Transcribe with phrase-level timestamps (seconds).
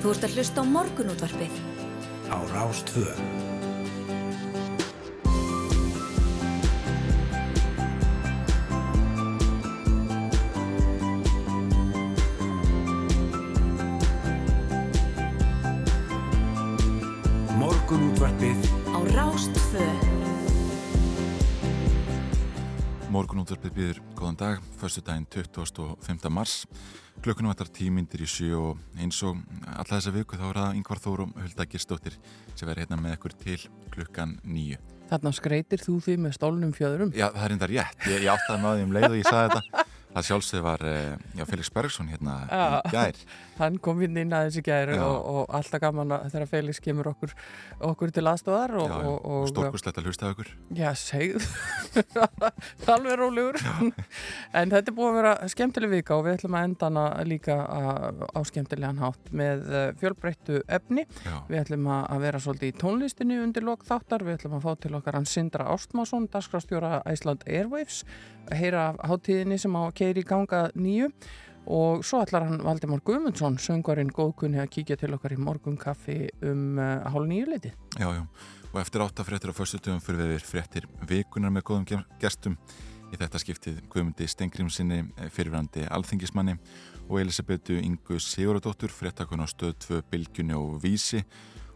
[0.00, 1.56] Þú ert að hlusta á morgunútvarpið.
[2.32, 3.10] Á Rástvö.
[17.60, 19.84] Morgunútvarpið Á Rástvö.
[23.12, 26.32] Morgunútvarpið býður góðan dag, förstu daginn 25.
[26.32, 26.64] mars.
[27.20, 31.00] Klukkunum ættar tímyndir í sjö og eins og alla þessa viku þá er það yngvar
[31.04, 32.14] Þórum Hulda Girstóttir
[32.54, 33.56] sem verður hérna með ykkur til
[33.92, 34.78] klukkan nýju.
[35.10, 37.12] Þarna skreitir þú því með stólnum fjöðurum?
[37.12, 38.06] Já, það er enda rétt.
[38.08, 39.84] Ég, ég áttaði því um leið og ég saði þetta.
[40.10, 42.80] Það sjálfsög var eh, já, Felix Bergson hérna Já.
[42.82, 43.18] í gær.
[43.60, 45.04] Hann kom inn inn aðeins í gæri Já.
[45.06, 47.34] og, og alltaf gaman að þegar Felix kemur okkur,
[47.90, 50.50] okkur til aðstóðar og, og, og Stórkurslegt að hlusta á ykkur.
[50.74, 51.46] Já, segð
[52.94, 53.60] alveg rólegur
[54.58, 57.58] en þetta er búið að vera skemmtileg vika og við ætlum að enda hana líka
[57.60, 62.76] á, skemmtilegan hátt með eh, fjölbreyttu efni Já, við ætlum að að vera svolítið í
[62.80, 67.44] tónlistinni undir lok þáttar, við ætlum að fá til okkar hann Sindra Ástmásson, dagskrastjóra Iceland
[67.46, 68.02] Airwaves,
[68.50, 71.10] að heyra af hátíðinni sem á keiri í ganga nýju
[71.70, 76.16] og svo ætlar hann Valdimár Guðmundsson söngvarinn góðkunni að kíkja til okkar í morgunkaffi
[76.48, 78.24] um uh, hálf nýju leiti já, já.
[78.70, 82.54] Og eftir átta fréttir á föstutöfum fyrir við fréttir vikunar með góðum gestum.
[83.10, 85.00] Í þetta skiptið Guðmundi Stengrimsinni,
[85.34, 86.54] fyrirvændi alþingismanni
[87.08, 91.24] og Elisabetu Ingu Sigurðardóttur, fréttakun á stöð 2 Bilgjunni og Vísi.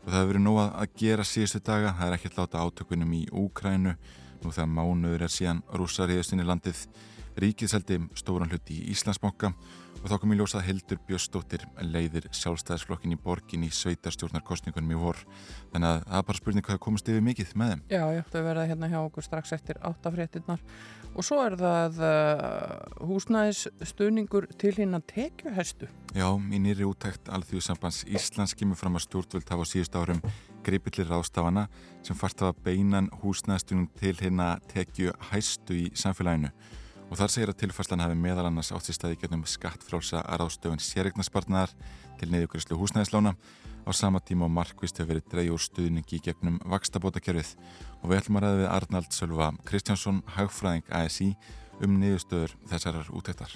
[0.04, 1.96] Og það hefur verið nóg að- gera síðustu daga.
[1.98, 3.96] Það er ekkert láta átökunum í Úkrænu.
[4.44, 5.62] Nú þegar mánuður er síðan
[6.20, 6.86] austinni landið.
[7.40, 9.52] Ríkið seldi stóran hluti í Íslandsbanka
[10.00, 15.00] og þá kom í ljósa að Hildur Björstóttir leiðir sjálfstæðisflokkin í borgin í sveitarstjórnarkostningunum í
[15.00, 15.22] vor.
[15.72, 17.86] Þannig að það er bara spurning hvað komast yfir mikið með þeim.
[17.94, 20.62] Já, já, þau verða hérna hjá okkur strax eftir áttafréttinnar
[21.14, 28.02] og svo er það uh, húsnæðis stuðningur til hérna tekjuhestu Já, í nýri útækt Alþjóðsambands
[28.10, 30.22] Íslands kemur fram að stjórnvöld hafa á síðust árum
[30.66, 31.68] greipillir ráðstafana
[32.06, 36.50] sem fart hafa beinan húsnæðstunum til hérna tekju hæstu í samfélaginu
[37.14, 40.80] og þar segir að tilfærslan hafi meðal annars átt sér staði getnum skattfrálsa að ráðstöfun
[40.82, 41.74] sérregnarspartnaðar
[42.18, 43.36] til neyðugræslu húsnæðislána
[43.86, 47.52] á sama tíma og markvist hefur verið dreig úr stuðningi gegnum vakstabótakerfið
[48.00, 51.30] og við ætlum að ræða við Arnald Sölva Kristjánsson, hagfræðing ASI
[51.78, 53.54] um niðurstöður þessarar útæktar.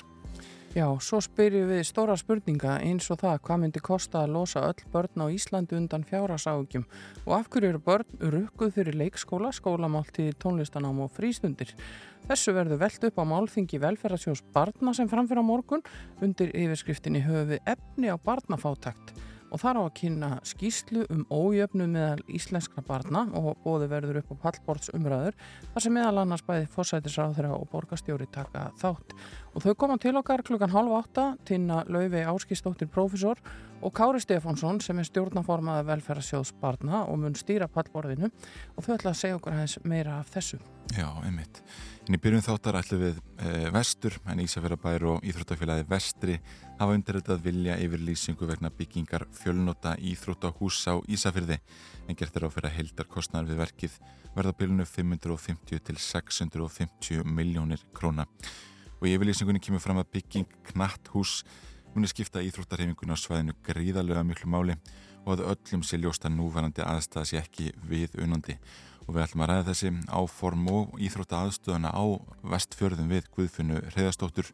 [0.76, 4.82] Já, svo spyrjum við stóra spurninga eins og það hvað myndi kosta að losa öll
[4.92, 6.84] börn á Íslandi undan fjáraságjum
[7.24, 11.72] og af hverju eru börn rukkuð fyrir leikskóla, skólamáltíðir, tónlistanám og frístundir.
[12.28, 15.86] Þessu verður velt upp á málþingi velferðarsjós barna sem framfyrir á morgun
[16.20, 19.16] undir yfirskriftinni höfum við efni á barnafátakt
[19.48, 24.32] og þar á að kynna skýslu um ójöfnu meðal íslenskra barna og bóði verður upp
[24.36, 25.38] á pallbordsumræður
[25.72, 29.14] þar sem meðal annars bæði fórsætisráðherra og borgarstjóri taka þátt
[29.54, 33.40] og þau koma til okkar klukkan halv átta tinna Lauvi Áskistóttir prófessor
[33.82, 39.12] og Kári Stefánsson sem er stjórnaformaða velferðarsjóðs barna og mun stýra pallborðinu og þau ætla
[39.12, 40.58] að segja okkur aðeins meira af þessu.
[40.96, 41.62] Já, einmitt.
[42.08, 46.38] En í byrjun þáttar ætlum við e, vestur, en Ísafjörðabær og Íþróttafélagi vestri
[46.78, 51.58] hafa undirritað vilja yfir lýsingu vegna byggingar fjölnota Íþróttahús á Ísafjörði
[52.08, 54.00] en gert er á fyrir að heildar kostnar við verkið
[54.34, 58.24] verða byrjunu 550 til 650 miljónir króna.
[58.98, 61.44] Og í yfirlýsingunni kemur fram að bygging knatt hús
[61.94, 64.76] muni skipta íþróttarhefingun á svæðinu gríðarlega miklu máli
[65.24, 68.58] og að öllum sé ljósta núvarandi aðstæða sé ekki við unandi
[69.06, 72.04] og við ætlum að ræða þessi áform og íþrótta aðstöðuna á
[72.52, 74.50] vestfjörðum við Guðfunnu Reyðastóttur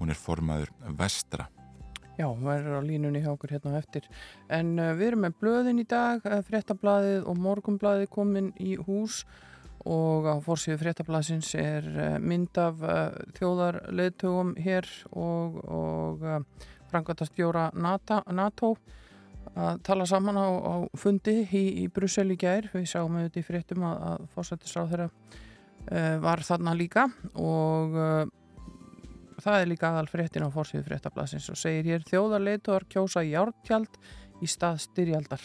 [0.00, 1.48] hún er formaður vestra.
[2.18, 4.08] Já, hún verður á línunni hjá okkur hérna á eftir.
[4.52, 9.22] En uh, við erum með blöðin í dag, uh, fréttablaðið og morgunblaðið komin í hús.
[9.22, 9.51] og
[9.82, 18.74] á fórsíðu fréttablaðsins er uh, mynd af uh, þjóðarleðtugum hér og, og uh, frangatastjóra NATO,
[19.52, 22.68] að tala saman á, á fundi í, í Brussel í gær.
[22.72, 25.08] Við sáum auðvitað í fréttum að, að fórsættisráð þeirra
[26.22, 27.08] var þarna líka
[27.42, 27.96] og
[29.42, 33.98] það er líka aðal fréttin á fórsíðu fréttablasins og segir hér þjóðarleituar kjósa járntjald
[34.38, 35.42] í stað styrjaldar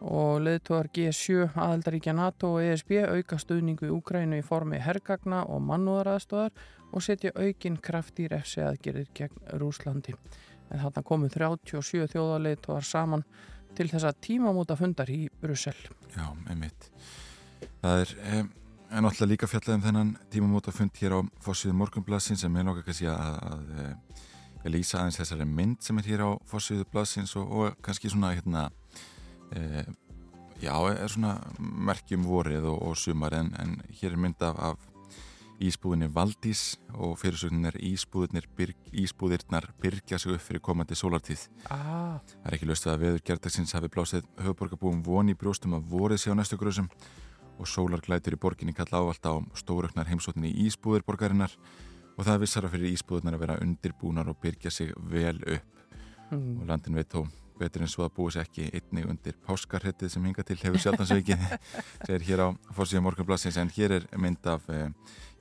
[0.00, 5.62] og leituar G7 aðaldaríkja NATO og ESB auka stuðningu í Úkrænu í formi hergagna og
[5.68, 6.54] mannúðaraðstóðar
[6.90, 10.14] og setja aukin kraft í refsi aðgerir gegn Rúslandi.
[10.70, 13.24] En þarna komu 37 þjóðarleituar saman
[13.76, 15.76] til þessa tímamóta fundar í Brussel.
[16.16, 16.90] Já, einmitt
[17.80, 18.14] Það er
[18.90, 22.88] en alltaf líka fjallað um þennan tímamóta fund hér á fórsíðu morgunblassin sem er nokkað
[22.88, 24.24] kannski að, að, að,
[24.64, 28.32] að lýsa aðeins þessari mynd sem er hér á fórsíðu blassins og, og kannski svona
[28.34, 28.68] hérna
[29.56, 29.84] e,
[30.62, 34.90] já, er svona merkjum vorið og, og sumar en, en hér er mynd af, af
[35.60, 38.78] Ísbúðinni Valdís og fyrirsögnin er Ísbúðirnar, byrg,
[39.82, 41.42] byrgja sig upp fyrir komandi sólartíð.
[41.68, 45.90] Ah, Það er ekki löst að veður gerdagsins hafi blásið höfuborgarbúum von í brjóstum að
[45.92, 46.88] vorið sé á næstu gröðsum
[47.60, 51.52] og sólarglætur í borginni kalla ávalt á stóröknar heimsóttinni í Ísbúðir borgarinnar
[52.16, 55.84] og það vissara fyrir Ísbúðirnar að vera undirbúnar og byrgja sig vel upp
[56.32, 56.62] mm.
[56.62, 57.26] og landin veit þó
[57.60, 61.44] betur en svo að búið sér ekki einnig undir páskarhettið sem hinga til hefur sjálfnansveikið
[62.06, 64.88] segir hér á fórsíða morgunblassins en hér er mynd af eh,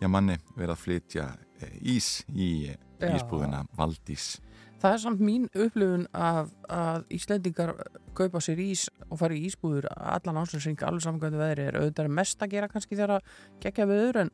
[0.02, 1.26] já, manni verið að flytja
[1.64, 2.78] eh, ís í eh,
[3.16, 4.38] ísbúðina Valdís.
[4.80, 7.74] Það er samt mín upplifun að, að Íslendingar
[8.16, 12.18] kaupa sér ís og fara í ísbúður allan ásinsring alveg samkvæmdu veðri er auðvitað er
[12.22, 13.34] mest að gera kannski þegar að
[13.66, 14.34] gegja viður en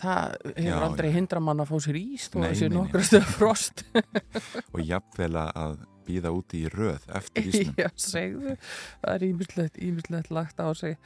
[0.00, 2.76] það hefur Já, aldrei hindra mann að fá sér ís þó að sé nei, nei.
[2.78, 3.84] nokkra stöð frost.
[4.74, 5.80] Og jafnvel að
[6.10, 8.56] býða úti í röð eftir ísnum Já, segðu,
[9.02, 10.98] það er ímislegt, ímislegt lagt á sig.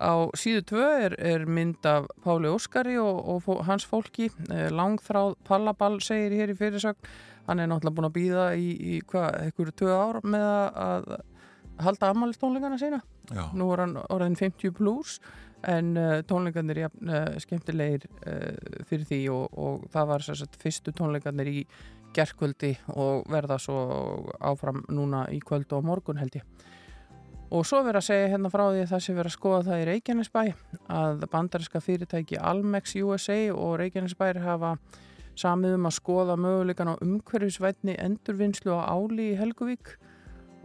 [0.00, 5.34] Á síðu tvö er, er mynd af Páli Óskari og, og hans fólki, eh, langþráð
[5.48, 7.10] Pallaball segir hér í fyrirsögn.
[7.48, 10.48] Hann er náttúrulega búin að býða í, í hvað, einhverju tvö ár með
[10.86, 11.12] að,
[11.84, 13.00] halda ammælistónleikana sína.
[13.30, 15.20] Já, Nú er hann orðin 50 pluss
[15.68, 20.56] en uh, tónleikarnir er uh, skemmtilegir uh, fyrir því og, og það var sér sagt
[20.60, 21.58] fyrstu tónleikarnir í
[22.16, 23.80] gerkvöldi og verða svo
[24.40, 26.66] áfram núna í kvöldu og morgun held ég.
[27.50, 29.80] Og svo verið að segja hérna frá því að það sé verið að skoða það
[29.80, 30.42] í Reykjanesbæ
[30.96, 34.76] að bandariska fyrirtæki Almex USA og Reykjanesbær hafa
[35.40, 39.96] samið um að skoða möguleikan á umhverfisvætni endurvinnslu á áli í Helguvík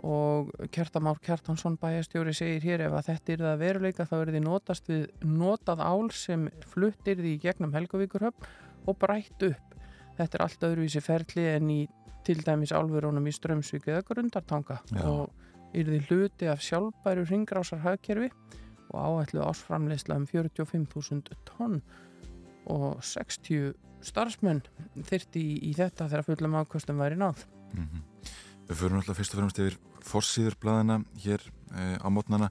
[0.06, 4.42] og Kjartamár Kjartansson bæjastjóri segir hér ef að þetta er það veruleika þá er því
[4.46, 8.52] notast við notað ál sem fluttir því gegnum Helgavíkurhöfn
[8.86, 9.75] og brætt upp.
[10.16, 11.80] Þetta er allt öðruvísi ferli en í
[12.26, 15.04] til dæmis álverónum í Strömsvík eða Grundartanga Já.
[15.06, 15.34] og
[15.76, 18.32] því hluti af sjálfbæru ringrásar hagkerfi
[18.94, 21.82] og áætlu ásframleysla um 45.000 tonn
[22.72, 23.76] og 60
[24.06, 24.64] starfsmenn
[25.06, 27.46] þyrti í, í þetta þegar fullum afkvæstum væri náð.
[27.74, 28.04] mm
[28.66, 32.50] Við förum alltaf fyrst og fremst yfir forsýður blaðina hér uh, á mótnana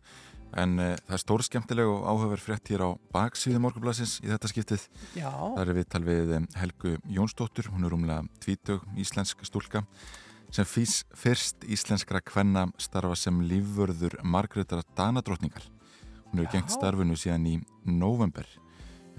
[0.60, 4.50] en uh, það er stór skemmtileg og áhugaverð frétt hér á baksíðu morgunblassins í þetta
[4.50, 4.88] skiptið.
[5.18, 9.84] Já, Það er viðtal við um, Helgu Jónsdóttur, hún er rúmlega tvítug íslensk stúlka
[10.54, 15.64] sem fís, fyrst íslenskra kvenna starfa sem lífvörður Margreðar Danadrottningar.
[16.30, 17.56] Hún hefur gengt starfinu síðan í
[17.86, 18.46] november.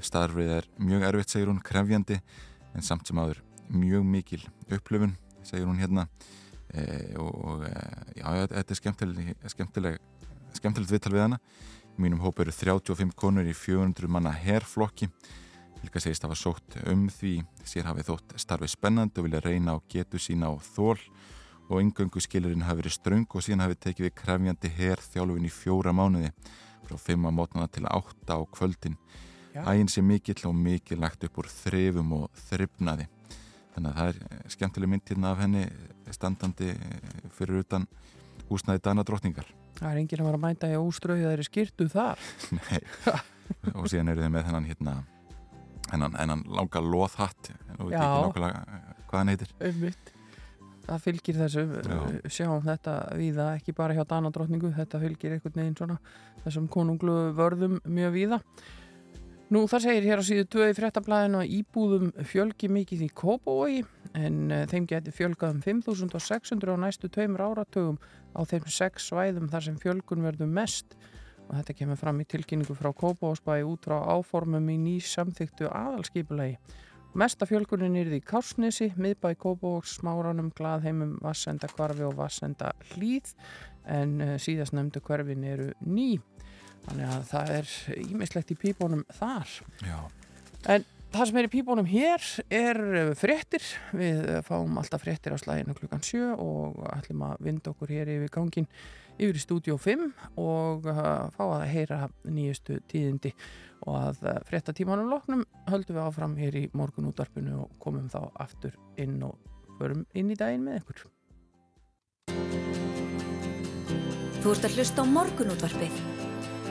[0.03, 2.21] Starfið er mjög erfitt, segir hún, krefjandi
[2.75, 3.41] en samt sem aður
[3.71, 6.07] mjög mikil upplöfun, segir hún hérna
[6.71, 6.83] e,
[7.19, 7.71] og e,
[8.19, 9.99] já, þetta er skemmtileg, skemmtileg,
[10.57, 11.41] skemmtilegt viðtal við hana.
[11.95, 15.09] Í mínum hóp eru 35 konur í 400 manna herflokki
[15.85, 17.35] Helga segist hafa sótt um því
[17.67, 20.97] sér hafi þótt starfið spennandi og vilja reyna á getu sína og þól
[21.69, 25.93] og yngöngu skilurinn hafi verið ströng og síðan hafi tekið við krefjandi herþjálfin í fjóra
[25.93, 26.31] mánuði
[26.87, 28.97] frá 5 á mótnana til 8 á kvöldin.
[29.53, 29.61] Já.
[29.69, 33.05] Ægin sé mikill og mikið lagt upp úr þrefum og þryfnaði.
[33.75, 35.63] Þannig að það er eh, skemmtileg mynd hérna af henni
[36.17, 37.85] standandi eh, fyrir utan
[38.49, 39.53] húsnaði Dana drottningar.
[39.79, 42.23] Það er enginn að vera að mæta í óströðu þeirri skýrtu þar.
[42.59, 42.79] Nei.
[43.73, 44.95] og síðan eru þið með þennan hérna
[45.91, 48.03] hennan, hennan langa loðhatt og veit Já.
[48.03, 50.13] ekki nákvæmlega eh, hvað hann heitir Umvitt.
[50.85, 51.95] Það fylgir þessu, Já.
[51.97, 55.95] uh, sjáum þetta víða, ekki bara hjá Danadrottningu, þetta fylgir einhvern veginn svona
[56.43, 58.39] þessum konunglu vörðum mjög víða.
[59.53, 63.83] Nú það segir hér á síðu 2 í fréttablaðinu að íbúðum fjölgi mikið í Kópavogi
[64.17, 67.99] en uh, þeim geti fjölgað um 5600 á næstu tveimur áratugum
[68.33, 70.97] á þeim sex svæðum þar sem fjölgun verður mest
[71.45, 76.57] og þetta kemur fram í tilkynningu frá Kópavósbæi út frá áformum í ný samþyktu aðalskipulegi.
[77.15, 83.35] Mesta fjölgunin er í Kársnesi, miðbæ Kópavóks, Smáranum, Glaðheimum, Vassenda Kvarfi og Vassenda Hlýð
[83.85, 86.15] en uh, síðast nefndu hverfin eru ný.
[86.85, 87.71] Þannig að það er
[88.05, 89.55] ímislegt í pípunum þar.
[89.85, 89.99] Já,
[91.15, 92.77] Það sem er í pípunum hér er
[93.15, 93.63] fréttir.
[93.95, 98.33] Við fáum alltaf fréttir á slæginu klukkan 7 og ætlum að vinda okkur hér yfir
[98.33, 98.67] gangin
[99.15, 100.09] yfir í stúdíó 5
[100.41, 103.31] og uh, fá að heyra nýjustu tíðindi
[103.85, 108.11] og að uh, frétta tímanum loknum höldum við áfram hér í morgun útvarpinu og komum
[108.11, 109.39] þá aftur inn og
[109.79, 111.05] förum inn í daginn með ykkur.
[114.43, 116.14] Þú ert að hlusta á morgunútvarpið.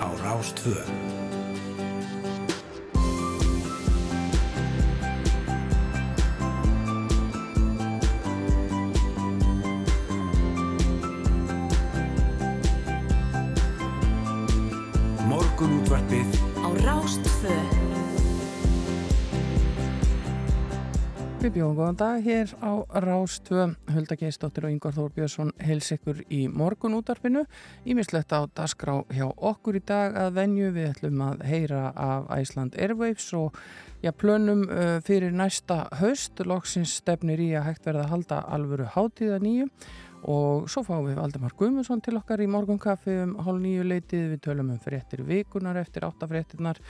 [0.04, 0.76] Á Rástvö.
[15.28, 16.28] Morgunútvarpið
[16.60, 17.73] Á Rástfö.
[21.44, 22.72] Við bjóðum góðan dag hér á
[23.04, 27.42] Rástvö, Hulda Geistóttir og Yngvar Þór Björnsson heils ykkur í morgun útarpinu.
[27.84, 30.70] Ímislegt á dasgrá hjá okkur í dag að venju.
[30.72, 33.60] Við ætlum að heyra af Æsland Airwaves og
[34.00, 36.40] já, plönum uh, fyrir næsta haust.
[36.48, 39.68] Loksins stefnir í að hægt verða að halda alvöru hátíða nýju
[40.24, 44.30] og svo fáum við Valdemar Guðmundsson til okkar í morgunkaffi um hálf nýju leitið.
[44.32, 46.80] Við tölum um fréttir vikunar eftir áttafréttirnar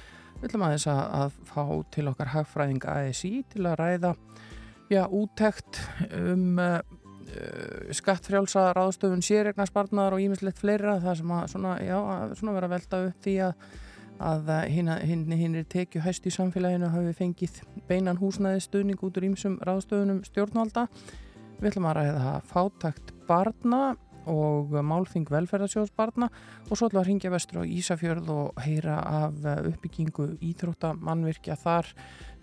[0.40, 1.62] Við ætlum aðeins að, að fá
[1.94, 4.12] til okkar hagfræðing ASI til að ræða
[4.90, 5.80] já, úttekt
[6.18, 6.78] um uh,
[7.94, 13.02] skattfrjálsa ráðstöfun sérregnarspartnar og ímislegt fleira það sem að svona, já, að svona vera velta
[13.08, 13.66] upp því að,
[14.30, 19.20] að hinn hin, hin er tekju hæst í samfélaginu hafi fengið beinan húsnæði stuðning út
[19.20, 20.88] úr ímsum ráðstöfunum stjórnvalda.
[21.60, 23.94] Við ætlum að ræða fátakt barna
[24.30, 26.28] og málþing velferðarsjóðsbarna
[26.68, 31.90] og svo ætlum að ringja vestur á Ísafjörð og heyra af eh, uppbyggingu íþróttamannvirkja þar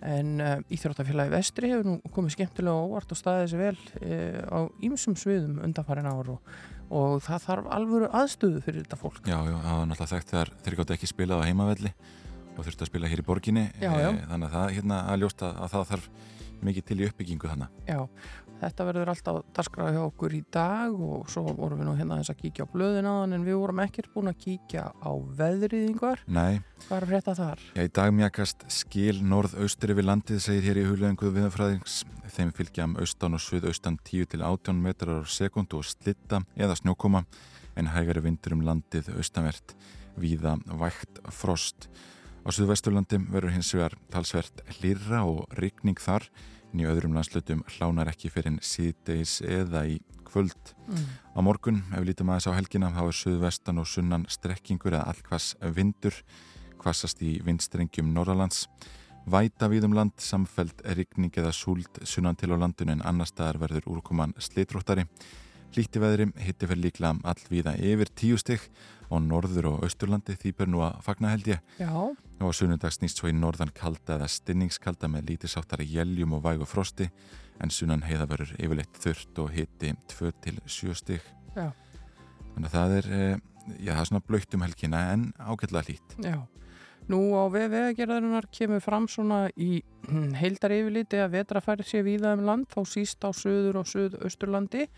[0.02, 4.58] en uh, Íþróttafélagi vestri hefur nú komið skemmtilega óvart og staðið sér vel uh, á
[4.82, 6.50] ýmsum sviðum undanfærin ár og,
[6.90, 9.22] og það þarf alvöru aðstöðu fyrir þetta fólk.
[9.22, 11.94] Já, já, það var náttúrulega þekkt þegar þeir gátt ekki spilað á heimavelli
[12.52, 14.10] og þurfti að spila hér í borginni já, já.
[14.10, 16.10] E, þannig að það hérna að ljósta að það þarf
[16.62, 17.78] mikið til í uppbyggingu þannig.
[17.88, 17.98] Já,
[18.62, 22.36] Þetta verður alltaf dasgraði hjá okkur í dag og svo vorum við nú hérna að
[22.38, 26.22] kíkja á blöðin aðan en við vorum ekkert búin að kíkja á veðriðingar.
[26.30, 26.60] Nei.
[26.84, 27.64] Hvað er frétta þar?
[27.74, 31.98] Já, í dag mjögast skil norð-austri við landið segir hér í hugleðingu viðfræðings.
[32.36, 36.78] Þeim fylgja um austan og suðaustan 10 til 18 metrar á sekundu og slitta eða
[36.78, 37.24] snjókoma
[37.74, 39.74] en hægari vindur um landið austanvert
[40.14, 41.90] víða vægt frost.
[42.46, 46.30] Á suðvesturlandi verður hins vegar talsvert hlýra og rykning þar
[46.80, 50.72] í öðrum landslutum hlánar ekki fyrir síðdeis eða í kvöld.
[50.88, 51.04] Mm.
[51.36, 55.12] Á morgun, ef við lítum aðeins á helgina, þá er söðvestan og sunnan strekkingur eða
[55.12, 56.16] allkvass vindur,
[56.80, 58.64] kvassast í vindstrengjum Norralands.
[59.28, 63.60] Væta við um land, samfelt rigning eða súld sunnan til á landinu en annar staðar
[63.62, 65.06] verður úrkoman slitróttari.
[65.76, 68.66] Líti veðri hitti fyrir líkla allvíða yfir tíu stygg
[69.08, 71.62] á norður og austurlandi því ber nú að fagna held ég.
[71.78, 71.92] Já.
[72.42, 76.66] Og á sunnundags nýst svo í norðan kalda eða stinningskalda með lítisáttari jæljum og vægu
[76.66, 77.06] frosti
[77.62, 81.28] en sunnan heiða verður yfirleitt þurft og hitti 2-7 stygg.
[81.54, 81.68] Já.
[82.54, 83.36] Þannig að það er, eh,
[83.78, 86.16] já það er svona blöytt um helgina en ágætlega hlýtt.
[86.18, 86.40] Já.
[87.10, 89.82] Nú á veðvegagerðarinnar kemur fram svona í
[90.38, 94.88] heildar yfirliti að vetrafæri sé víða um land þá síst á söður og söðausturlandi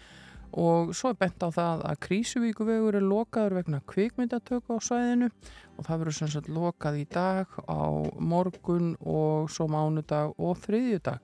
[0.54, 5.30] og svo er bent á það að Krísuvíkuvegur er lokaður vegna kvikmyndatöku á svæðinu
[5.74, 7.82] og það verður sem sagt lokað í dag á
[8.22, 11.18] morgun og svo mánudag og þriðjudag.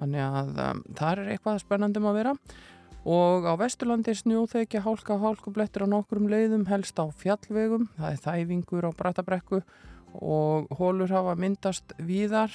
[0.00, 2.34] Þannig að um, það er eitthvað spennandum að vera.
[3.10, 8.24] Og á Vesturlandi er snjóþekja hálka hálkublettir á nokkrum leiðum helst á fjallvegum, það er
[8.24, 9.62] þæfingur á Brattabrekku
[10.20, 12.52] og hólur hafa myndast víðar.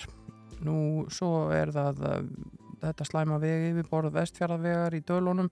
[0.66, 2.30] Nú svo er það um,
[2.82, 5.50] þetta slæma vegi við borð vestfjaraðvegar í dölunum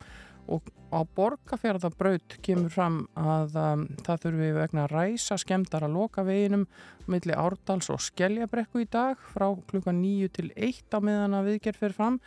[0.52, 6.26] og á borgarfjörðabraut kemur fram að um, það þurfi vegna að ræsa skemdar að loka
[6.28, 6.66] veginum
[7.10, 11.80] millir Árdals og Skeljabrekku í dag frá klukka 9 til 1 á meðan að viðgerð
[11.82, 12.20] fyrir fram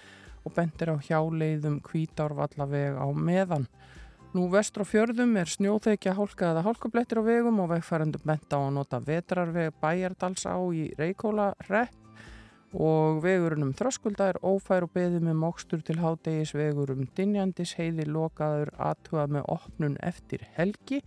[0.47, 3.67] og bendir á hjáleiðum kvítárvallaveg á meðan.
[4.35, 8.59] Nú vestur á fjörðum er snjóþekja hálka eða hálkublettir á vegum og vegfærandum bent á
[8.59, 12.06] að nota vetrarveg Bæjardals á í Reykjóla repp
[12.75, 17.77] og vegurinn um þröskulda er ófær og beðið með mókstur til hádegis vegur um Dinjandis
[17.79, 21.03] heiði lokaður aðtúað með opnun eftir helgi.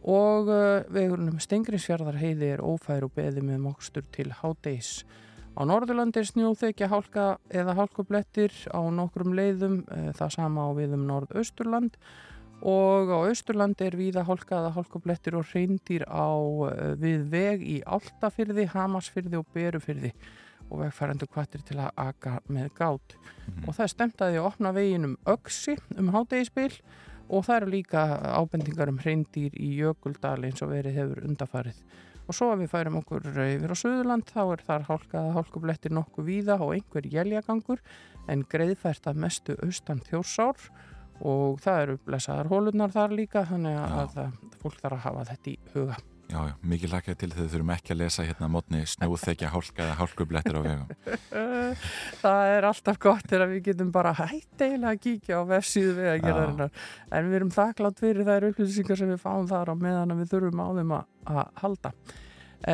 [0.00, 5.04] Og uh, vegurinn um Stengriðsfjörðar heiði er ófær og beðið með mókstur til hádegis.
[5.56, 10.96] Á Norðurlandi er snjóþekja hálka eða hálkublettir á nokkrum leiðum, uh, það sama á við
[10.96, 11.96] um Norðausturland.
[12.60, 17.80] Og á Austurlandi er víða hálka eða hálkublettir og reyndir á uh, við veg í
[17.84, 20.14] Áltafyrði, Hamasfyrði og Berufyrði
[20.70, 23.14] og vegfærandu kvartir til að aka með gát.
[23.14, 23.68] Mm -hmm.
[23.68, 26.80] og það er stemt að opna vegin um öksi um hátegispil
[27.28, 28.00] og það eru líka
[28.40, 31.76] ábendingar um hreindir í Jökuldal eins og verið hefur undafarið
[32.30, 36.28] og svo að við færum okkur yfir á Suðurland þá er þar hálkaða hálkublettir nokkuð
[36.28, 37.82] víða og einhver jæljagangur
[38.30, 40.70] en greiðfært að mestu austan þjórsár.
[41.20, 45.52] Og það eru blessaðar hólunar þar líka þannig að, að fólk þarf að hafa þetta
[45.52, 45.98] í huga
[46.30, 49.96] Já, já, mikið lakað til þau þurfum ekki að lesa hérna mótni snúþekja hálka eða
[49.98, 50.90] hálkublettir á vegum.
[52.22, 56.44] Það er alltaf gott þegar við getum bara hægt eiginlega að kíkja á vefsíðu gera
[56.44, 56.84] þennar.
[57.10, 60.62] En við erum þakklátt fyrir þær upplýsingar sem við fáum þar á meðan við þurfum
[60.62, 61.92] á þeim að, halda.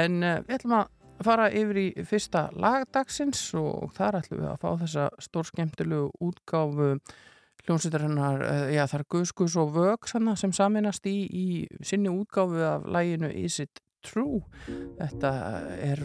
[0.02, 4.60] En uh, við ætlum að fara yfir í fyrsta lagdagsins og þar ætlum við að
[4.66, 6.90] fá þessa stór skemmtilegu útgáfu
[7.66, 11.46] hljómsveitarinnar, eh, já það er Guðskus og Vög sem saminast í, í
[11.82, 14.40] sinni útgáfu af læginu Is It True?
[15.00, 15.30] Þetta
[15.82, 16.02] er,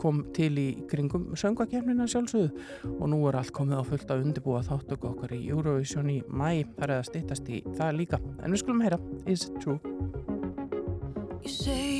[0.00, 2.50] kom til í kringum söngakefnina sjálfsögðu
[2.98, 6.66] og nú er allt komið á fullt að undirbúa þáttöku okkar í Eurovision í mæ
[6.76, 8.20] þar er að stýttast í það líka.
[8.44, 9.80] En við skulum heyra Is it true?
[11.40, 11.99] You say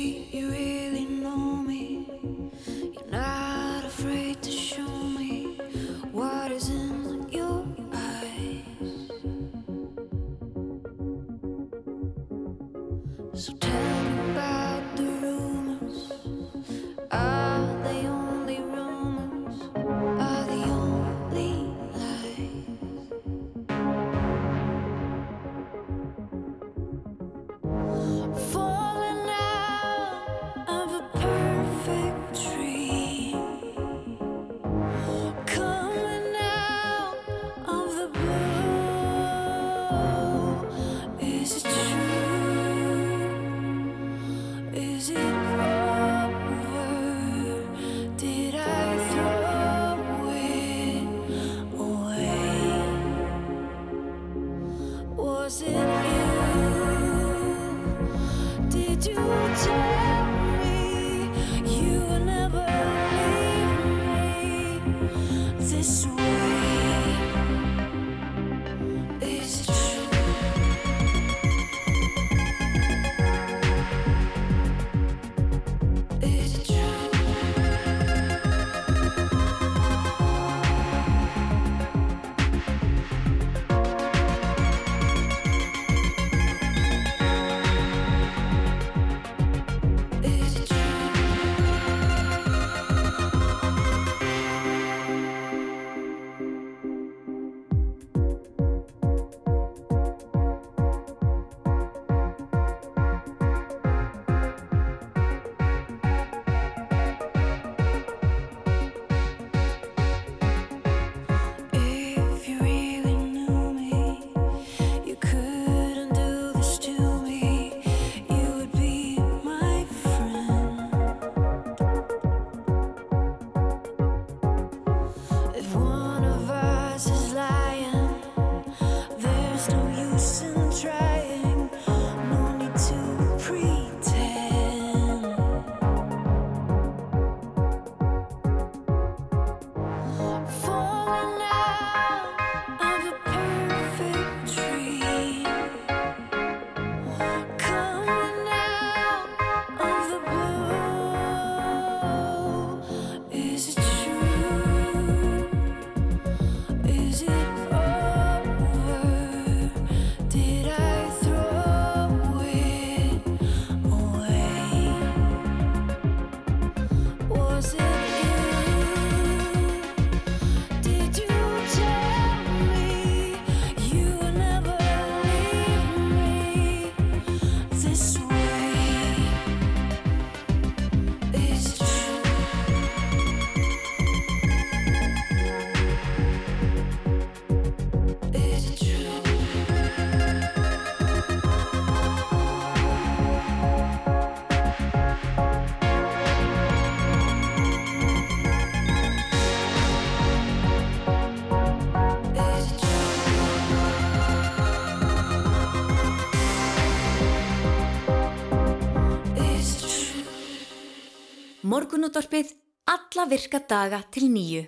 [211.71, 212.49] Morgunútvarpið
[212.91, 214.63] alla virka daga til nýju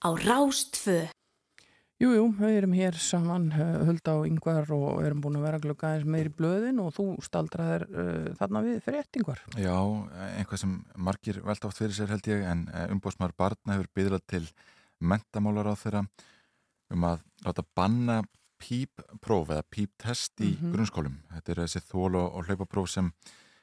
[0.00, 1.10] á Rástfö.
[2.00, 5.60] Jú, jú, við erum hér saman, uh, Hulda og Yngvar og erum búin að vera
[5.60, 9.42] glögg aðeins meir í blöðin og þú staldraðir uh, þarna við fréttingvar.
[9.60, 9.74] Já,
[10.38, 14.44] einhvað sem margir velta oft fyrir sér held ég en umbóðsmaður barna hefur byggðað til
[15.04, 16.04] mentamálar á þeirra
[16.96, 18.22] um að láta banna
[18.62, 20.72] píppróf eða píptest í Mhm.
[20.72, 21.20] grunnskólum.
[21.34, 23.12] Þetta eru þessi þól og, og hlaupapróf sem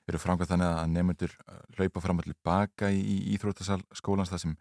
[0.10, 1.36] eru framkvæmt þannig að nefnundur
[1.78, 4.56] hlaupa fram og tilbaka í, í íþróttasal skólans þar sem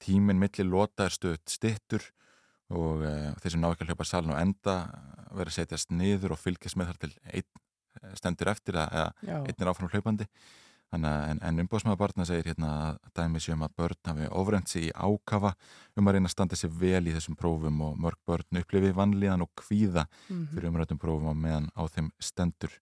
[0.00, 2.06] tíminn milli lota er stöðt stittur
[2.70, 4.76] og uh, þeir sem ná ekki að hlaupa salin og enda
[5.30, 9.40] verður að setjast niður og fylgjast með þar til einn eh, stendur eftir að, eða
[9.44, 10.26] einn er áfram hlaupandi
[10.90, 14.88] Þannig en, en umbóðsmaður barna segir hérna að dæmi séum að börn hafi ofrend sig
[14.88, 15.52] í ákafa
[15.94, 19.44] um að reyna að standa sér vel í þessum prófum og mörg börn upplifi vanlíðan
[19.44, 20.48] og kvíða mhm.
[20.50, 22.74] fyrir umrættum prófum á meðan á þeim stendur.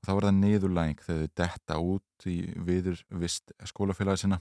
[0.00, 2.36] Þá er það niðurlæging þegar þau detta út í
[2.68, 4.40] viður vist skólafélagi sinna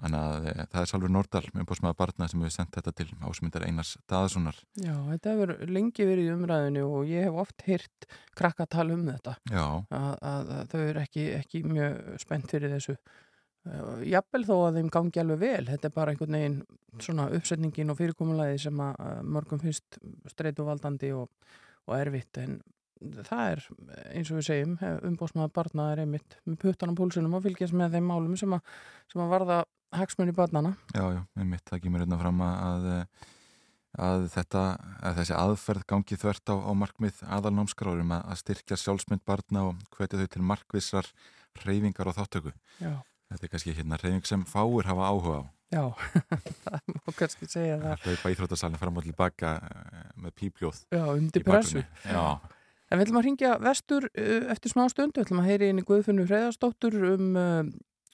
[0.00, 3.08] Þannig að e, það er Salfur Nordal með umbóðsmaða barna sem hefur sendt þetta til
[3.22, 4.60] ásmyndar Einars Daðarssonar.
[4.80, 8.08] Já, þetta hefur lengi verið í umræðinu og ég hef oft hýrt
[8.38, 9.36] krakka tala um þetta.
[9.52, 9.66] Já.
[9.98, 12.96] Að, að, þau eru ekki, ekki mjög spennt fyrir þessu.
[13.62, 15.64] Uh, Jafnvel þó að þeim gangi alveg vel.
[15.70, 16.60] Þetta er bara einhvern veginn
[16.98, 20.00] svona uppsetningin og fyrirkomulagi sem að mörgum finnst
[20.32, 21.30] streytuvaldandi og,
[21.86, 22.58] og erfitt en
[23.28, 23.62] það er
[24.12, 24.74] eins og við segjum
[25.10, 28.74] umbóðsmaða barna er einmitt með puttan á púlsunum og fylgjast með þeim málum sem að,
[29.12, 29.60] sem að varða
[29.92, 30.74] hagsmunni barnana.
[30.94, 32.90] Já, já, einmitt, það kemur hérna fram að,
[34.08, 34.64] að þetta,
[35.04, 40.20] að þessi aðferð gangi þvert á, á markmið aðalnámskrárum að, styrkja sjálfsmynd barna og hvetja
[40.20, 41.10] þau til markvissar
[41.66, 42.54] reyfingar og þáttöku.
[42.80, 42.94] Já.
[43.32, 45.44] Þetta er kannski hérna reyfing sem fáir hafa áhuga á.
[45.72, 45.84] Já,
[46.64, 47.92] það má kannski segja það.
[47.92, 50.82] Það hlaupa íþróttasalinn fram og tilbaka eh, með pípljóð.
[50.92, 51.84] Já, undir pressu.
[52.04, 52.24] Já.
[52.92, 55.80] En við ætlum að ringja vestur uh, eftir smá stundu, við ætlum að heyri inn
[55.80, 57.60] í Guðfunnu Hreðarstóttur um uh,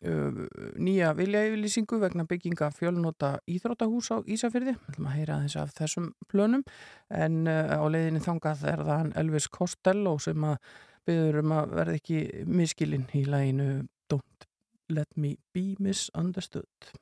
[0.06, 0.36] uh,
[0.78, 4.76] nýja viljayfylýsingu vegna bygginga fjölnóta íþróttahús á Ísafyrði.
[4.78, 6.62] Við ætlum að heyra aðeins af þessum plönum
[7.10, 10.60] en á leiðinni þangað er það Elvis Costello sem að
[11.08, 13.68] byður um að verða ekki miskilinn í læginu
[14.12, 14.48] Don't
[14.94, 16.92] Let Me Be Misunderstood.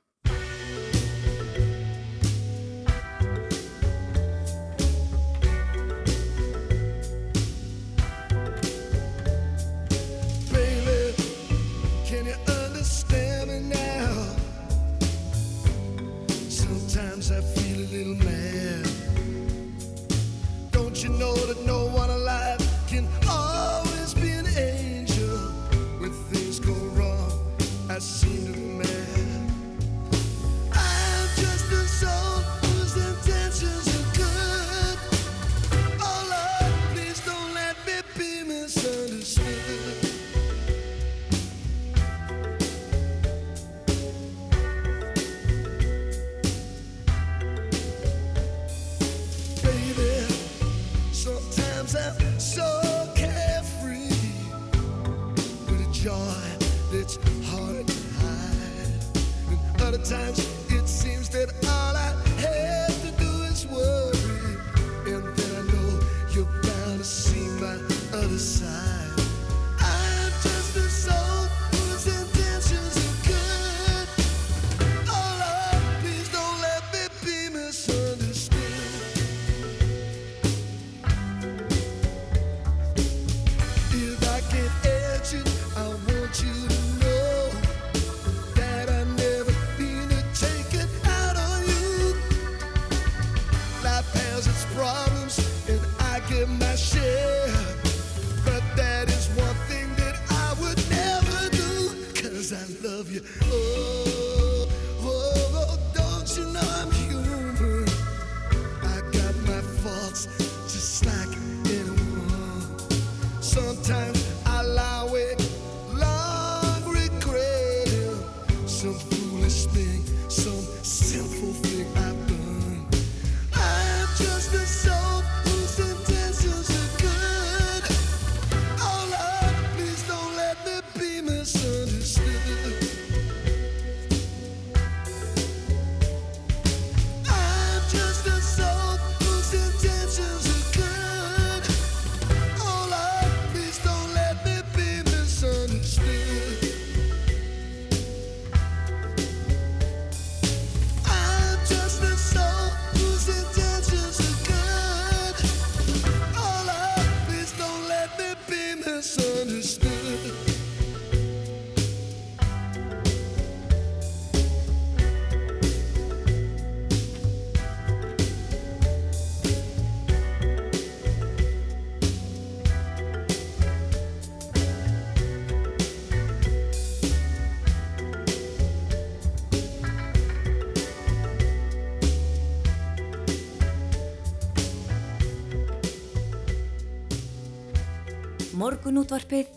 [188.86, 189.48] Morgunútvarpið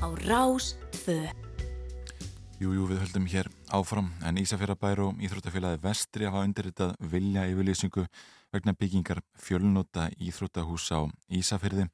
[0.00, 0.72] á Rás
[1.04, 1.28] 2.
[2.56, 8.06] Jú, jú, við höldum hér áfram en Ísafjörðabær og Íþróttafélagi Vestri hafa undirritað vilja yfirlýsingu
[8.48, 11.84] vegna byggingar fjölnóta Íþróttahús á Ísafjörði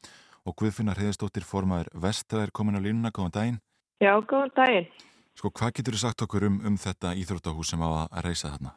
[0.46, 3.58] og Guðfinnar Heiðastóttir formaður Vestra er komin á línuna, góðan daginn.
[3.98, 4.88] Já, góðan daginn.
[5.34, 8.76] Sko, hvað getur þú sagt okkur um, um þetta Íþróttahús sem á að reysa þarna?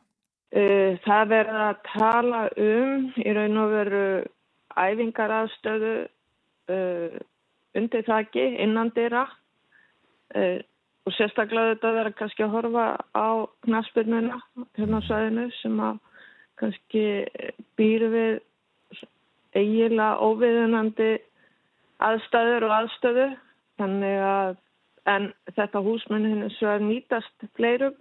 [0.57, 4.05] Uh, það verður að tala um í raun og veru
[4.73, 5.97] æfingaraðstöðu
[6.73, 7.25] uh,
[7.77, 9.27] undir þakki innan dyrra
[10.35, 10.59] uh,
[11.07, 13.27] og sérstaklega þetta vera kannski að horfa á
[13.63, 14.41] knaspirnuna
[14.75, 15.99] hérna á svæðinu sem að
[16.59, 17.03] kannski
[17.79, 18.39] býr við
[19.55, 21.11] eiginlega óviðunandi
[22.03, 23.27] aðstæður og aðstöðu.
[23.77, 24.57] Þannig að
[25.07, 27.95] en þetta húsmenn hins vegar nýtast fleirum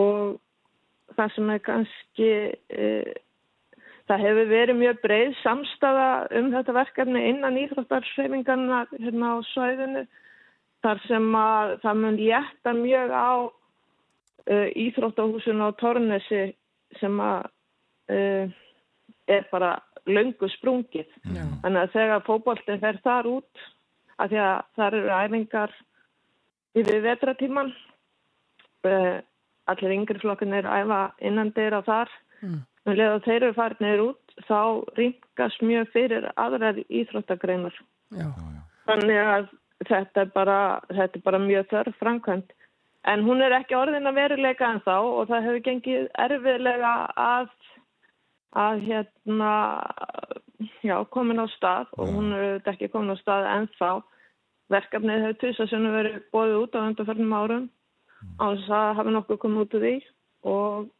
[0.00, 0.38] og
[1.18, 2.30] það sem er kannski
[2.72, 2.86] e,
[4.10, 10.02] það hefur verið mjög breið samstafa um þetta verkefni innan íþróttarsreifingarna hérna á svæðinu
[10.82, 16.42] þar sem að það mun létta mjög á uh, íþróttahúsinu á Tornesi
[16.98, 17.50] sem að
[18.10, 18.56] uh,
[19.30, 19.76] er bara
[20.10, 21.06] löngu sprungið.
[21.30, 21.44] Já.
[21.62, 23.66] Þannig að þegar fótboltinn fer þar út,
[24.18, 25.76] að því að þar eru æfingar
[26.80, 27.70] yfir vetratíman,
[28.88, 29.20] uh,
[29.70, 32.60] allir yngri flokkin er æfa innan þeirra þar, Mm.
[32.86, 34.60] Um að þeir eru farinir út, þá
[34.96, 37.74] ringast mjög fyrir aðrar íþróttagreinar.
[38.10, 38.24] Já.
[38.24, 38.62] Já, já.
[38.88, 39.50] Þannig að
[39.88, 42.54] þetta er bara, þetta er bara mjög þörf framkvæmt.
[43.08, 47.52] En hún er ekki orðin að veruleika en þá og það hefur gengið erfiðlega að,
[48.60, 49.52] að hérna,
[50.84, 53.90] já, komin á stað og hún er auðvitað ekki komin á stað en þá.
[54.70, 57.68] Verkefnið hefur tvisasunum verið bóðið út á undarförnum árum
[58.38, 59.94] á þess að hafa nokkuð komið út úr því
[60.50, 60.90] og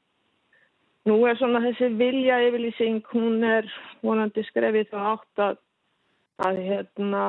[1.08, 3.68] nú er svona þessi vilja yfirlýsing, hún er
[4.02, 5.56] vonandi skrefið þá átt að,
[6.46, 7.22] að hérna,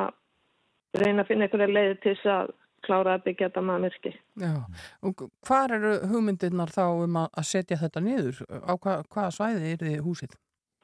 [0.97, 4.11] reyna að finna einhverja leiði til þess að klára að byggja þetta maður myrki.
[4.41, 4.53] Já.
[5.05, 8.39] Og hvar eru hugmyndirnar þá um að setja þetta niður?
[8.49, 10.33] Á hva, hvaða svæði er þið húsið?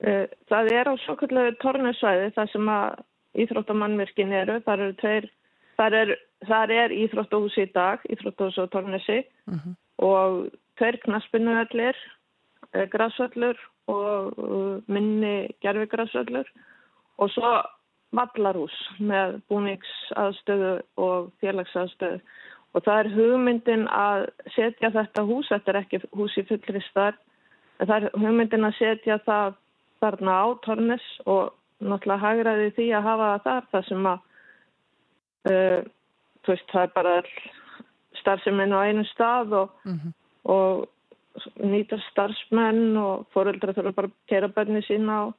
[0.05, 2.99] Eh, Það er á svo kallu tornusvæði þar sem að
[3.41, 4.59] íþróttamannvirkin eru.
[4.65, 5.25] Þar eru tveir,
[5.77, 6.11] þar er,
[6.47, 9.17] þar er íþróttahúsi í dag, íþróttahúsi og tornusi
[9.49, 9.75] Mhm.
[9.99, 11.95] og tveir knaspinnuvellir,
[12.93, 16.47] græsvöllur og uh, minni gerfigræsvöllur
[17.17, 17.53] og svo
[18.15, 22.19] vallarhús með búningsaðstöðu og félagsaðstöðu.
[22.75, 27.17] Og það er hugmyndin að setja þetta hús, þetta er ekki hús í fullri starf,
[27.79, 29.55] en það er hugmyndin að setja það
[30.03, 34.19] þarna á Tornes og náttúrulega hagraði því að hafa það þar þar sem að
[35.51, 35.79] uh,
[36.47, 37.15] veist, það er bara
[38.21, 40.13] starfseminn á einu stað og, Mhm.
[40.45, 40.87] og
[41.61, 45.31] nýta starfsmenn og fóreldra þurfa bara að kera bönni sín á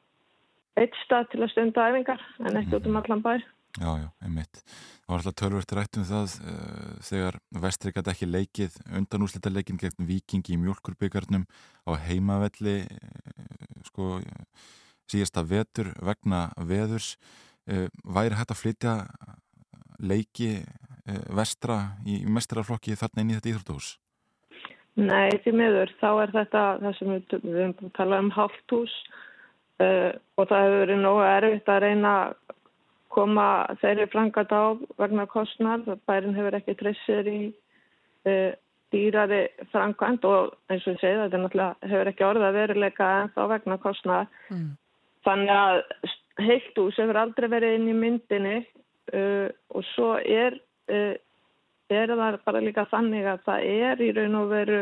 [0.78, 3.32] eitt stað til að stunda æfingar en ekki út um allan bæ.
[3.78, 4.62] Já, já, einmitt.
[5.04, 9.78] Það var alltaf tölvört rætt um það uh, þegar Vestri gæti ekki leikið undanúslita leikin
[9.78, 11.44] gegn Vikingi í mjölkurbyggarnum
[11.86, 14.18] á heimavelli uh, sko
[15.08, 17.14] síðasta vetur vegna veðurs
[17.70, 18.96] uh, væri hægt að flytja
[19.98, 20.52] leiki
[21.34, 23.94] vestra í, í mestrarflokki þarna inn í þetta íþróttahús?
[24.98, 28.30] Nei, því miður, þá er þetta það sem við, við höfum búin að tala um
[28.34, 28.94] hálft hús
[29.78, 32.32] uh, og það hefur verið nógu erfitt að reyna að
[33.14, 33.48] koma
[33.82, 35.84] þeirri frangat á vegna kostnar.
[36.08, 37.38] Bærin hefur ekki trissir í
[38.28, 38.50] uh,
[38.92, 43.40] dýrari frangand og eins og ég segi þetta náttúrulega hefur ekki orða veruleika en þá
[43.54, 44.28] vegna kostnar.
[44.50, 44.68] Mm.
[45.28, 45.80] Þannig að
[46.48, 48.58] heilt hús hefur aldrei verið inn í myndinni
[49.14, 50.58] uh, og svo er,
[51.90, 54.80] er það bara líka þannig að það er í raun og veru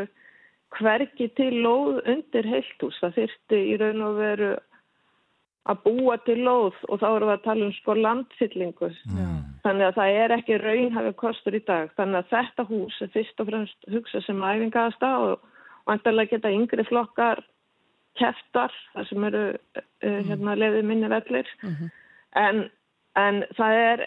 [0.77, 2.97] hvergi til lóð undir heilt hús.
[3.01, 4.53] Það þyrfti í raun og veru
[5.67, 8.89] að búa til lóð og þá erum við að tala um sko landfyllingu.
[8.91, 9.27] Já.
[9.65, 11.91] Þannig að það er ekki raunhafi kostur í dag.
[11.99, 15.47] Þannig að þetta hús er fyrst og fremst hugsa sem æfingaðasta og
[15.87, 17.43] vantarlega geta yngri flokkar
[18.17, 21.49] keftar, þar sem eru uh, hérna lefið minni vellir.
[21.63, 21.91] Mhm.
[22.37, 22.63] En,
[23.17, 24.05] en það er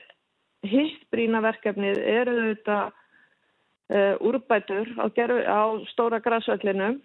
[0.66, 6.96] hitt brína verkefnið eru þetta uh, úrbætur á, gerfi, á stóra græsvellinu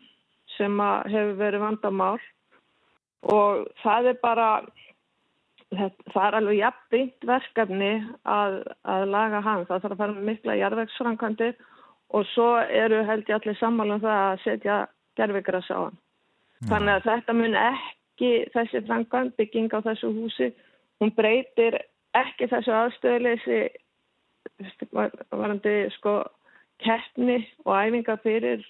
[0.57, 2.19] sem hefur verið vandamál
[3.25, 4.49] og það er bara
[5.75, 7.93] það er alveg jafnbyggt verkefni
[8.29, 9.65] að, að laga hann.
[9.67, 11.55] Það þarf að fara mikla jarðvegsframkvæmdir
[12.15, 14.77] og svo eru held ég allir sammála um það að setja
[15.19, 15.97] gerfigræs á hann.
[16.69, 20.51] Þannig að þetta mun ekki þessi framkvæmd bygging á þessu húsi,
[21.01, 21.81] hún breytir
[22.21, 23.59] ekki þessu aðstöðuleysi
[25.31, 26.21] varandi sko
[26.83, 28.63] keppni og æfinga fyrir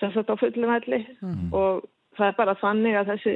[0.00, 1.02] sem sagt á fullum velli.
[1.52, 1.84] Og
[2.16, 3.34] það er bara þannig að þessi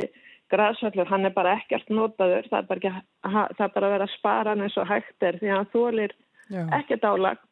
[0.53, 3.03] græsvallur, hann er bara ekkert notaður, það er bara, ekki,
[3.59, 5.71] það er bara að vera að spara hann eins og hægt er því að hann
[5.75, 6.17] þólir
[6.79, 7.45] ekkert álag.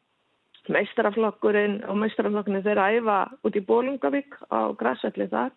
[0.67, 5.53] Meistaraflokkurinn og meistaraflokkurinn þeir æfa út í Bólungavík á græsvalli þar.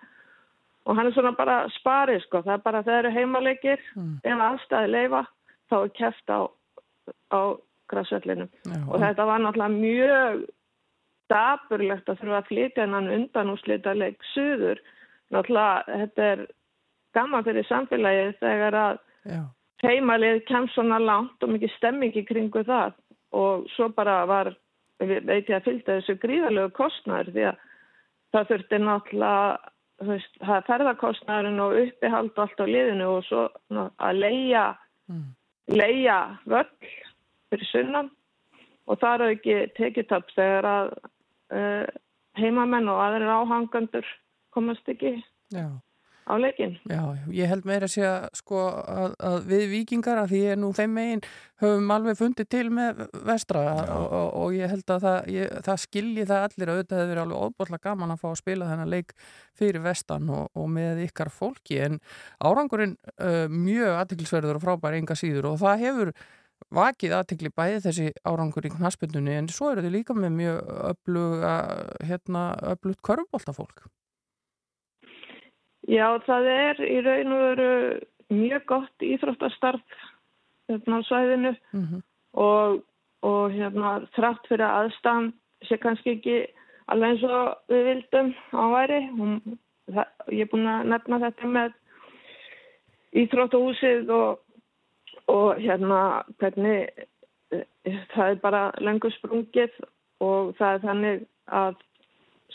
[0.87, 3.83] Og hann er svona bara sparið sko, það er bara þeir eru heimaleikir,
[4.25, 5.25] ef aðstæði leifa
[5.71, 6.41] þá er keft á,
[7.31, 7.41] á
[7.91, 8.79] græsvallinum Já.
[8.87, 10.43] og þetta var náttúrulega mjög
[11.31, 14.81] dapurlegt að þurfa að flytja hennan undan og slita leik suður.
[15.31, 16.45] Náttúrulega þetta er
[17.15, 18.99] gaman fyrir samfélagið þegar að
[19.31, 19.41] Já.
[19.85, 22.99] heimalið kemst svona langt og mikið stemming í kringu það
[23.37, 24.55] og svo bara var
[25.01, 27.61] veit ég að fylgta þessu gríðalegu kostnæður því að
[28.35, 34.65] það þurfti náttúrulega, það er ferðarkostnæðurinn og uppihald allt á liðinu og svo að leia,
[35.69, 36.71] leia völl
[37.51, 38.11] fyrir sunnan
[38.87, 40.91] og það er ekki tekjutöp þegar að
[41.55, 41.87] uh,
[42.39, 44.07] heimamenn og aðrir áhangandur
[44.55, 45.19] komast ekki
[45.55, 45.67] Já.
[46.31, 46.77] Á leikin.
[46.89, 47.03] Já,
[47.35, 50.71] ég held meira að segja sko að, að við vikingar að því ég er nú
[50.77, 51.23] þeim megin
[51.61, 55.85] höfum alveg fundið til með vestra og, og, og ég held að það, ég, það
[55.85, 58.93] skilji það allir að auðvitað hefur verið alveg óbúrslega gaman að fá að spila þennan
[58.95, 59.15] leik
[59.61, 62.01] fyrir vestan og, og með ykkar fólki en
[62.41, 66.15] árangurinn uh, mjög aðtiklisverður og frábær enga síður og það hefur
[66.77, 70.59] vakið aðtikli bæði þessi árangur í knaspundunni en svo eru þið líka með mjög
[72.07, 73.89] hérna, öflugt körfbóltafólk.
[75.89, 77.71] Já, það er í raun og veru
[78.31, 79.83] mjög gott íþróttastarf
[80.69, 82.03] hérna á svæðinu Mm -hmm.
[82.33, 82.85] og,
[83.23, 85.33] og hérna þrátt fyrir að aðstæðan
[85.69, 86.47] sé kannski ekki
[86.87, 89.01] alveg eins og við vildum á væri.
[89.19, 89.59] Hún,
[89.95, 91.73] það, ég er búin að nefna þetta með
[93.13, 94.39] íþróttahúsið og,
[95.27, 96.89] og hérna hvernig
[97.53, 97.65] eh,
[98.15, 99.71] það er bara lengur sprungið
[100.21, 101.75] og það er þannig að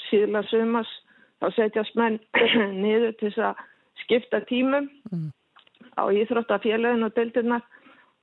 [0.09, 0.91] síðla sumars
[1.41, 2.19] þá setjast menn
[2.83, 3.63] niður til þess að
[4.05, 5.31] skipta tímum Mm.
[5.95, 7.61] á íþróttafélagin og deildirnar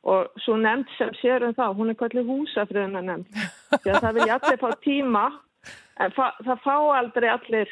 [0.05, 3.37] og svo nefnd sem sér um það, hún er kallið húsafriðuna nefnd.
[3.83, 5.23] Því að það vilja allir fá tíma
[6.03, 7.71] en það fá aldrei allir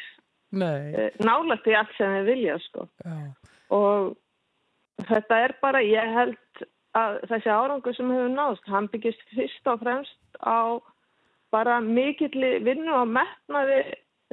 [0.51, 2.87] Nei, e, nálægt í allt sem þeir vilja sko.
[3.05, 3.17] já.
[3.71, 4.15] Og
[5.07, 6.63] þetta er bara, ég held
[6.97, 10.79] að þessi árangur sem hefur náðst, hann byggist fyrst og fremst á
[11.51, 13.83] bara mikill vinnu og metnaði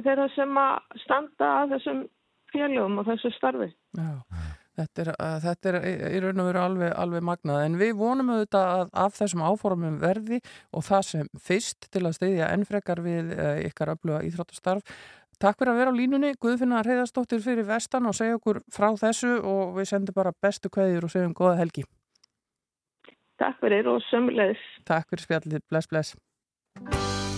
[0.05, 1.99] þeirra sem að standa að þessum
[2.53, 3.67] félögum og þessu starfi.
[3.97, 4.09] Já,
[4.79, 5.11] þetta er,
[5.43, 9.19] þetta er í- raun og veru alveg, alveg magnað en við vonum auðvitað að af
[9.19, 10.39] þessum áformum verði
[10.73, 14.81] og það sem fyrst til að styðja enn frekar við uh, ykkar öfluga íþróttastarf.
[15.39, 19.37] Takk fyrir að vera á línunni, Guðfinna Reyðarsdóttir fyrir vestan og segja okkur frá þessu
[19.39, 21.85] og við sendum bara bestu kveðjur og segjum góða helgi.
[23.39, 24.59] Takk fyrir og sömulegis.
[24.89, 27.28] Takk fyrir spjallið, bless bless.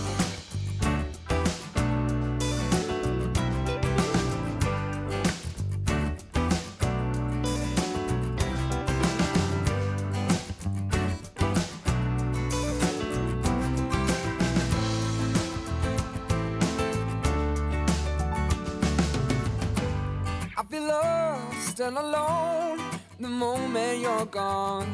[21.82, 22.78] And alone
[23.18, 24.86] the moment you're gone.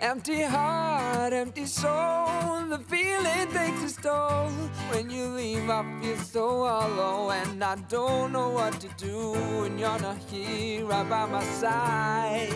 [0.00, 4.48] Empty heart, empty soul, the feeling takes its toll.
[4.90, 9.78] When you leave, I feel so hollow, and I don't know what to do when
[9.78, 12.52] you're not here right by my side.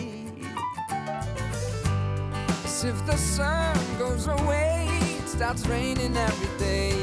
[2.65, 4.87] As if the sun goes away,
[5.19, 6.95] it starts raining every day.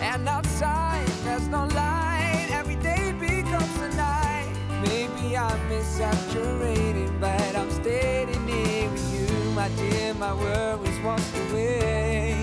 [0.00, 2.05] And outside there's no light,
[5.36, 10.14] I'm saturated, but I'm standing here with you, my dear.
[10.14, 12.35] My worries washed away.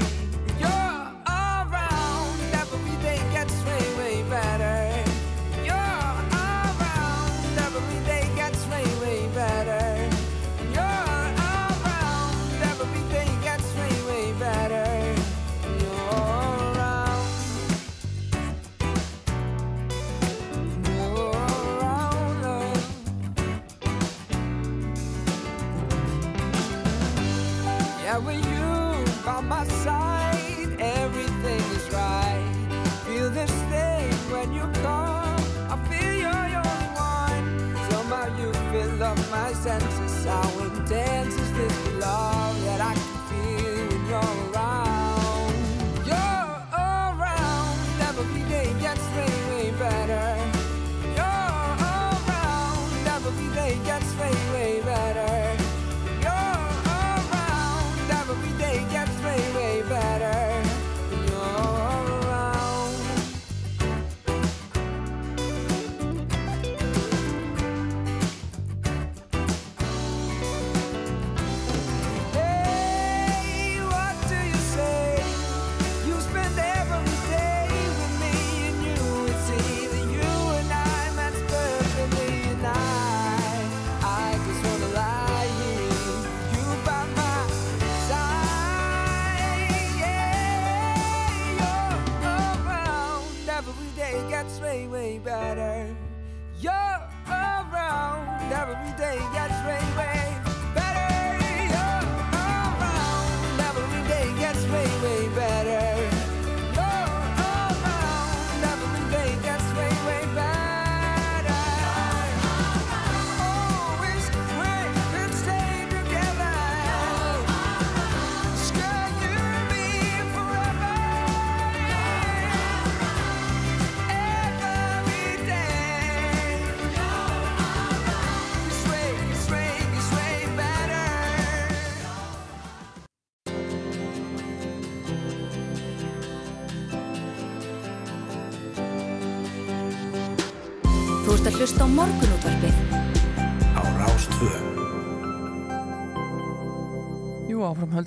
[29.49, 30.02] You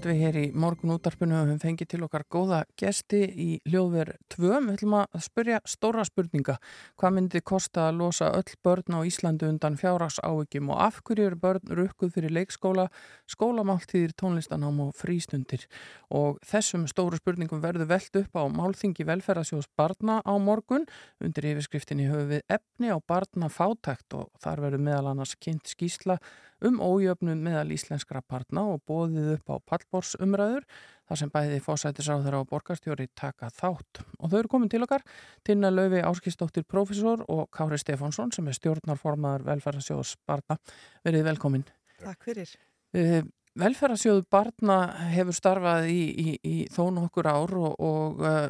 [0.06, 4.12] höldum við hér í morgun útarpinu og við fengið til okkar góða gesti í hljóðver
[4.30, 4.60] 2.
[4.62, 6.56] Við ætlum að spyrja stóra spurninga.
[6.96, 11.26] Hvað myndi kosta að losa öll börn á Íslandu undan fjárrags áhyggjum og af hverju
[11.26, 12.88] eru börn rukkuð fyrir leikskóla,
[13.26, 15.66] skólamáltíðir, tónlistanám og frístundir?
[16.10, 20.86] Og þessum stóru spurningum verður veld upp á Málþingi velferðasjós barna á morgun.
[21.18, 26.20] Undir yfirskriftinni höfum við efni á barna fátækt og þar verður meðal annars kynnt skýsla
[26.64, 30.64] um ójöfnum meðal íslenskra barna og bóðið upp á pallborsumræður
[31.06, 34.02] þar sem bæði fósættisáður og borgarstjóri taka þátt.
[34.18, 35.04] Og þau eru komin til okkar,
[35.46, 40.58] Tinna Lauvi Áskistóttir profesor og Kári Stefánsson sem er stjórnarformaður velferðarsjóðs barna.
[41.06, 41.66] Verið velkomin.
[42.02, 42.56] Takk fyrir.
[42.96, 43.20] Uh,
[43.60, 44.80] velferðarsjóðu barna
[45.12, 48.48] hefur starfað í, í, í þó nokkur ár og, og uh,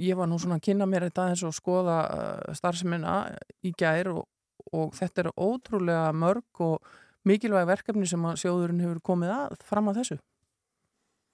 [0.00, 3.16] ég var nú svona að kynna mér þetta eins og skoða uh, starfsemina
[3.64, 4.26] í gær og,
[4.74, 6.94] og þetta er ótrúlega mörg og
[7.28, 10.18] mikilvæg verkefni sem að sjóðurinn hefur komið að fram að þessu.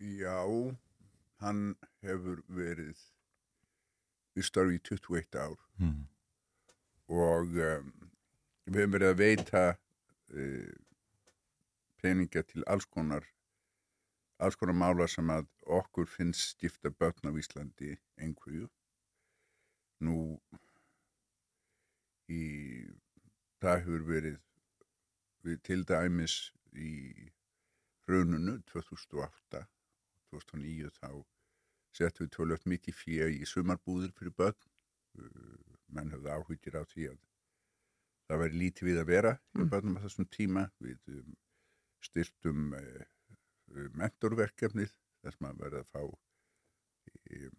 [0.01, 0.37] Já,
[1.45, 1.65] hann
[2.05, 3.01] hefur verið
[4.37, 6.07] við starfi í 21 ár Mm.
[7.09, 7.93] og um,
[8.69, 10.73] við hefum verið að veita uh,
[12.03, 13.25] peninga til alls konar
[14.41, 18.69] alls konar mála sem að okkur finnst skipta börn á Íslandi einhverju.
[20.01, 20.39] Nú
[22.31, 22.43] í
[23.61, 24.39] það hefur verið
[25.47, 26.39] við til dæmis
[26.77, 26.95] í
[28.07, 29.65] hrununu 2008
[30.31, 31.11] 2009 þá
[31.97, 34.71] settum við tölvöld mikið fyrir í sumarbúður fyrir börn
[35.19, 37.17] Uh, menn höfðu áhugir á því að
[38.31, 39.71] það væri lítið við að vera hjá Mm.
[39.73, 41.33] börnum á þessum tíma við um,
[42.07, 43.01] styrtum uh,
[43.75, 44.93] uh, mentorverkefnið
[45.25, 46.03] þess maður verið að fá
[47.41, 47.59] um,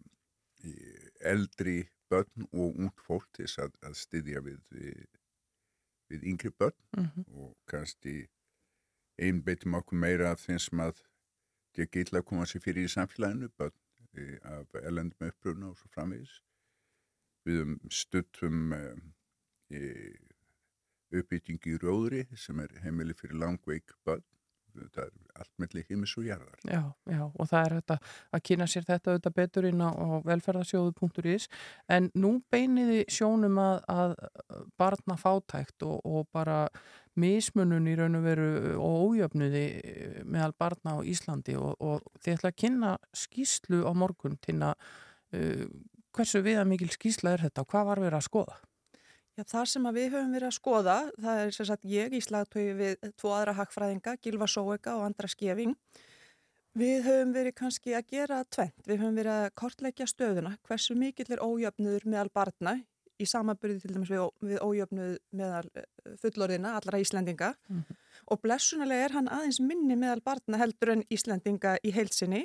[1.34, 1.76] eldri
[2.08, 4.64] börn og ung fólk til að, að styðja við,
[6.12, 7.24] við yngri börn Mhm.
[7.42, 8.28] og kannski
[9.18, 11.02] einbeitum okkur meira af þeim sem að
[11.78, 13.72] ekki illa að koma sér fyrir í samfélaginu börn
[14.14, 16.34] eh, af elendum uppruna og svo framvegis
[17.46, 18.96] við um stuttum uh,
[21.12, 24.31] uppbyttingi í Róðri sem er heimili fyrir langveik börn það
[24.72, 27.98] allt melli heimis og jarðar Já, já, og það er þetta
[28.32, 29.90] að kynna sér þetta auðvitað betur inn á,
[30.28, 31.48] velferðarsjóðu.is
[31.92, 34.16] en nú beiniði sjónum að, að
[34.80, 36.64] barna fátækt og, og bara
[37.20, 38.50] mismunun í raun og veru
[38.80, 39.64] og ójöfnuði
[40.24, 42.92] meðal barna á Íslandi og, og þið ætla að kynna
[43.24, 44.74] skýslu á morgun til að
[45.36, 45.66] uh,
[46.12, 48.60] hversu viða mikil skýsla er þetta og hvað var verið að skoða?
[49.32, 52.72] Já, það sem við höfum verið að skoða, það er sem sagt ég í slagtöyu
[52.76, 55.72] við tvo aðra hagfræðinga, Gilva Sóega og Andra Skeving.
[56.76, 58.76] Við höfum verið kannski að gera tvent.
[58.84, 62.76] Við höfum verið að kortleggja stöðuna, hversu mikill er ójöfnuður meðal barna
[63.20, 65.88] í samanbyrði til dæmis við, við ójöfnuð meðal eh,
[66.20, 67.52] fullorðina, allra Íslendinga.
[67.72, 68.00] Mhm.
[68.32, 72.44] Og blessunalega er hann aðeins minni meðal barna heldur en Íslendinga í heilsinni.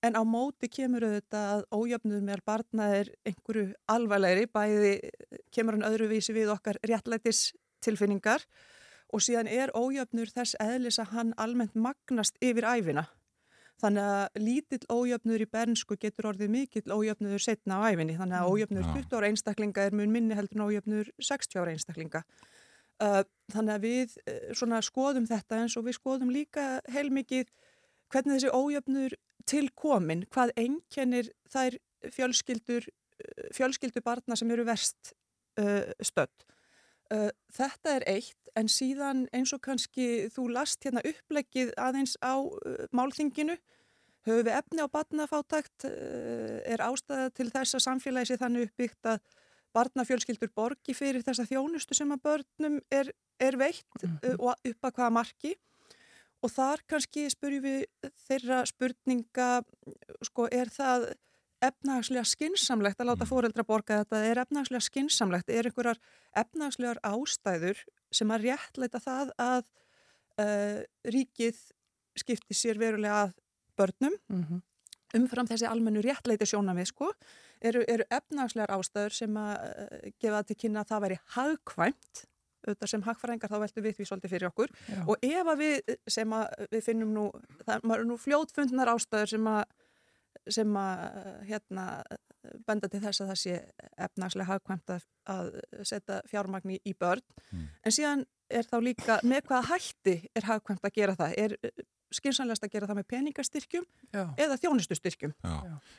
[0.00, 4.92] En á móti kemur auðvitað að ójöfnuður meðal barna er einhverju alvarlegri, bæði
[5.52, 7.50] kemur hann öðruvísi við okkar réttlætis
[7.84, 8.46] tilfinningar
[9.12, 13.04] og síðan er ójöfnur þess eðlis að hann almennt magnast yfir æfina.
[13.80, 18.16] Þannig að lítill ójöfnur í bernsku getur orðið mikill ójöfnur setna á æfinni.
[18.18, 18.90] Þannig að ójöfnur Já.
[18.96, 22.22] 20 ára einstaklinga er mun minni heldur en ójöfnur 60 ára einstaklinga.
[23.00, 23.22] Uh,
[23.52, 24.16] þannig að við
[24.52, 27.48] svona skoðum þetta eins og við skoðum líka heilmikið
[28.12, 29.16] hvernig þessi ójöfnur
[29.50, 31.78] til komin, hvað einkennir þær
[32.14, 35.12] fjölskyldur, uh, fjölskyldur barna sem eru verst
[35.60, 36.46] uh, stödd.
[37.10, 42.38] Uh, þetta er eitt, en síðan eins og kannski þú last hérna uppleggið aðeins á
[42.38, 43.58] uh, málþinginu,
[44.28, 49.10] höfum við efni á barnafátækt, uh, er ástæða til þess að samfélagi sé þannig uppbyggt
[49.10, 49.22] að
[49.76, 54.96] barnafjölskyldur borgi fyrir þessa þjónustu sem að börnum er, er veitt uh, og upp að
[54.96, 55.54] hvaða marki.
[56.40, 59.48] Og þar kannski spurjum við þeirra spurninga,
[60.24, 61.10] sko, er það
[61.60, 66.00] efnahagslega skinsamlegt að láta fóreldra borga þetta, er efnahagslega skinsamlegt, er einhverjar
[66.40, 67.82] efnahagslegar ástæður
[68.16, 69.68] sem að réttleita það að
[70.40, 71.60] uh, ríkið
[72.18, 73.36] skipti sér verulega að
[73.76, 74.16] börnum?
[74.32, 74.62] Mm
[75.18, 77.08] umfram þessi almennu réttleiti sjónamið sko,
[77.60, 82.22] eru, eru efnahagslegar ástæður sem að uh, gefa til kynna að það væri hagkvæmt
[82.66, 84.98] auðvitað sem hagfræðingar þá veltum við því svolítið fyrir okkur Já.
[85.06, 87.26] og ef að við sem að við finnum nú,
[87.66, 89.62] það eru nú fljótfundnar ástæður sem að
[90.50, 91.00] sem að
[91.50, 91.84] hérna
[92.66, 93.56] benda til þess að það sé
[94.00, 95.48] efnagslega hagkvæmt að, að
[95.84, 97.66] setja fjármagni í börn Mm.
[97.84, 101.54] en síðan er þá líka með hvaða hætti er hagkvæmt að gera það er
[102.14, 104.22] skynsanlegast að gera það með peningastyrkjum Já.
[104.38, 105.56] eða þjónustustyrkjum Já.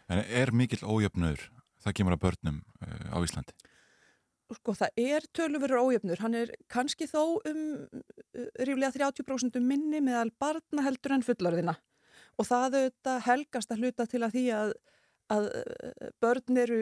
[0.09, 1.43] En er mikill ójöfnur
[1.83, 3.55] það kemur að börnum uh, á Íslandi?
[4.57, 10.31] Sko það er tölurverur ójöfnur, hann er kannski þó um uh, ríflega 30% minni meðal
[10.39, 11.77] barna heldur en fullorðina
[12.39, 14.73] og það auðvitað helgast að hluta til að því að,
[15.35, 16.81] að uh, börn eru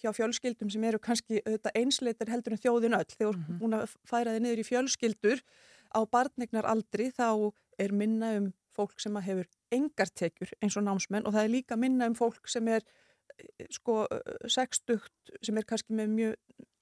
[0.00, 3.08] hjá fjölskyldum sem eru kannski auðvitað einsleitar heldur en þjóðin öll.
[3.12, 3.58] Þegar mm -hmm.
[3.60, 5.42] búin að færa þið niður í fjölskyldur
[5.94, 11.26] á barnegnar aldri þá er minna um fólk sem hefur engar tekjur eins og námsmenn
[11.26, 12.82] og það er líka minna um fólk sem er
[13.38, 14.04] eh, sko
[14.44, 15.00] 60
[15.42, 16.34] sem er kannski með mjög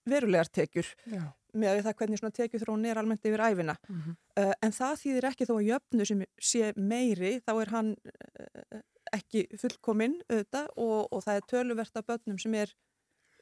[0.08, 1.22] verulegar tekjur Já.
[1.54, 3.76] með það hvernig svona tekjuþróun er almennt yfir æfina.
[3.88, 4.16] Mm -hmm.
[4.40, 8.80] uh, en það þýðir ekki þó að jöfnu sem sé meiri, þá er hann uh,
[9.12, 12.74] ekki fullkominn auðvitað og, og það er töluvert af börnum sem er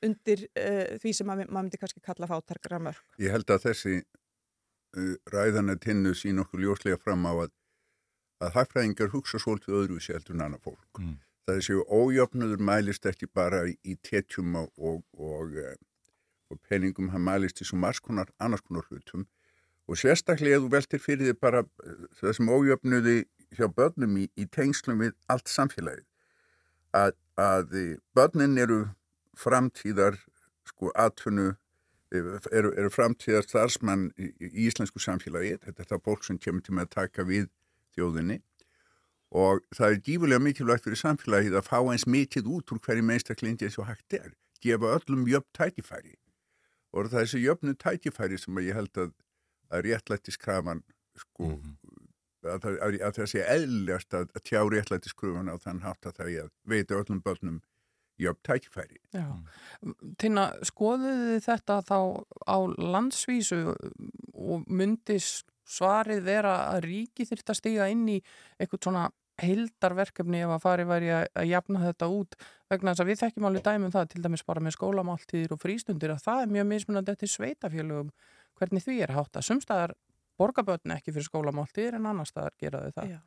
[0.02, 3.02] undir uh, því sem maður myndi kannski kalla fátarkra mörg.
[3.18, 4.02] Ég held að þessi
[5.32, 7.52] ræðana tinnu sín okkur ljóslega fram á að
[8.42, 11.00] að hagfræðingar hugsa svolítið öðru sér heldur en annað fólk.
[11.00, 11.14] Mm.
[11.46, 15.56] Það er séu ójöfnudur mælist ekki bara í, í tétjum og, og, og,
[16.52, 19.26] og peningum, hann mælist í svo margskonar annars konar hlutum.
[19.90, 21.64] Og sérstaklega þú veltir fyrir því bara
[22.20, 23.24] þessum ójöfnuði
[23.56, 26.06] hjá börnum í, í tengslum við allt samfélagið.
[26.92, 27.74] Að, að
[28.14, 28.84] börnin eru
[29.38, 30.20] framtíðar
[30.68, 31.54] sko atfunnu
[32.12, 35.58] eru, eru framtíðar starfsmann í, í íslensku samfélagi.
[35.64, 37.50] Þetta er það fólk sem kemur til með að taka við
[37.96, 38.40] þjóðinni.
[39.32, 43.68] Og það er gífurlega mikilvægt fyrir samfélagið að fá eins mikið út úr hverju meistaklingi
[43.68, 44.34] eins og hægt er.
[44.62, 46.18] Gefa öllum jöfn tækifæri
[46.92, 49.12] og það er þessi jöfnu tækifæri sem ég held að,
[49.72, 50.82] að réttlættiskrafan
[51.18, 51.98] sko mm -hmm.
[52.54, 56.50] að, að, að það sé eðlilegast að tjá réttlættiskrafan á þann hátt að það að
[56.64, 57.60] veita öllum börnum
[58.20, 59.00] jöfn tækifæri.
[59.14, 59.26] Já,
[60.18, 61.98] Tina, skoðuðu þetta þá
[62.46, 63.74] á landsvísu
[64.34, 68.18] og myndis svarið vera að ríki þurft að stiga inn í
[68.58, 69.04] eitthvað svona
[69.42, 72.36] heildarverkefni ef að fari væri að, jafna þetta út
[72.70, 76.14] vegna þess að við þekkjum alveg dæmum það til dæmis bara með skólamáltíðir og frístundir
[76.14, 78.12] að það er mjög mismunandi eftir sveitafélögum
[78.60, 79.96] hvernig því er hátt að sumstaðar
[80.40, 83.12] borgarbötni ekki fyrir skólamáltíðir en annar staðar gera þau það.
[83.16, 83.20] Já.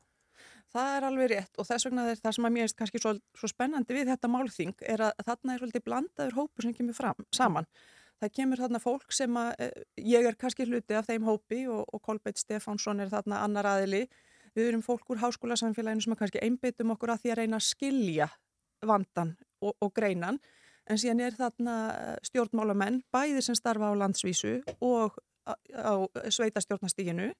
[0.75, 3.13] Það er alveg rétt og þess vegna er það sem að mér er kannski svo,
[3.37, 7.27] svo spennandi við þetta málþing er að þarna er svolítið blandaður hópu sem kemur fram,
[7.35, 7.69] saman
[8.21, 9.65] það kemur þarna fólk sem að
[10.01, 14.05] ég er kannski hluti af þeim hópi og, og Kolbeitt Stefánsson er þarna annar aðili
[14.55, 18.29] við erum fólk úr háskólasamfélaginu sem kannski einbyttum okkur að því að reyna að skilja
[18.85, 20.39] vandan og, og greinan.
[20.85, 21.75] En síðan er þarna
[22.27, 25.93] stjórnmálamenn bæði sem starfa á landsvísu og á, á
[26.29, 27.31] sveitastjórnastíginu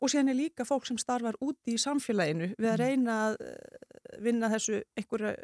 [0.00, 3.38] og síðan er líka fólk sem starfar úti í samfélaginu við að reyna að
[4.24, 5.34] vinna þessu einhverju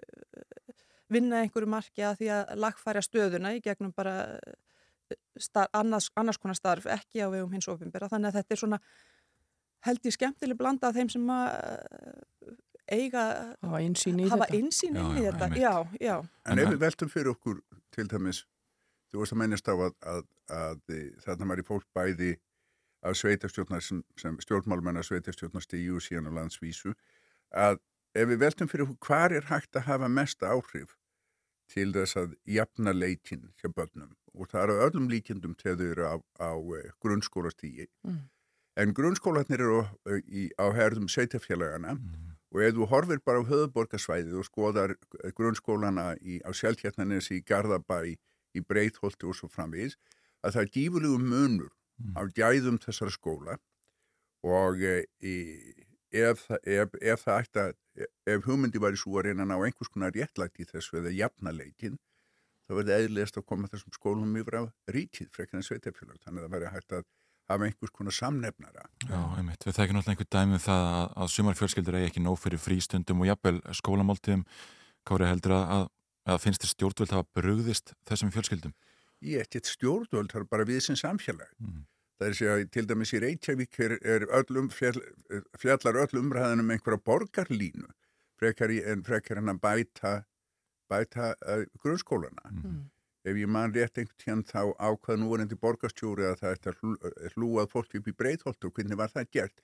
[1.11, 4.15] vinna einhverju marki að því að lagfæra stöðuna í gegnum bara
[5.41, 8.81] starf, annars, annars konar starf ekki á vegum hins ofinbera þannig að þetta er svona
[9.87, 11.49] held ég skemmtileg blanda af þeim sem að
[12.91, 13.25] eiga
[13.63, 15.49] hafa einsýn í hafa þetta, einsýn Já, í já, þetta.
[15.61, 16.15] Já, já.
[16.51, 17.61] En ef við veltum fyrir okkur
[17.95, 18.45] til dæmis,
[19.11, 20.25] þú veist að mennist á að, að,
[20.61, 22.33] að þarna var í fólk bæði
[23.07, 26.93] af sveitastjórnar sem, sem stjórnmálmennar sveitastjórnar stíu síðan á landsvísu
[27.57, 27.79] að
[28.19, 30.97] ef við veltum fyrir okkur hvar er hægt að hafa mest áhrif
[31.71, 36.07] til þess að jafna leikin hjá börnum og það eru öllum líkjendum til þau eru
[36.11, 36.51] á, á
[36.81, 38.21] eh, grunnskólastígi Mm.
[38.77, 39.81] En grunnskólanir eru
[40.27, 41.97] í, á herðum sveitafélagana
[42.51, 44.97] og ef þú horfir bara á höfuborgarsvæðið og skoðar
[45.39, 48.15] grunnskólana í, á Sjálfhjartanes í Garðabæ
[48.55, 49.97] í Breitholti og svo framvegis
[50.43, 51.71] að það er gífurlegu munur
[52.17, 53.57] af gæðum þessara skóla
[54.47, 55.37] og e, í,
[56.17, 57.75] ef, ef, ef það ætti að
[58.33, 61.53] ef hugmyndi væri svo að reyna að ná einhvers konar réttlægt í þessu eða jafna
[61.53, 61.99] leikin
[62.67, 64.63] þá verði eðlilegast að koma þessum skólum yfir á
[64.95, 67.09] ríkið frekar en sveitafélag þannig að það verði hægt að
[67.51, 69.65] hafa einhvers konar samnefnara Já, einmitt.
[69.67, 72.63] Við þekkjum náttúrulega einhver dæmi um það að, að sumar fjölskyldur eigi ekki nóg fyrir
[72.63, 74.45] frístundum og jafnvel skólamáltíðum.
[75.09, 75.87] Kári heldur að, að,
[76.35, 78.75] að finnst þér stjórnvöld hafa brugðist þessum fjölskyldum?
[79.21, 81.49] Ég ekkert stjórnvöld, það er bara við sem samfélag.
[81.61, 81.83] Mm.
[82.21, 84.99] Það er að segja, til dæmis í Reykjavík er, er öllum, fjall,
[85.61, 87.89] fjallar öll umræðanum einhverja borgarlínu
[88.41, 90.13] frekar í- en frekar en að bæta,
[90.93, 92.45] bæta uh, grunnskólana.
[92.53, 92.83] Mm.
[93.25, 97.33] Ef ég man rétt einhvern tíðan þá ákvað núverandi borgarstjóri að það ætti að hlú-
[97.35, 99.61] hlúað fólk upp í Breitholt og hvernig var það gert?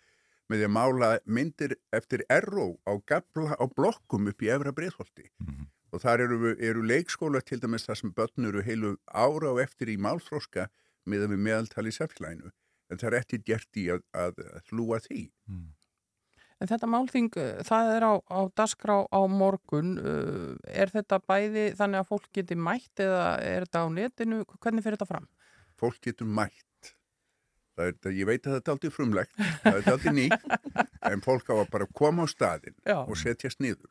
[0.47, 5.31] Með því að mála myndir eftir erró á, á blokkum upp í efra Breitholti.
[5.41, 5.67] Mhm.
[5.93, 9.89] Og þar eru, eru leikskóla til dæmis þar sem börn eru heilu ára og eftir
[9.89, 10.69] í málfróska
[11.07, 12.53] með við meðaltal í samfélaginu.
[12.91, 15.31] En það er ekki gert í að, að, að hlúa því.
[15.49, 15.73] Mm.
[16.63, 19.97] En þetta málþing, uh, það er á, á dasgrá á morgun.
[20.01, 24.39] Uh, Er þetta bæði þannig að fólk geti mætt eða er þetta á netinu?
[24.57, 25.29] Hvernig fyrir þetta fram?
[25.77, 26.95] Fólk getur mætt.
[27.77, 30.47] Það er, ég veit að það er aldrei frumlegt, það er aldrei nýtt,
[31.13, 33.03] en fólk á að bara koma á staðinn Já.
[33.05, 33.91] og setjast niður.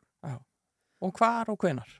[1.06, 1.92] Og hvar og hvenar?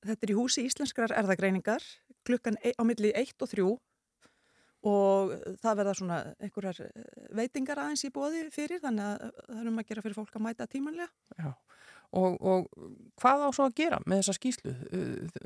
[0.00, 1.84] Þetta er í húsi íslenskrar erðagreiningar
[2.24, 3.66] klukkan e á milli 1 og 3
[4.86, 9.72] og það verða svona einhverjar eh, veitingar aðeins í bóði fyrir þannig að það er
[9.72, 11.10] um að gera fyrir fólk að mæta tímanlega.
[11.36, 11.50] Já,
[12.20, 12.70] og, og
[13.20, 14.76] hvað á svo að gera með þessa skýslu?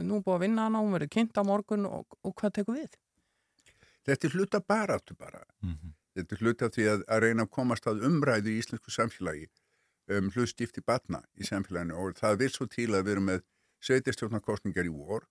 [0.04, 2.78] Nú er búið að vinna hana, hún verið kynnt á morgun og, og hvað tekur
[2.78, 2.94] við?
[4.04, 5.42] Þetta er hluta baráttu bara.
[6.14, 9.48] Þetta er hluta því að, að reyna að komast að umræðu í íslensku samfélagi
[10.14, 13.44] um hlustifti batna í samfélaginu og það vil svo til að við erum með
[13.84, 15.24] sveitirstjórnarkostningar í vor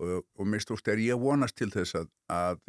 [0.00, 2.62] og, og mest úrst er ég vonast til þess að, að,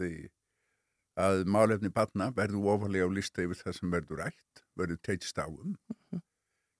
[1.16, 5.47] að málefni batna verður ofalega á lista yfir það sem verður rætt, verður teitist á
[5.47, 5.78] um.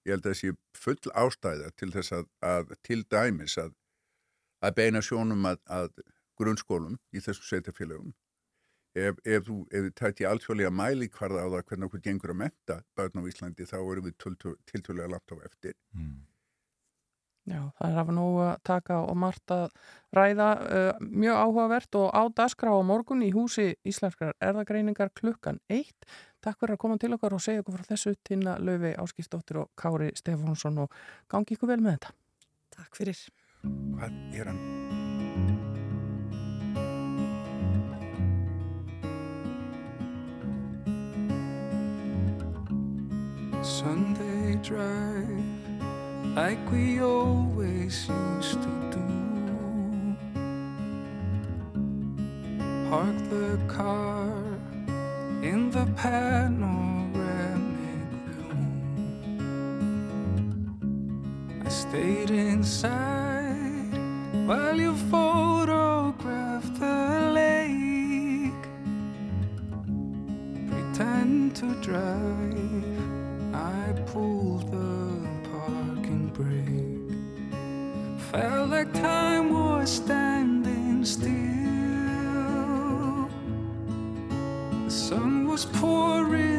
[0.06, 3.72] Ég held að það sé full ástæða til þess að, að til dæmis að,
[4.62, 5.90] að beina sjónum að, að
[6.38, 8.14] grunnskólum í þessum sveitafélagum
[8.96, 12.40] ef, ef þú, ef þið tætti alþjóðlega mæli hvarða á það hvernig okkur gengur að
[12.44, 14.16] menta börn á Íslandi þá erum við
[14.72, 15.76] tiltölulega langt á eftir.
[17.46, 19.66] Já, það er af nú að taka og margt að
[20.18, 26.08] ræða uh, mjög áhugavert og á dagskrá á morgun í húsi Íslenskar erðagreiningar klukkan eitt.
[26.42, 29.70] Takk fyrir að koma til okkar og segja okkur frá þessu tina Laufi Áskistóttir og
[29.78, 30.98] Kári Stefánsson og
[31.30, 32.16] gangi ykkur vel með þetta.
[32.80, 33.22] Takk fyrir.
[33.94, 34.64] Hvað er hann?
[43.66, 45.55] Sunday drive
[46.36, 49.00] like we always used to do.
[52.90, 54.34] Park the car
[55.42, 56.76] in the panoramic
[58.36, 58.52] view.
[61.66, 63.94] I stayed inside
[64.46, 68.66] while you photographed the lake.
[70.70, 72.56] Pretend to drive.
[73.54, 75.05] I pulled the
[78.32, 81.32] Felt like time was standing still.
[84.84, 86.55] The sun was pouring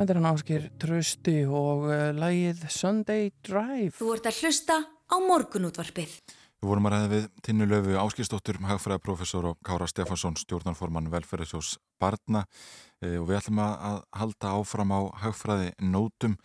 [0.00, 3.90] Þetta er hann áskir Trösti og uh, lægið Sunday Drive.
[3.98, 6.14] Þú ert að hlusta á morgunútvarpið.
[6.32, 12.46] Við vorum að ræða við Tinnu Löfu Áskistóttur, hagfræðaprofessor og Kára Stefansson, stjórnarformann velferðisjós Barna
[13.04, 16.38] e, og við ætlum að, að halda áfram á hagfræði nótum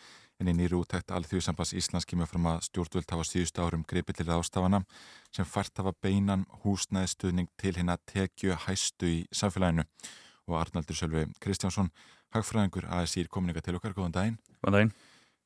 [0.44, 4.28] en í nýru útækt Alþjóðsambands Íslands kemur fram að stjórnvöld hafa síðustu árum gripið til
[4.36, 4.84] ástafana
[5.32, 9.88] sem fært hafa beinan húsnæðistuðning til hérna tekju hæstu í samfélaginu
[10.52, 11.90] og Arnaldur Sölvi Kristjánsson
[12.36, 14.40] hagfræðingur ASI komin ykkar til okkar, góðan daginn.
[14.62, 14.96] Góðan daginn.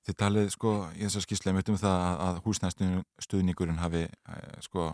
[0.08, 4.92] Þið talið sko í þessar skýrslega um það að, að húsnæðistuðningurinn hafi eh, sko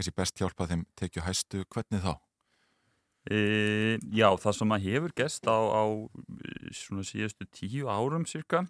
[0.00, 2.12] kannski best hjálpað þeim tekju hæstu, hvernig þá?
[3.28, 3.38] E,
[4.16, 5.84] já, það sem að hefur gest á, á
[6.72, 8.64] svona síðustu tíu árum cirka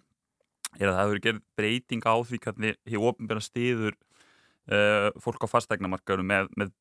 [0.75, 5.53] er að það hefur gerð breyting á því hvernig hefur ofnbæra stiður uh, fólk á
[5.53, 6.73] fastegnamarkaðurum með, með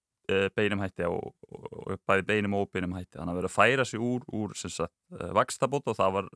[0.57, 3.19] beinum hætti og, og bæði beinum og beinum hætti.
[3.19, 6.29] Þannig að vera að færa sig úr, úr sagt, uh, vakstabót og það var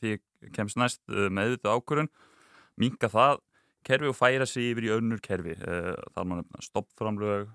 [0.00, 0.16] því
[0.56, 2.10] kemst næst meðvitað ákvörun
[2.80, 3.40] minga það
[3.86, 5.54] kerfi og færa sig yfir í önnur kerfi.
[5.56, 7.48] Þar mann stoppframlög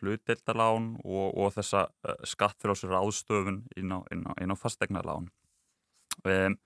[0.00, 1.86] hlutdeltalán og, og þessa
[2.28, 5.30] skattfrásir áðstöfun inn á, á, á fastegnarlán
[6.24, 6.58] um,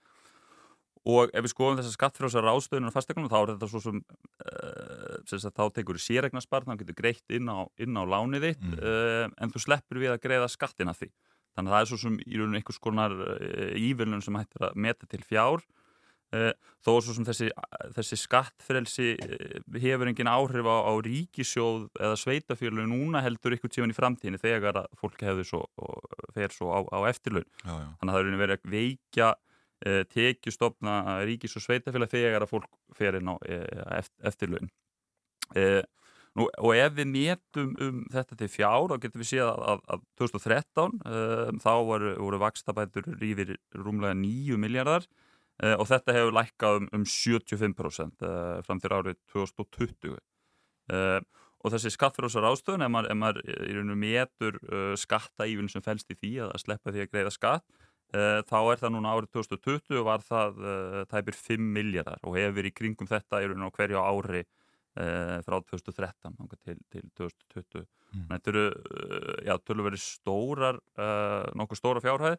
[1.04, 4.00] og ef við skoðum þessa skattfrásar áðstöfun á fastegnarlán þá er þetta svo sem,
[4.46, 8.66] uh, sem þá tekur í sérregnarsparn þá getur greitt inn á, inn á lánið þitt
[8.70, 8.80] mm.
[8.80, 11.10] uh, en þú sleppur við að greiða skattin af því
[11.54, 14.84] þannig að það er svo sem í rauninu einhvers konar uh, ívilun sem hættir að
[14.86, 15.64] meta til fjár
[16.34, 16.50] Eh,
[16.82, 17.48] þó svo sem þessi,
[17.94, 23.92] þessi skattfrelsi eh, hefur engin áhrif á, á ríkisjóð eða sveitafjörlu núna heldur ykkur tíman
[23.92, 25.62] í framtíðinni þegar að fólk hefur svo,
[26.34, 27.88] fer svo á, á eftirlaun já, já.
[28.00, 29.53] þannig að það er verið að veikja eh,
[30.12, 34.70] tekjustofna ríkis og sveitafjörla þegar að fólk fer inn á eh, eftirlaun.
[35.58, 35.82] Eh,
[36.38, 39.84] nú, og ef við metum um þetta til fjár þá getum við séð að, að,
[39.96, 45.08] að 2013 eh, þá voru, voru vakstabætur rífir rúmlega 9 miljardar
[45.62, 51.20] Uh, og þetta hefur lækkað um, um 75% uh, fram til árið 2020 uh,
[51.62, 54.58] og þessi skattfyrir ástöðun, ef maður, ef maður metur
[54.98, 57.78] skattaífun sem fælst í því að sleppa því að greiða skatt
[58.14, 60.60] þá er það núna árið 2020 og var það
[61.10, 64.44] tæpir 5 miljardar og hefur í kringum þetta í rauninu á hverju ári
[64.94, 68.28] frá 2013 til, til 2020 mm.
[68.28, 68.66] þetta eru,
[69.42, 70.78] já, tölur verið stórar
[71.58, 72.38] nokkuð stóra fjárhæð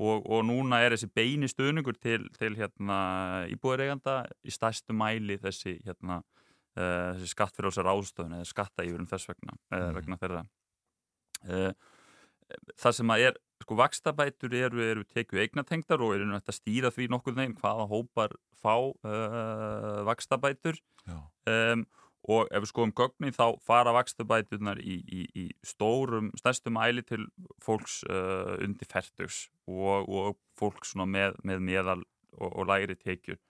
[0.00, 2.98] Og, og núna er þessi beini stuðningur til, til hérna,
[3.52, 6.22] íbúðareiganda í stærstu mæli þessi, hérna,
[6.78, 10.44] uh, þessi skattfyrirlósar ástöðun eða skattaífurum þess vegna, uh, vegna þeirra.
[12.50, 16.92] Uh, það sem að er, sko, vakstabætur eru, eru tekið eignatengdar og eru þetta stýra
[16.94, 18.74] því nokkur neginn hvaða hópar fá
[20.04, 20.76] vakstabætur.
[21.48, 21.86] Um,
[22.28, 27.24] og ef við skoðum gögnin þá fara vakstabætunar í, í, í stórum, stærstum æli til
[27.64, 32.02] fólks uh, undir færtugs og, og fólks með, með meðal
[32.36, 33.40] og, og læri tekjur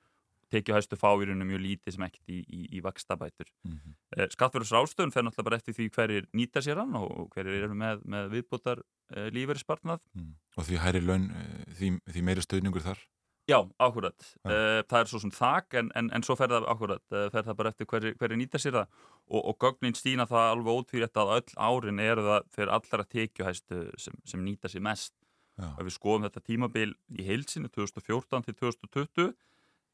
[0.51, 3.51] tekjuhæstu fáirunum mjög lítið sem ekkert í, í, í vakstabætur.
[3.67, 3.95] Mm -hmm.
[4.17, 8.03] eh, Skattverðsrástöðun fer náttúrulega bara eftir því hverjir nýta sér hann og hverjir eru með,
[8.05, 8.83] með viðbútar
[9.15, 10.03] eh, lífeyrispartnað.
[10.15, 10.35] Mm.
[10.57, 13.07] Og því hæri laun, eh, því, því meiri stöðningur þar?
[13.51, 14.27] Já, áhverjað.
[14.45, 14.51] Ja.
[14.51, 17.47] Uh, það er svo sem þak en, en, en svo fer það áhverjað, uh, fer
[17.47, 18.93] það bara eftir hverju hver nýta sér það
[19.27, 23.81] og, og gögnin stýna það alveg ótvírætt að öll árin eru það fyrir allra tekjuhæstu
[23.99, 25.15] sem, sem nýta sér mest.
[25.59, 25.73] Ja.
[25.75, 29.33] Ef við skoðum þetta tímabil í heilsinu 2014 til 2020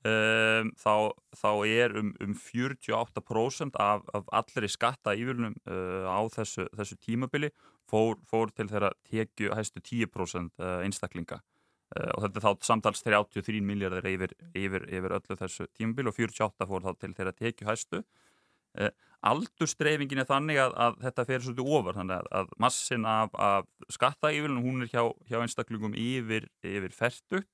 [0.06, 0.94] um, þá,
[1.36, 7.50] þá er um, um 48% af, af allri skatta ívilnum uh, á þessu, þessu tímabili
[7.90, 11.42] fór, fór til þeirra tekjuhæstu 10% einstaklinga.
[11.94, 16.16] Uh, og þetta er þá samtals 33 miljardar yfir, yfir, yfir öllu þessu tímabil og
[16.18, 18.90] 48 fór þá til þeirra tekju hæstu uh,
[19.30, 23.94] aldurstreifingin er þannig að, að þetta fer svolítið ofar þannig að, að massin af, af
[23.94, 27.50] skattaívilunum hún er hjá, hjá einstaklingum yfir, yfir færtugt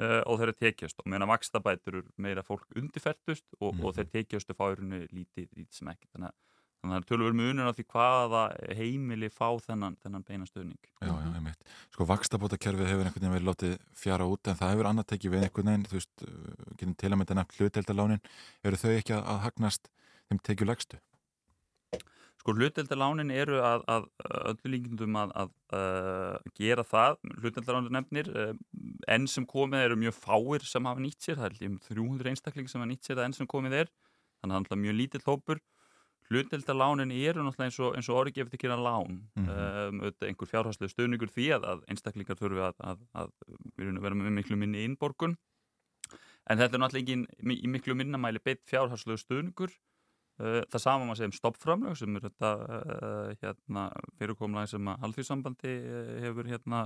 [0.00, 3.84] uh, og þeirra tekjast og meðan vakstabætur meira fólk undir færtust og, mm.
[3.84, 6.38] og þeir tekjastu fárunu lítið, lítið sem ekki þannig að
[6.80, 8.42] Þannig að það er tölur munur á því hvaða
[8.78, 10.78] heimili fá þennan, þennan beina stöðning.
[11.04, 11.74] Já, já, ég meit.
[11.92, 15.44] Sko, vakstabótakerfið hefur einhvern veginn verið látið fjara út en það hefur annað tekið við
[15.44, 16.24] einhvern veginn, þú veist,
[16.80, 18.24] getum til að mynda nefnt hluteldalánin.
[18.64, 19.92] Eru þau ekki að, að hagnast
[20.30, 21.02] þeim tekið legstu?
[22.40, 24.06] Sko, hluteldalánin eru að, að
[24.50, 27.18] öllu líkindum að, að uh, gera það.
[27.42, 28.54] Hluteldalánin nefnir, uh,
[29.12, 31.36] enn sem komið eru mjög fáir sem hafa nýtt sér.
[31.36, 33.92] Það er um 300 einstakling sem hafa nýtt sér það enn sem komið er.
[34.40, 35.60] Þannig að það er mjög lítill hópur
[36.30, 40.02] hluteldalánin eru náttúrulega eins og, og orðið gefið ekki að lán mm -hmm.
[40.02, 43.30] um, einhver fjárháslega stöðningur því að, að einstaklingar þurfi að, að, að
[43.76, 45.34] vera með miklu minni innborgun
[46.46, 49.74] en þetta er náttúrulega ekki í miklu minnamæli beitt fjárháslega stöðningur
[50.40, 53.86] það sama maður segja um stoppframlög sem er þetta uh, hérna,
[54.20, 56.84] fyrirkomlega sem að halðfísambandi uh, hefur hérna,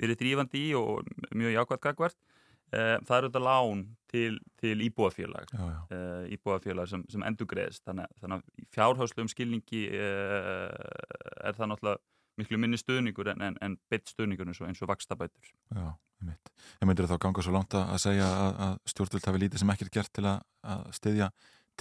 [0.00, 2.18] verið drífandi í og mjög jákvæmt gagvert
[2.66, 8.42] það eru þetta lán til, til íbúafélag uh, íbúafélag sem, sem endur greiðst þannig, þannig
[8.42, 12.02] að fjárháslu um skilningi er það náttúrulega
[12.40, 15.52] miklu minni stuðningur en, en, en beitt stuðningur eins og, eins og vakstabætur.
[15.72, 15.86] Já,
[16.20, 16.50] einmitt.
[16.82, 19.72] Ég myndir þá ganga svo langt að að segja að, að stjórnvöld hafi lítið sem
[19.76, 20.42] ekkert gert til að,
[20.74, 21.30] að styðja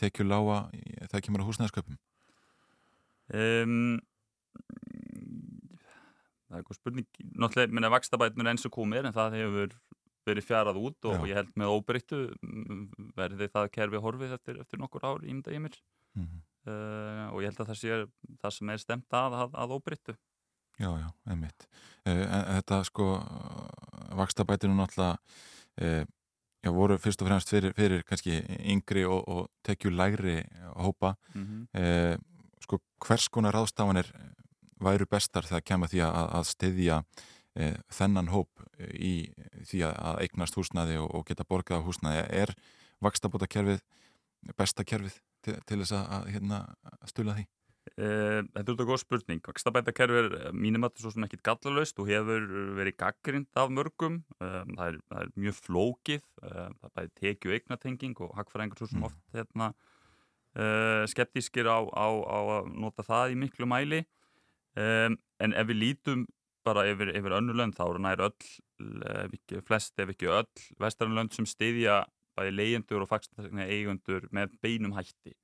[0.01, 0.57] tekju lága
[1.09, 1.97] þegar kemur á húsnæðsköpum.
[3.33, 3.99] Um,
[6.45, 7.07] það er eitthvað spurning,
[7.41, 9.75] náttúrulega minna vakstabætnur eins og komir en það hefur
[10.25, 11.25] verið fjarað út og Já.
[11.29, 12.85] ég held með óbreyttu mm,
[13.17, 15.77] verði það kerfi horfið eftir, eftir nokkur ár ímda ég mér
[16.15, 16.37] Mhm.
[16.71, 17.95] uh, og ég held að það sé
[18.39, 20.13] það sem er stemt að, að, að óbreyttu.
[20.79, 21.65] Já, já, einmitt.
[22.07, 23.07] Uh, en þetta sko,
[24.15, 25.17] vakstabætinu náttúrulega
[25.83, 26.05] uh,
[26.65, 28.39] já, voru fyrst og fremst fyrir, fyrir kannski
[28.73, 30.39] yngri og, og tekju lægri
[30.75, 31.15] hópa.
[31.35, 31.67] Mhm.
[31.77, 32.15] uh,
[32.65, 34.09] sko, hvers konar ráðstafanir
[34.81, 39.29] væru bestar þegar kemur því að, að styðja uh, þennan hóp í
[39.65, 42.25] því að, eignast húsnæði og, og geta borgað á húsnæði.
[42.43, 42.55] Er
[43.05, 43.83] vakstabótakerfið
[44.57, 46.63] besta kerfið til, til þess að, að hérna,
[47.09, 47.45] stula því?
[47.93, 49.41] Uh, þetta er þetta góð spurning.
[49.45, 52.47] Vakstabætakerfi er eh, mínum að það svo sem ekkit gallalöst og hefur
[52.79, 54.15] verið gaggrind af mörgum.
[54.39, 58.89] Um, það, er, það er mjög flókið, það er bæði tekju eignatenging og hagfræðingur svo
[58.89, 59.69] sem oft hérna,
[61.11, 64.01] skeptískir á, á, á að nota það í miklu mæli.
[64.75, 66.25] En ef við lítum
[66.65, 68.51] bara yfir, yfir önnu lönd þá er nær öll,
[69.27, 72.01] ef ekki flest ef ekki öll, vestarlönd sem styðja
[72.35, 75.35] bæði leyendur og fagstaklega eigundur með beinum hætti.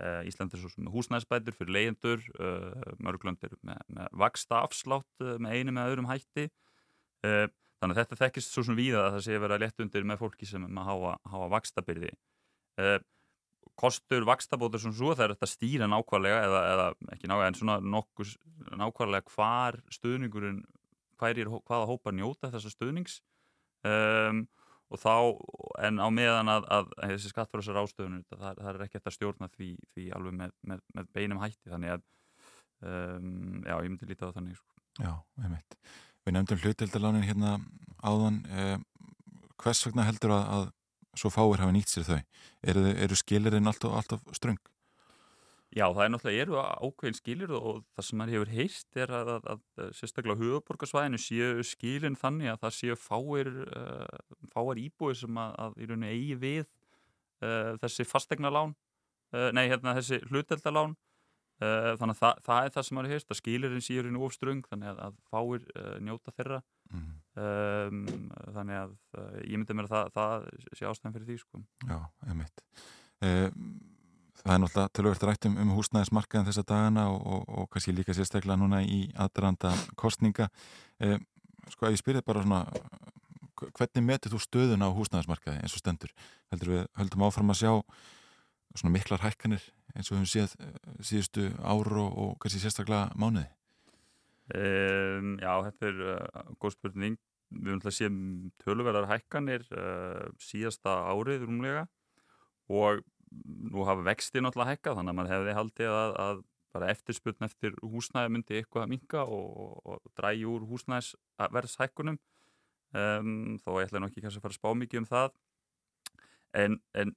[0.00, 5.24] Uh, Ísland er svo sem húsnæðsbætur fyrir leyendur, uh, mörglönd er með, með vaksta afslátt
[5.24, 6.50] uh, með einu með öðrum hætti.
[7.20, 10.46] Þannig að þetta þekkist svo sem víða að það sé vera létt undir með fólki
[10.48, 12.14] sem með háa, háa vakstabyrði.
[12.80, 12.96] Uh,
[13.80, 17.76] kostur vakstabótur sem svo það er þetta stýra nákvæmlega eða, eða ekki nákvæmlega en svona
[17.80, 18.34] nokkus
[18.80, 20.62] nákvæmlega hvar stuðningurinn,
[21.20, 23.20] hvaða hópa njóta þessa stuðnings
[23.84, 24.44] um,
[24.90, 25.14] og þá,
[25.86, 29.48] en á meðan að, að þessi skattfröðsar ástöðunum það, það er ekki eftir að stjórna
[29.54, 32.02] því, því alveg með, með, með beinum hætti þannig að
[32.90, 34.80] um, já, ég myndi lítið á þannig sko.
[35.00, 35.12] Já,
[35.44, 35.78] einmitt.
[36.26, 37.54] Við nefndum hlutildalánin hérna
[38.04, 38.42] áðan.
[38.50, 38.76] Eh,
[39.60, 40.66] hvers vegna heldur að, að
[41.20, 42.20] svo fáir hafa nýtt sér þau?
[42.72, 44.60] Eru, eru skilirinn alltaf, alltaf ströng?
[45.70, 46.56] Já, það er náttúrulega, eru
[46.88, 51.66] ákveðin skilir og það sem maður hefur heist er að, að, að sérstaklega höfuborgarsvæðinu séu
[51.68, 56.38] skilin þannig að það séu fáir, uh, fáir íbúið sem að, að í rauninni eigi
[56.42, 58.74] við uh, þessi fastegnalán,
[59.36, 60.96] uh, nei hérna þessi hluteldalán,
[61.60, 64.60] þannig að það, það er það sem maður heist, að skilirinn séu í rauninni ofströng
[64.64, 65.66] þannig að, að fáir
[66.00, 67.10] njóta þeirra, Mm.
[67.38, 67.98] um,
[68.50, 68.94] þannig að
[69.46, 70.46] ég myndi mér að það, það
[70.80, 71.60] sé ástæðan fyrir því sko.
[71.86, 72.62] Já, einmitt.
[73.22, 73.44] Eh,
[74.40, 78.14] það er náttúrulega tölvöld rætt um, um húsnæðismarkaðin þessa dagana og, og, og kannski líka
[78.16, 80.48] sérstaklega núna í aðdraranda kostninga.
[81.00, 81.18] Eh,
[81.72, 82.62] sko að ég spyrði bara svona,
[83.76, 86.14] hvernig metur þú stöðun á húsnæðismarkaði eins og stendur?
[86.52, 87.72] Heldur við höldum áfram að sjá
[88.78, 89.62] svona miklar hækkanir
[89.96, 93.48] eins og við höfum séð eh, síðustu ár og, og kannski sérstaklega mánuði?
[94.50, 97.20] Um, já, þetta er uh, góð spurning.
[97.50, 98.18] Við höfum séð
[98.62, 101.86] töluverðar hækkanir uh, síðasta árið rúmlega
[102.70, 103.02] og
[103.70, 106.40] nú hafa vexti náttúrulega hækkað þannig að maður hefði haldið að, að
[106.74, 112.18] bara eftirspurn eftir húsnæði myndi eitthvað að minka og, og, og drægi úr húsnæðisverðshækkunum.
[112.90, 115.32] Um, þó ég ætla nú ekki kannski að fara að spá mikið um það.
[116.60, 117.12] En, en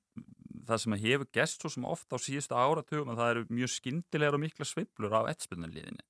[0.69, 4.37] það sem hefur gest svo sem ofta á síðustu áratugum að það eru mjög skyndilegar
[4.37, 6.05] og mikla sveiflur á eftirspurnarliðinni.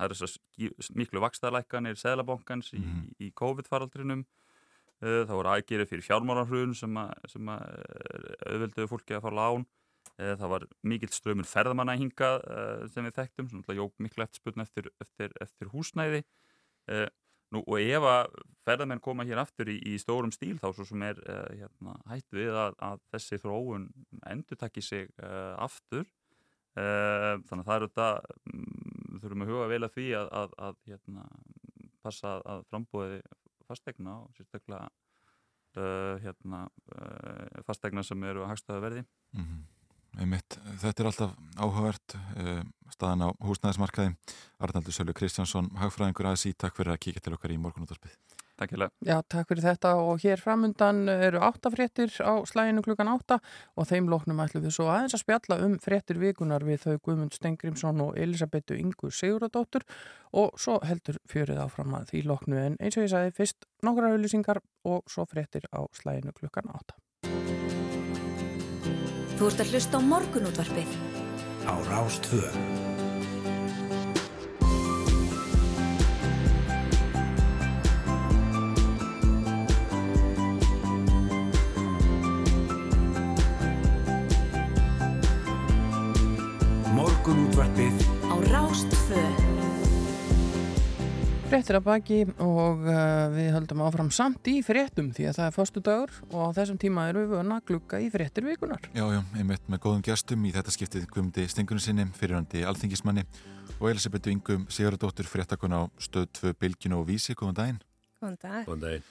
[0.00, 3.08] Það eru þessar miklu vakstaðlækkanir Sæðlabankans í, Mhm.
[3.20, 4.24] í COVID-faraldrinum
[5.00, 6.96] það voru aðgerið fyrir fjármálarhrun sem,
[7.32, 7.62] sem að
[8.50, 9.64] auðvelduðu fólki að fá lán.
[10.20, 14.24] Uh, það var mikill ströymur ferðamanna hingað uh, sem við þekktum, sem náttúrulega jók miklu
[14.26, 16.24] eftirspurn eftir, eftir, eftir húsnæði.
[17.54, 18.32] Nú, og ef að
[18.66, 21.18] ferðamenn koma hér aftur í, í stórum stíl þá svo sem er
[21.58, 23.88] hérna, hætt við að, að þessi þróun
[24.30, 26.06] endur takki sig uh, aftur.
[26.78, 28.08] Uh, þannig að það eru þetta
[28.52, 31.24] um, þurfum að huga vel að því að, að, að hérna,
[32.06, 33.20] passa að frambúiði
[33.70, 36.64] fastegna og sérstaklega uh, hérna,
[36.94, 39.68] uh, fastegna sem eru að hagstaða verði Mm -hmm.
[40.18, 44.16] Einmitt, þetta er alltaf áhugavert uh, staðan á húsnæðismarkaði.
[44.58, 48.16] Arnaldur Sölvi Kristjánsson, hagfræðingur ASI, takk fyrir að kíkja til okkar í morgunútarpið
[48.60, 53.38] Takk fyrir Já, takk fyrir þetta og hér framundan eru áttafréttir á slæginu klukkan átta
[53.72, 57.36] og þeim loknum ætlum við svo aðeins að spjalla um fréttir vikunar við þau Guðmund
[57.36, 59.86] Stengrimsson og Elisabetu Ingu Siguradóttur
[60.36, 64.12] og svo heldur fjörið áfram að því loknu en eins og ég sagði fyrst nokkra
[64.12, 67.00] auðlýsingar og svo fréttir á slæginu klukkan átta.
[69.40, 70.98] Þú ert að hlusta á morgunútvarpið.
[71.64, 72.44] Á Rástvö.
[91.60, 95.52] Fréttir að baki og uh, við höldum áfram samt í fréttum því að það er
[95.52, 98.86] förstu dagur og á þessum tíma erum við vöna að glugga í fréttir vikunar.
[98.96, 103.26] Já, já, einmitt með góðum gestum í þetta skiptið Guðmundi Stengunni sinni, fyrirhandi alþingismanni
[103.74, 107.82] og Elisabethu Ingum Sigurðardóttur fréttakona á stöð 2 Bilginu og Vísi, góðan daginn.
[108.22, 108.64] Góðan dag.
[108.70, 109.04] Góðan daginn.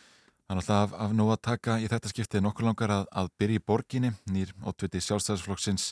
[0.50, 3.62] Er alltaf af, af nú að taka í þetta skiptið nokkur langar að, að byrja
[3.62, 5.92] í borginni, nýr ótviti sjálfstæðisflokksins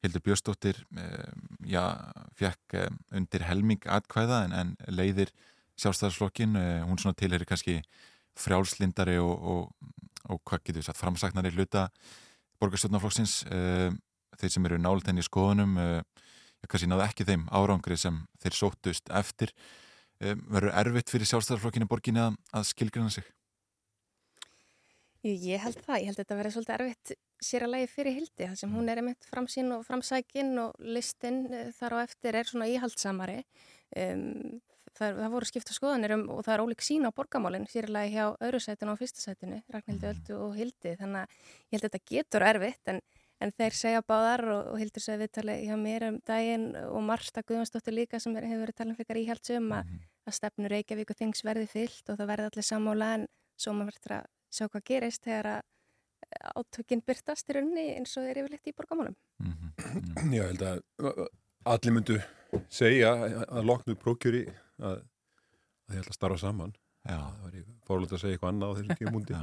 [0.00, 1.30] Hildur Björnsdóttir, eh,
[1.68, 1.84] já,
[2.40, 5.36] fekk eh, undir helming atkvæða en, en leiðir
[5.78, 7.78] sjálfstæðarsflokkin, eh, hún svona tilheri kannski
[8.38, 9.92] frjálslindari og, og,
[10.28, 11.88] og hvað getur við sagt, framsaknari hluta
[12.62, 13.90] borgarstjórnarflokksins eh,
[14.38, 16.26] þeir sem eru nált henni í skoðunum eh,
[16.66, 19.54] kannski náðu ekki þeim árangri sem þeir sóttust eftir.
[20.18, 23.28] Verður erfitt fyrir sjálfstæðarflokkinu borginni að, að skilgrina sig?
[25.22, 27.12] Ég held það, ég held að þetta verði svolítið erfitt
[27.42, 31.40] sér að lægi fyrir hildi, það sem hún er einmitt framsýn og framsækin og listin
[31.78, 33.38] þar á eftir er svona íhaldsamari
[33.94, 34.58] um,
[34.98, 38.24] það, það voru skipta skoðanir um, og það er ólík sín á borgamálinn sérlega hjá
[38.44, 42.12] öðru sætinu og fyrsta sætinu Ragnhildi Öldu og Hildi þannig að ég held að þetta
[42.12, 43.00] getur erfitt en,
[43.44, 47.44] en þeir segja báðar og, og Hildur segja viðtalið hjá mér um daginn og Marsta
[47.46, 49.96] Guðvarsdóttir líka sem er, hefur verið talað um fyrir íhaldsum að,
[50.26, 53.28] að stefnu Reykjavík og þings verði fyllt og það verði allir sammála en
[53.58, 55.66] svo maður verður að sjá hvað gerist þegar að
[56.58, 59.14] átökinn byrtast í rauninni eins og þeir yfirleitt í borgamálum.
[59.40, 60.34] Mm -hmm.
[60.34, 61.28] Já, ég held að
[61.64, 62.18] allir myndu
[62.72, 63.12] segja
[63.46, 64.44] að loknu prókjöri
[64.80, 65.00] að,
[65.88, 66.74] að ég ætla að starfa saman.
[67.08, 67.16] Já.
[67.16, 69.36] það var ég fórlöld að segja eitthvað annað á þessum tímundi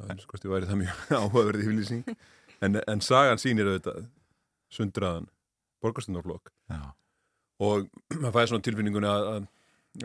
[0.00, 2.16] það er sko væri það mjög áhugaverði yfirlýsing.
[2.60, 4.04] En, en sagan sýnir auðvitað
[4.70, 5.30] sundraðan
[5.82, 6.52] borgarstundarflokk
[7.60, 9.48] og maður fæði svona tilfinninguna að, að,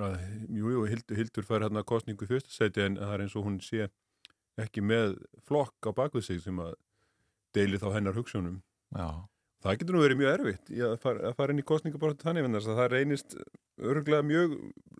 [0.07, 0.15] að
[0.55, 3.89] jú, jú, Hildur, Hildur fær hérna kostningu seti en það er eins og hún sé
[4.61, 6.73] ekki með flokk á bakvið sig sem að
[7.55, 8.61] deili þá hennar hugsunum
[8.95, 9.27] Já
[9.65, 12.57] Það getur nú verið mjög erfitt að fara, að fara inn í kostningabortu þannig en
[12.61, 13.31] það reynist
[13.81, 14.51] öruglega mjög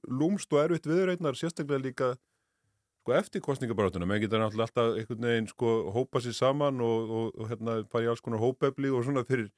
[0.10, 4.08] lúmst og erfitt viðreitnar sérstaklega líka sko, eftir kostningabortuna.
[4.10, 8.08] Menn getur náttúrulega alltaf einhvern veginn sko, hópa sér saman og, og, og hérna fara
[8.08, 9.52] í alls konar hópefli og svona fyrir,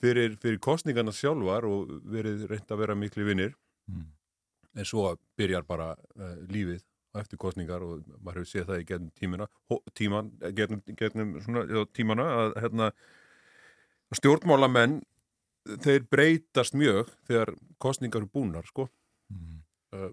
[0.00, 3.52] fyrir, fyrir kostningarna sjálfar og verið reynd að vera miklu vinnir.
[3.92, 4.08] Mm.
[4.80, 6.80] En svo byrjar bara uh, lífið
[7.18, 9.46] eftir kostningar og maður hefur séð það í getnum tímina,
[9.96, 12.92] tíman, getnum, getnum svona, já, tímana að hérna
[14.16, 15.00] stjórnmálamenn
[15.84, 17.52] þeir breytast mjög þegar
[17.82, 18.88] kostningar eru búnar sko.
[19.28, 19.60] Mm.
[19.92, 20.08] uh,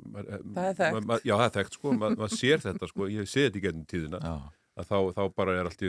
[0.56, 1.14] það er þekkt.
[1.24, 3.10] já það er þekkt sko, maður ma sér þetta sko.
[3.12, 4.22] Ég sé þetta í getnum tíðina.
[4.22, 4.36] Já.
[4.76, 5.84] að þá, þá bara er allt,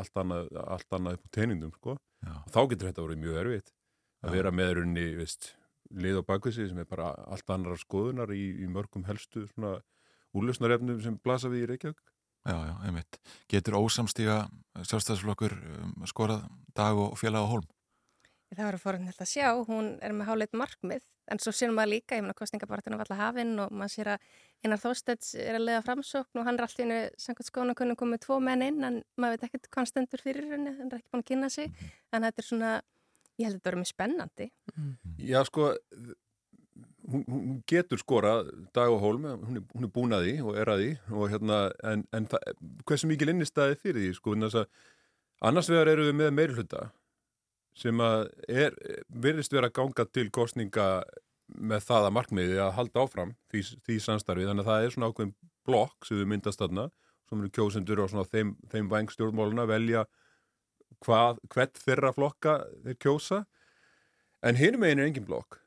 [0.00, 1.96] allt annað allt annað upp á teinindum sko.
[2.22, 2.36] Já.
[2.38, 3.74] og þá getur þetta verið mjög erfitt.
[4.22, 5.50] Að vera með runni, veist
[5.92, 9.80] lið og bakvísi sem er bara allt annar skoðunar í, í mörgum helstu svona
[10.32, 12.11] úrlösnarefnum sem blasa við í Reykjavík
[12.42, 13.20] Já, já, einmitt.
[13.50, 14.42] Getur ósamstíga
[14.82, 17.68] sjálfstæðsflokkur um, skorað dag og félag á holm?
[18.52, 21.94] Það var að forðan að sjá, hún er með háleit markmið, en svo séum maður
[21.94, 24.26] líka, ég meina kostningabartinu var alltaf hafinn og maður sér að
[24.66, 28.38] Einar Þósteds er að leiða framsókn og hann er alltaf innu samkvæmt skónakunum komið tvo
[28.44, 31.24] menn inn en maður veit ekkert hvað hann stendur fyrir henni, hann er ekki búin
[31.24, 31.72] að kynna sig,
[32.12, 32.74] en þetta er svona,
[33.40, 34.50] ég held að þetta verður mjög spennandi.
[35.30, 35.70] Já, sko,
[37.12, 40.58] hún, hún getur skorað dag og hólm, hún er, hún er búin að því og
[40.58, 41.60] er að því og hérna,
[41.92, 42.28] en, en
[42.88, 44.64] hversu mikil innistæði fyrir því, sko, að
[45.42, 46.88] annars vegar eru við með meiri hluta
[47.78, 48.74] sem að er,
[49.08, 50.88] verðist vera ganga til kostninga
[51.52, 55.12] með það að markmiði að halda áfram því, því samstarfi, þannig að það er svona
[55.12, 55.34] ákveðin
[55.68, 56.88] blokk sem við myndast þarna,
[57.28, 60.04] sem eru kjósendur og svona þeim, þeim vengstjórnmáluna velja
[61.04, 63.42] hvað, hvert þeirra flokka þeir kjósa.
[64.42, 65.61] En hinum megin er engin blokk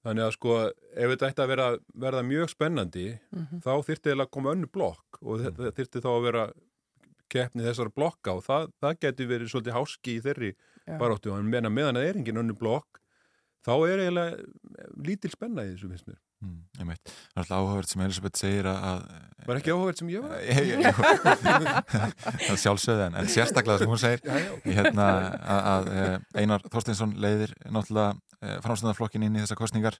[0.00, 1.68] Þannig að sko ef þetta ætti að vera,
[2.04, 3.62] verða mjög spennandi mm -hmm.
[3.66, 6.44] þá þyrtti það að koma önnu blokk og þetta þyrtti þá að vera
[7.30, 10.96] keppni þessara blokka og það, það geti verið svolítið háski í þeirri Já.
[10.98, 12.99] baróttu en meðan meðan það er engin önnu blokk
[13.66, 14.32] þá er eiginlega
[15.04, 16.18] lítil spenna í þessu finnst mér.
[16.40, 19.02] Mm, ég meit, það er alltaf áhugavert sem Elisabeth segir að
[19.44, 20.38] Var ekki áhugavert sem ég var?
[22.46, 24.54] það sjálfsögði en, en sérstaklega sem hún segir já, já.
[24.78, 25.08] Hérna,
[25.44, 25.90] að, að
[26.40, 29.98] Einar Þorsteinsson leiðir náttúrulega framstöndarflokkin inn í þessa kostningar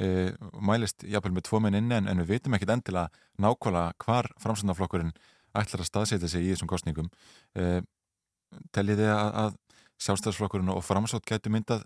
[0.00, 0.32] e,
[0.64, 5.12] mælist jafnvel með tvo menn inn en, en við veitum ekkit endilega nákvæmlega hvar framstöndarflokkurinn
[5.54, 7.10] ætlar að staðsetja sig í þessum kostningum
[7.60, 7.82] e,
[8.72, 9.60] telliði að, að
[10.06, 11.84] sjálfstæðsflokkurinn og framsótt gætu myndað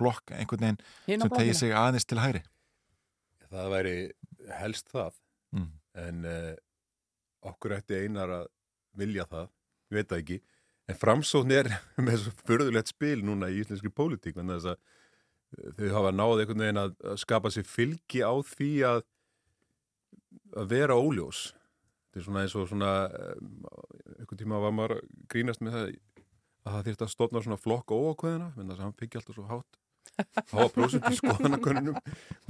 [0.00, 2.42] blokk einhvern veginn Hina sem tegir sig aðeins til hæri
[3.50, 3.94] Það væri
[4.60, 5.16] helst það.
[5.50, 5.70] Mm.
[5.98, 6.52] en uh,
[7.50, 8.44] okkur ætti einar að
[9.00, 9.48] vilja það,
[9.90, 10.36] ég veit það ekki.
[10.90, 11.70] En framsókn er
[12.06, 14.78] með svo förðulegt spil núna í íslenski pólitík en þess að
[15.80, 19.02] þau hafa náð einhvern veginn að, að skapa sér fylgi á því að
[20.60, 21.48] að vera óljós.
[22.10, 22.92] Þetta er svona eins og svona
[24.20, 27.94] einhvern tíma var maður að grínast með það að það þýrt að stofna svona flokk
[27.94, 29.79] óákveðina menn þess að hann byggja alltaf svo hátt
[30.52, 31.96] háa prósent í skoðanakonunum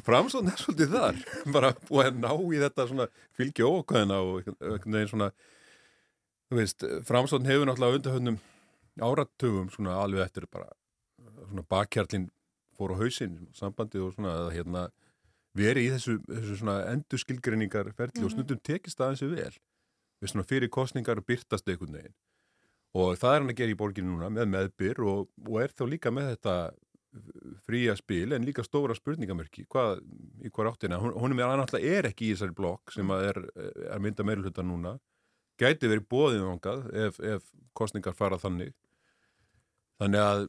[0.06, 1.20] framsókn er svolítið þar.
[1.54, 5.30] Bara búið að ná í þetta svona fylgi ókvæðina og veginn svona
[6.50, 8.40] þú veist, framsókn hefur náttúrulega undarhöndum
[9.00, 10.70] áratugum svona alveg eftir bara
[11.46, 12.30] svona bakkjarlinn
[12.76, 14.88] fór á hausinn sambandi og svona að hérna
[15.56, 19.54] verið í þessu, þessu svona endurskilgreiningar ferli og snundum tekist aðeins við vel.
[20.20, 22.16] Við svona fyrir kostningar byrtast einhvern veginn.
[22.98, 25.84] Og það er hann að gera í borginu núna með meðbyr og, og er þá
[25.90, 26.54] líka með þetta
[27.66, 30.02] fría spil en líka stóra spurningamörki hvað,
[30.44, 33.40] í hvað áttina, hún, hún er náttúrulega er ekki í þessari blokk sem að er,
[33.90, 34.96] er mynda meirulhuta núna.
[35.60, 38.72] Gæti verið bóðið vangað ef, ef kostningar fara þannig.
[40.00, 40.44] Þannig að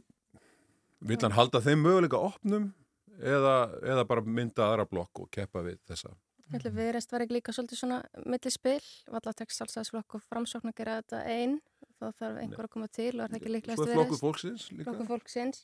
[1.09, 2.69] vill hann halda þeim möguleika opnum
[3.17, 6.13] eða, eða bara mynda aðra blokk og keppa við þessa?
[6.51, 7.97] Við rest ekki líka svolítið svona
[8.27, 11.59] millispil, valla tekst sjálfstæðisflokk og framsókn að gera þetta einn
[12.01, 14.65] þá þarf einhver að koma til og er það ekki líklegast Svo er flokkur fólksins
[14.73, 14.87] líka.
[14.89, 15.63] Flokkur fólksins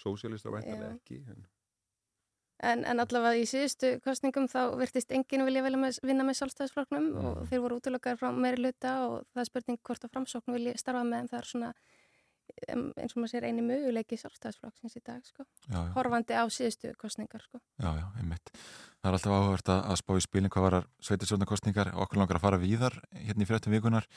[0.00, 1.44] Sósialistar væntalega ekki en...
[2.64, 7.24] En, en allavega í síðustu kostningum þá virtist enginn vilja með, vinna með sjálfstæðisflokknum mm.
[7.26, 10.76] og þeir voru útlökar frá meiri luta og það er spurning hvort að framsókn vilja
[10.80, 11.72] starfa með en það er svona
[12.68, 15.44] eins og maður sér eini möguleiki sjálfstæðisflokksins í dag sko.
[15.66, 15.90] Já, já.
[15.96, 17.60] horfandi á síðustu kostningar sko.
[17.80, 18.52] Já, já, einmitt.
[19.00, 20.76] Það er alltaf áhugavert að, að spá í spilin hvað var
[21.08, 24.08] sveitisjónarkostningar okkur langar að fara víðar hérna í fréttum vikunar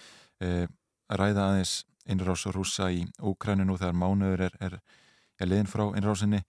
[0.44, 0.68] eh,
[1.08, 1.74] að ræða aðeins
[2.08, 4.80] innrás og rúsa í Úkrænu nú þegar mánuður er, er,
[5.40, 6.42] er liðin frá innrásinni.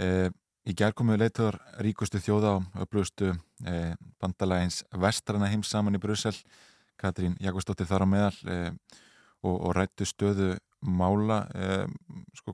[0.00, 0.28] Eh,
[0.64, 3.32] í gerðkomu leituður ríkustu þjóða á öflugustu
[3.68, 6.34] eh, bandalægins vestrana heims saman í Brussel.
[7.00, 8.70] Katrín Jakobsdóttir þar á meðal eh,
[9.44, 11.46] og, og rættu stöðu mála
[12.36, 12.52] sko,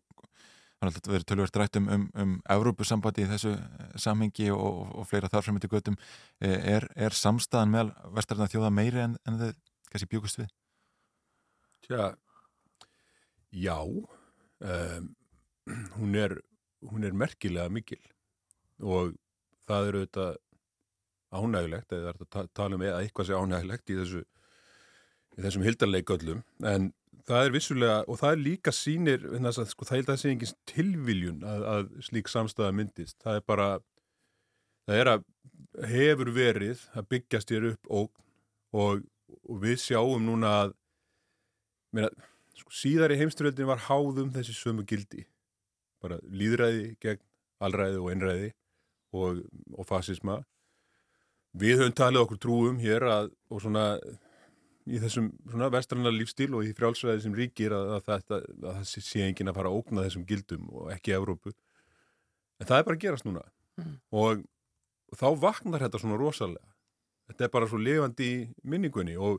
[0.78, 3.56] þannig að þetta verður tölvert rætt um, um, um Evrópusambandi í þessu
[3.98, 5.96] samhengi og, og, og fleira þar framöndi göttum
[6.38, 9.56] er, er samstæðan meðal vestarna þjóða meiri en, en þið
[9.90, 10.52] kannski bjúkust við?
[11.88, 12.12] Tja,
[13.50, 15.10] já um,
[15.96, 16.38] hún er
[16.88, 18.00] hún er merkilega mikil.
[18.80, 19.14] Og
[19.68, 20.28] það eru þetta
[21.30, 24.22] ánægilegt eða það er að tala um eða eitthvað sé ánægilegt í þessu
[25.36, 26.88] í þessum hildarleiköllum en
[27.28, 30.54] það er vissulega og það er líka sínir að, sko, það er það sé engins
[30.68, 33.18] tilviljun að, að slík samstæða myndist.
[33.22, 33.68] Það er bara
[34.88, 35.28] það er að
[35.92, 38.26] hefur verið að byggjast þér upp ógn
[38.80, 39.04] og,
[39.46, 40.74] og við sjáum núna að
[41.94, 42.10] meina,
[42.58, 45.26] sko, síðar í heimsturöldin var háðum þessi sömu gildi
[46.02, 47.22] bara líðræði gegn
[47.60, 48.50] allræði og einræði
[49.12, 49.44] og,
[49.76, 50.40] og fasisma.
[51.60, 53.84] Við höfum talið okkur trúum hér að, og svona
[54.90, 59.08] í þessum svona vestrannar lífstíl og í frjálsræði sem ríkir að, að, þetta, að það
[59.08, 61.52] sé engin að fara að ógna þessum gildum og ekki Evrópu.
[62.60, 63.44] En það er bara að gerast núna.
[63.80, 63.94] Mm.
[64.12, 64.42] og,
[65.10, 66.66] og þá vaknar þetta svona rosalega.
[67.30, 69.38] Þetta er bara svo lifandi í minningunni og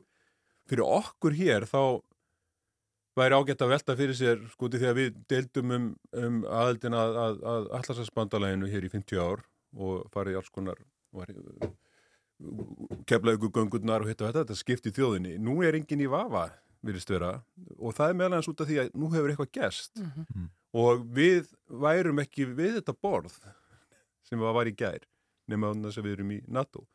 [0.70, 2.00] fyrir okkur hér þá
[3.18, 5.86] væri ágætt að velta fyrir sér skúti þegar við deildum um,
[6.16, 9.44] um aðeldin að, að, að allarsasbandalæginu hér í 50 ár
[9.76, 10.80] og farið í alls konar
[13.06, 15.36] keflaðu ykkur göngurnar og hitt og þetta, þetta skipti þjóðinni.
[15.38, 16.48] Nú er enginn í vafa
[16.82, 17.32] virðist vera
[17.78, 20.48] og það er meðalans út af því að nú hefur eitthvað gerst mm -hmm.
[20.82, 23.38] og við værum ekki við þetta borð
[24.26, 25.06] sem var í gær
[25.46, 26.86] nema þess að við erum í NATO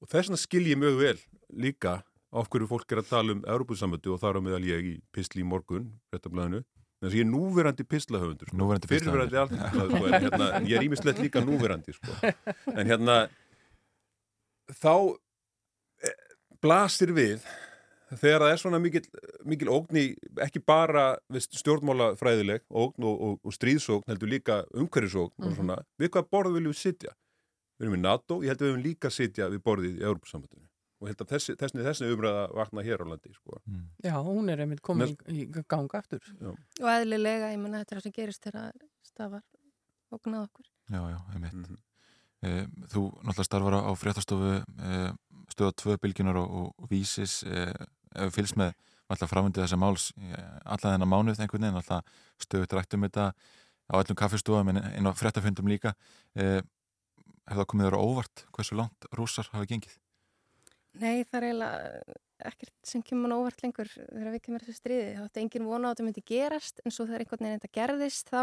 [0.00, 1.18] og þess vegna skil ég mjög vel
[1.52, 4.92] líka af hverju fólk er að tala um Európusamötu og þar á meðal ég í
[5.14, 6.62] Pistli í morgun réttablaðinu,
[7.00, 8.58] þess að ég er núverandi pistlahöfundur, sko.
[8.60, 12.34] núverandi fyrirverandi alþjóðlega, sko, en hérna, ég er ímislegt líka núverandi, sko,
[12.74, 13.16] en hérna
[14.78, 14.94] þá
[16.60, 17.42] blasir við
[18.20, 19.02] þegar það er svona mikil,
[19.48, 20.04] mikil ógni,
[20.44, 25.50] ekki bara stjórnmála fræðileg ógn og, og, og stríðsógn, heldur líka umhverjusógn mm -hmm.
[25.50, 27.14] og svona, við hvað borð viljum við sitja?
[27.78, 30.69] Við erum í NATO, ég held að við viljum líka sitja við borðið í Európa-sambandinu
[31.00, 33.60] og held að þessi, þessi, þessi umræða vakna hér á landi sko.
[33.64, 33.84] mm.
[34.04, 36.50] Já, hún er einmitt komin í ganga aftur já.
[36.52, 39.44] og eðlilega, ég menna þetta er það sem gerist þegar stafar
[40.12, 41.80] ógnað okkur Já, já, einmitt mm -hmm.
[42.42, 45.12] e, Þú náttúrulega starfar á fréttastofu e,
[45.54, 47.72] stöða tvö bylginar og, og vísis e,
[48.14, 48.74] ef fylgst með
[49.08, 50.12] alltaf framöndið þessa máls
[50.64, 52.04] alltaf þennan mánuð einhvern veginn alltaf
[52.38, 53.32] stöðut rætt um þetta
[53.90, 55.94] á allum kaffestofum en einn á fréttafundum líka
[56.34, 56.66] hefur
[57.58, 59.98] það komið þér óvart hversu langt rúsar hafa gengið?
[60.98, 62.18] Nei, það er eiginlega
[62.50, 65.10] ekkert sem kemur óvart lengur þegar við kemur þessu stríði.
[65.16, 67.76] Það átti engin vona á að þetta myndi gerast en svo þegar einhvern veginn þetta
[67.78, 68.42] gerðist þá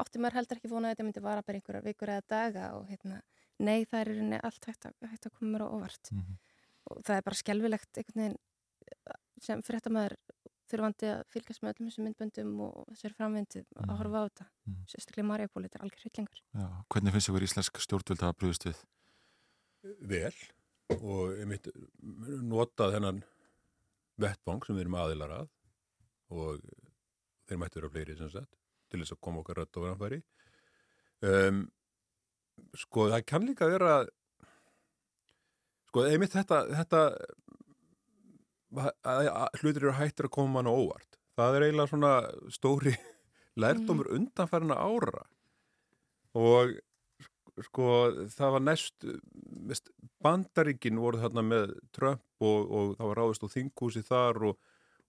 [0.00, 2.90] átti maður heldur ekki vona að þetta myndi vara bara einhverja vikur eða daga og
[2.90, 3.20] hérna,
[3.58, 6.20] nei það er einhvern veginn allt hægt að, hægt að koma mér á óvart mm
[6.20, 6.36] -hmm.
[6.90, 8.38] og það er bara skjálfilegt einhvern veginn
[9.40, 10.16] sem fyrir þetta maður
[10.70, 13.90] þurfandi að fylgjast með öllum þessum myndböndum og þessari framvindið mm -hmm.
[13.90, 14.46] að horfa á þetta.
[14.46, 14.86] Mm -hmm.
[14.92, 16.04] Sérstaklega Marjapól, þetta er algjör
[20.98, 21.70] og ég mitt
[22.50, 23.22] notað hennan
[24.20, 25.50] vettvang sem við erum aðilar að
[26.30, 26.62] og
[27.48, 28.56] þeir mættu vera fleiri sem sagt
[28.90, 30.20] til þess að koma okkar rætt á verðanfæri
[31.26, 31.62] um,
[32.76, 34.00] sko það kann líka vera
[35.90, 37.04] sko einmitt þetta, þetta
[38.78, 41.18] að, að, að hlutir eru hættir að koma mann á óvart.
[41.38, 42.12] Það er eiginlega svona
[42.52, 42.94] stóri
[43.62, 45.24] lærdómur undanfærina ára.
[46.38, 46.76] Og
[47.66, 47.86] sko
[48.32, 49.06] það var næst
[49.70, 49.90] mest,
[50.24, 54.54] bandaríkin voru þarna með Trump og, og það var ráðist á þinghúsi þar og,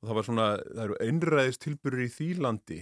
[0.01, 2.79] og það var svona, það eru einræðist tilbyrður í því landi.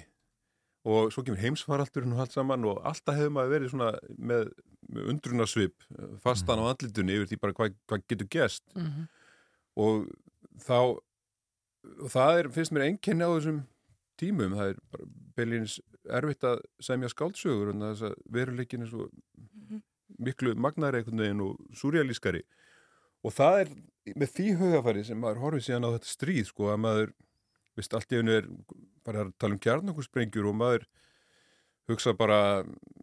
[0.89, 4.45] Og svo kemur heimsfaraldurinn og allt saman og alltaf hefur maður verið svona með,
[4.89, 5.83] með undrunarsvip
[6.23, 9.07] fastan á andlitunni yfir því bara hvað, hvað getur gest Mhm.
[9.75, 10.07] og
[10.63, 10.77] þá
[11.99, 13.59] og það er, finnst mér einkenni á þessum
[14.19, 15.05] tímum, það er bara
[15.39, 19.09] beilins erfitt að semja skáldsögur en þess að veruleikin er svo
[20.19, 22.43] miklu magnari einhvern veginn og súrjalískari
[23.25, 23.73] og það er
[24.19, 27.11] með því hugafæri sem maður horfið síðan á þetta stríð sko að maður,
[27.77, 28.47] vist, allt í einu er
[29.05, 30.87] bara að tala um kjarnakursprengjur og maður
[31.89, 32.39] hugsa bara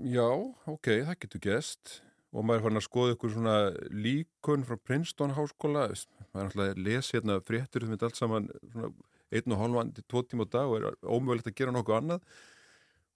[0.01, 0.27] já,
[0.71, 2.01] ok, það getur gest
[2.37, 3.57] og maður er farin að skoða ykkur svona
[3.95, 5.87] líkun frá Princeton háskóla.
[6.35, 8.91] Maður er alltaf að lesa hérna fréttur sem er allt saman svona
[9.35, 12.27] einn og hálfan til tvo tíma á dag og er ómögulegt að gera nokkuð annað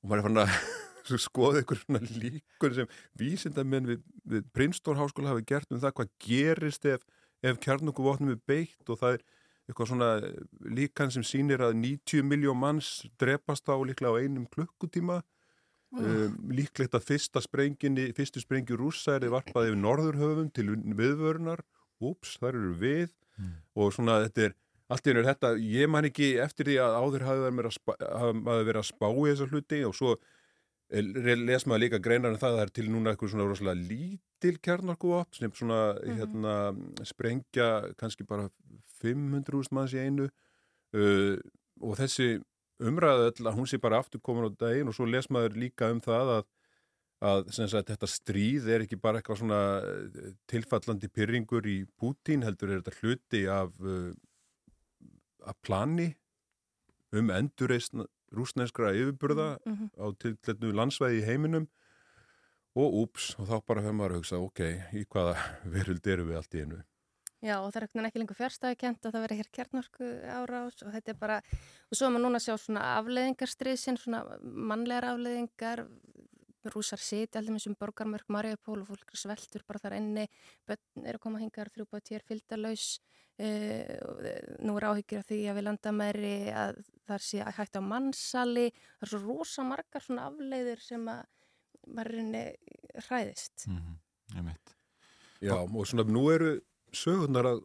[0.01, 0.55] og maður er farin að
[1.27, 6.15] skoða ykkur svona líkun sem vísindamenn við, við Princeton háskóla hafi gert um það hvað
[6.27, 7.05] gerist ef,
[7.43, 8.85] ef kjarnokuvotnum er beitt.
[8.89, 9.27] Og það er
[9.71, 10.11] eitthvað svona
[10.79, 15.21] líkan sem sýnir að 90 miljón manns drepast á líklega á einum klukkutíma.
[15.91, 21.65] Um, líklegt að fyrsta sprenginni, fyrstu sprengju rússa er varpað yfir norðurhöfum til viðvörunar.
[22.01, 23.17] Úps, þar eru við.
[23.75, 24.55] Og svona þetta er
[24.91, 28.87] allt í einu er þetta, ég man ekki eftir því að áður hafi verið að,
[28.89, 30.17] spá í þessa hluti og svo
[30.91, 33.89] eh, les maður líka greinar en það að það er til núna eitthvað svona rosalega
[33.93, 36.57] lítil kjarnarkuvopp sem svona hérna,
[37.07, 38.49] sprengja kannski bara
[39.01, 40.29] 500.000 manns í einu.
[40.91, 41.39] Uh,
[41.81, 42.41] og þessi
[42.81, 45.91] umræðu öll að hún sé bara aftur komin á daginn og svo les maður líka
[45.93, 46.49] um það að,
[47.31, 52.73] að sagt, þetta stríð er ekki bara eitthvað svona eh, tilfallandi pyrringur í Pútín heldur
[52.73, 54.11] er þetta hluti af uh,
[55.47, 56.09] að plani
[57.12, 57.95] um endurreist
[58.31, 59.91] rúsneskra yfirburða Mhm.
[59.99, 61.69] á tiltletnu landsvæði í heiminum.
[62.77, 64.61] Og úps, og þá bara höfum maður að hugsa ok,
[64.95, 65.35] í hvaða
[65.75, 66.85] veruld eru við allt í einu?
[67.43, 71.09] Já, og það er ekki lengur fjárstæðukent að það verið hér kjarnorku árás og þetta
[71.11, 71.39] er bara,
[71.91, 75.89] og svo er maður núna að sjá svona afleðingarstriðsinn, svona mannlegar afleðingar,
[76.69, 80.29] rúsar siti allir með þessum borgarmörk Mariupól og fólk er sveltur bara þar enni,
[80.69, 85.29] börn eru að koma hingar þrjú búið tíur fylgdalaus, uh, og nú er áhyggjur af
[85.31, 88.67] því að við landamæri að það sé hægt á mannsali,
[88.99, 91.23] það er svo rosa margar svona afleiður sem að
[91.91, 92.19] maður
[93.07, 93.65] hræðist.
[93.71, 93.97] Mm,
[94.37, 94.75] ég veit.
[95.41, 96.53] Já, og svona nú eru
[96.93, 97.62] sögurnar að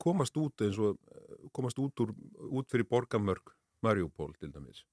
[0.00, 2.14] komast út eins og eh, komast út, úr,
[2.50, 3.54] út fyrir borgamörk
[3.84, 4.84] Mariupól til dæmis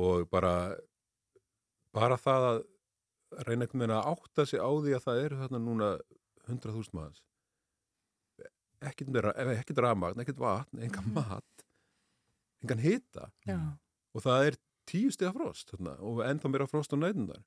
[0.00, 0.76] og bara
[1.92, 2.60] bara það að
[3.46, 5.90] reyna einhvern veginn að átta sig á því að það eru þarna núna
[6.48, 7.20] 100.000 maður
[8.80, 11.66] ekkert, eh, ekkert rafmagn, ekkert vatn, engan mat
[12.64, 13.30] engan hita.
[13.46, 13.58] Já.
[14.14, 14.56] og það er
[14.90, 17.42] tíu stiga frost þarna, og ennþá meira frost á nætundar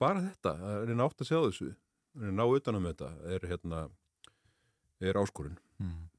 [0.00, 3.46] bara þetta, að reyna átt að sjá þessu að reyna að ná utanum þetta er
[3.50, 3.84] hérna
[5.04, 5.56] er áskorun.
[5.82, 6.10] Mm.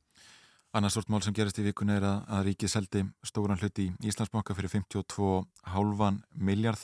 [0.76, 4.10] Annars stort mál sem gerist í vikunni er að, að ríkið seldi stóran hluti í
[4.10, 6.82] Íslandsbanka fyrir 52,5 miljard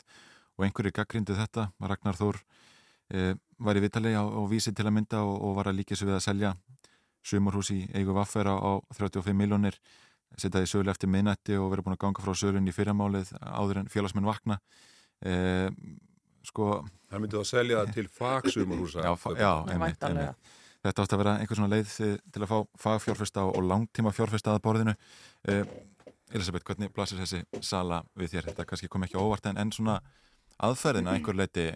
[0.56, 1.68] og einhverju gaggrindu þetta.
[1.92, 2.40] Ragnar Þór
[3.12, 5.98] eh, var í vitali á, á vísi til að mynda og, og var að líka
[6.00, 6.54] svo við að selja
[7.26, 9.78] sumarhús í eigu vaffera á 35 miljónir
[10.40, 13.92] setjaði sölu eftir minnætti og verið búin að ganga frá sölun í fyrramálið áður en
[13.92, 14.58] félagsmenn vakna
[15.28, 15.68] eh,
[16.48, 16.82] sko
[17.12, 20.52] Það myndi þá að selja það til fagsumarhúsa Já, fa já einmitt, einmitt.
[20.82, 21.92] Þetta átti að vera einhver svona leið
[22.34, 24.96] til að fá fagfjárfesta og langtíma fjárfesta að borðinu.
[25.46, 25.62] Eh,
[26.34, 28.48] Elisabeth, hvernig blasir þessi sala við þér?
[28.50, 30.00] Þetta kannski kom ekki óvart en, en svona
[30.58, 31.68] aðferðina einhver leiti,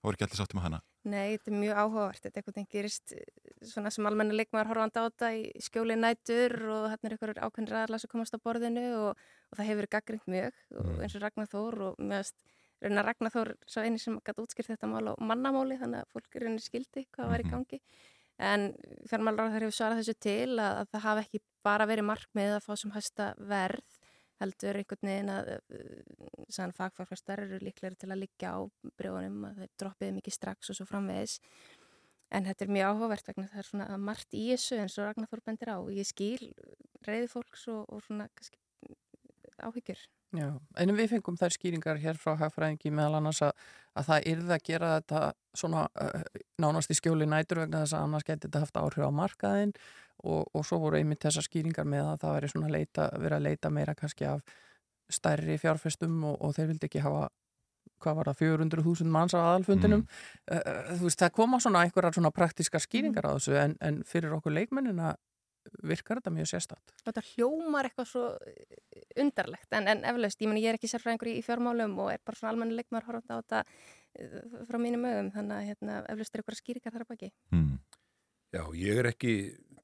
[0.00, 0.80] voru ekki allir sáttum að hana?
[1.08, 2.22] Nei, þetta er mjög áhugavert.
[2.24, 3.24] Þetta er einhvern veginn gerist eh,
[3.70, 7.70] svona sem almenna leikmaður horfandi á þetta í skjóli nætur og hann er einhverjur ákveðin
[7.72, 11.24] ræðarlega sem komast á borðinu og, og það hefur verið gaggrind mjög og eins og
[11.24, 12.46] Ragnar Þór og meðast
[12.84, 16.40] raunar Ragnar Þór svo eini sem gæti útskýrt þetta mál á mannamáli þannig að fólk
[16.42, 17.80] raunar skildi hvað var í gangi.
[18.38, 18.68] En
[19.10, 22.66] fjármálar þar hefur svarað þessu til að, að það hafi ekki bara verið markmið að
[22.68, 23.97] fá sem hæsta verð
[24.38, 28.58] heldur einhvern veginn að uh, sann fagfárfæstar eru líklegri til að liggja á
[29.00, 31.38] brjóðunum að þeir droppiði mikið strax og svo framvegis.
[32.34, 35.30] En þetta er mjög áhugavert vegna það er svona margt í þessu eins og Ragnar
[35.30, 35.78] Þór bendir á.
[35.96, 36.50] Ég skil
[37.06, 38.60] reyði fólks og, og svona kannski
[39.58, 40.02] áhyggjur.
[40.36, 43.54] Já, en við fengum þær skýringar hér frá hagfræðingi meðal annars að,
[43.96, 45.20] að það yrði að gera þetta
[45.56, 49.12] svona uh, nánast í skjóli nætur vegna þess að annars geti þetta haft áhrif á
[49.22, 49.72] markaðin
[50.24, 53.46] og, og svo voru einmitt þessar skýringar með að það veri svona leita, verið að
[53.46, 54.56] leita meira kannski af
[55.08, 57.28] stærri fjárfestum og, og þeir vildi ekki hafa
[57.98, 60.98] hvað var það, 400.000 manns á aðalfundinum mm.
[60.98, 64.54] þú veist, það koma svona einhverjar svona praktiska skýringar á þessu en, en fyrir okkur
[64.54, 65.14] leikmennina
[65.84, 68.24] virkar þetta mjög sérstatt Þetta hljómar eitthvað svo
[69.20, 72.22] undarlegt en, en eflaust, ég, meni, ég er ekki sérfræðingur í, í fjármálum og er
[72.24, 76.34] bara svona almenni leikmar horfandi á þetta uh, frá mínum mögum þannig að hérna, eflaust
[76.34, 77.72] er eitthvað skýringar þar að baki mm.
[78.56, 79.32] Já, ég er ekki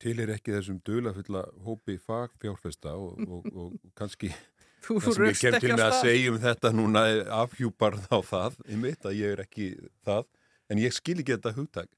[0.02, 4.32] til er ekki þessum dölafulla hópi fagfjárfesta og, og, og, og kannski
[4.84, 7.04] Þú það sem ég kem til með að segja um þetta núna
[7.38, 9.68] afhjúpar þá það, ég veit að ég er ekki
[10.04, 10.26] það,
[10.68, 11.92] en ég skil ekki þetta hugtak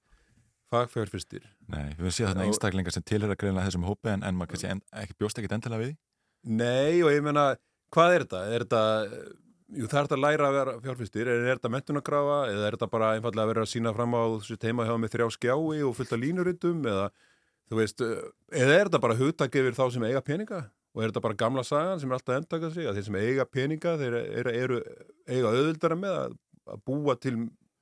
[0.71, 4.71] fagfjárfestir Nei, við séð þarna einstaklingar sem tilhera greinlega þessum hópi en, en maður kannski
[4.71, 5.97] en, ekki bjóst ekkit endilega við því.
[6.61, 7.47] Nei, og ég meina,
[7.95, 8.43] hvað er þetta?
[8.47, 8.83] Er þetta,
[9.75, 12.77] jú það er þetta að læra að vera fjárfestir, er, er þetta mentunarkrafa eða er
[12.77, 15.83] þetta bara einfallega að vera að sína fram á þessu teima hjá með þrjá skjái
[15.89, 17.09] og fullt af línuritum eða,
[17.71, 18.03] þú veist,
[18.55, 20.65] eða er þetta bara hugtak yfir þá sem eiga peninga
[20.97, 23.17] og er þetta bara gamla sagan sem er alltaf að endaka sig að þeir sem
[23.21, 24.79] eiga peninga, þeir eru, eru
[25.29, 26.37] eiga auðvöldara með að,
[26.73, 27.35] að búa til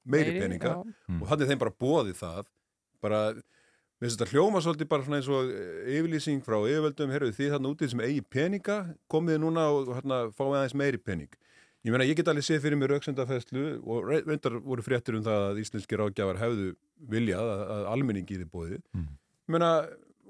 [0.04, 0.94] meiri peninga já.
[1.20, 2.48] og hann er þeim bara bóðið það
[3.04, 7.36] bara, mér finnst þetta hljóma svolítið bara svona eins og eh, yfirlýsing frá yfirvöldum, herruð
[7.38, 8.78] þið þarna úti sem eigi peninga,
[9.12, 11.30] komið núna og hérna fáið aðeins meiri pening.
[11.84, 15.24] Ég meina, ég get alveg séð fyrir mér auksendafæslu og re- reyndar voru fréttir um
[15.26, 16.70] það að íslenski ráðgjafar hefðu
[17.12, 18.80] viljað að, að almenningi þið bóðið.
[18.96, 19.10] Mm.
[19.52, 19.70] Meina,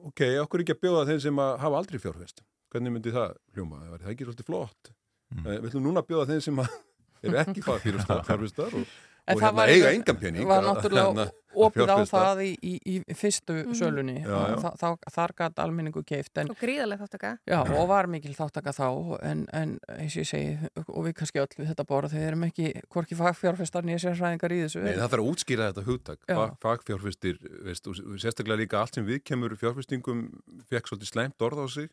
[0.08, 2.42] ok, okkur ekki að bjóða þeim sem að hafa aldrei fjárfest.
[2.74, 3.80] Hvernig myndi það hljóma?
[3.92, 4.90] Það er ekki svolítið flott.
[5.34, 5.44] Mm.
[5.46, 6.78] Við ætlum núna að bjóða þeim sem að
[7.24, 10.48] eru ekki fjárfestar og, og það hérna var eiga engan pening.
[10.50, 13.74] var að- náttúrulega hérna, opið á það í, í, í fyrstu Mhm.
[13.78, 14.56] sölunni Já, já.
[14.64, 18.72] Þa, þá, þar gæti almenningu keift en, og gríðarlega þáttaka já, og var mikil þáttaka
[18.74, 18.88] þá
[19.22, 22.46] en, en eins og ég segi og við kannski öll við þetta borð þegar erum
[22.48, 26.34] ekki hvorki fagfjárfestar nýja sérfræðingar í þessu Nei, það þarf að útskýra þetta hugtak, Já.
[26.36, 27.84] Fag, fagfjárfestir, veist,
[28.22, 30.26] sérstaklega líka allt sem viðkemur fjárfestingum
[30.70, 31.88] fekk svolítið slæmt orð á sig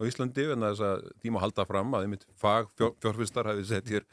[0.00, 4.06] á Íslandi, en þess að því má halda fram að einmitt fagfjárfestar hafi sett hér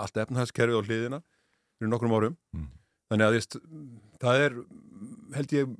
[0.00, 1.20] allt efnahagskerfi á hliðina
[1.78, 2.36] fyrir nokkrum árum.
[2.54, 2.68] Mm.
[3.14, 3.56] Þannig að veist,
[4.18, 4.56] það er,
[5.36, 5.74] held ég,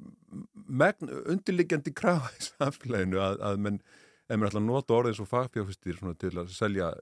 [0.84, 3.80] megn undirliggjandi krafa í samfélaginu að, að menn,
[4.28, 6.92] ef maður ætla að nota orðið svo fagfjárfestir svona, til að selja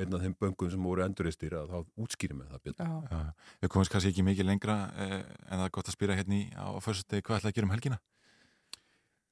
[0.00, 2.92] einn af þeim böngum sem voru enduristir að þá útskýri með það betur.
[3.10, 3.18] Já.
[3.60, 6.44] Við komumst kannski ekki mikið lengra eh, en það er gott að spyrja hérna í,
[6.54, 7.98] á fyrstu degi hvað ætla að gera um helgina?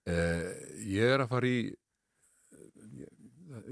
[0.08, 0.50] Eh,
[0.90, 1.62] ég er að fara í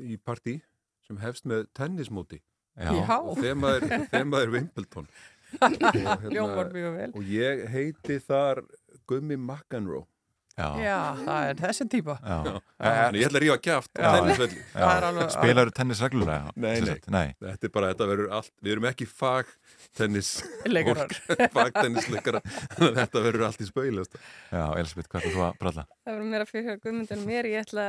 [0.07, 0.61] í partí
[1.07, 2.41] sem hefst með tennismóti
[2.77, 2.93] Já.
[2.93, 3.17] Já.
[3.21, 5.11] og þemaður þemaður Wimbledon
[5.63, 7.09] Hérna- Hljómar mjög vel.
[7.15, 8.63] og ég heiti þar
[9.09, 10.05] Gummi McEnroe
[10.57, 10.71] Já.
[10.81, 12.37] Já, það er þessi típa Já.
[12.81, 13.57] Þannig ég ætla að rífa
[14.97, 16.53] er alveg- Spilaru tennis reglulega?
[16.57, 16.95] Nei, nei.
[17.13, 17.27] nei.
[17.45, 19.51] Þetta er bara, þetta verður allt, við erum ekki fag
[19.97, 20.31] tennis
[20.67, 21.15] Leikarar.
[21.55, 22.43] fagtennisleikara
[22.77, 25.87] þannig að þetta verður allt í spauðlast Já, Elisabeth, hvað ætla þú að bralla?
[26.07, 27.87] Það verður mér að fyrir hjá Guðmundin mér, ég ætla,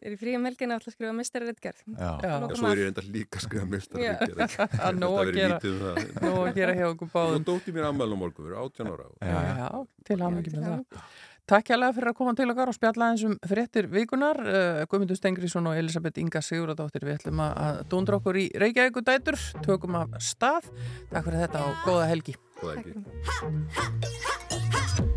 [0.00, 1.80] er í fríum og ætla að skrifa mestariritgerð.
[1.90, 2.10] Já.
[2.20, 2.30] Já.
[2.30, 3.70] Já, svo er ég enda líka að skrifa.
[4.70, 5.58] Það er nóg að gera
[6.20, 8.92] nóg að gera hjá okkur Og báðum dótti mér ammæl á morgun, við erum 18
[8.94, 9.08] ára
[9.60, 9.70] Já,
[10.06, 11.02] til ekki með það
[11.50, 14.38] Takk hérlega fyrir að koma til okkar og spjalla eins um fréttir vikunar.
[14.38, 19.02] Uh, Guðmundur Stengriðsson og Elisabeth Inga Siguradóttir við ætlum að- að dundra okkur í Reykjavík
[19.02, 20.70] dætur, tökum af stað.
[21.10, 22.36] Takk fyrir þetta og góða helgi.
[22.62, 22.94] Góða helgi.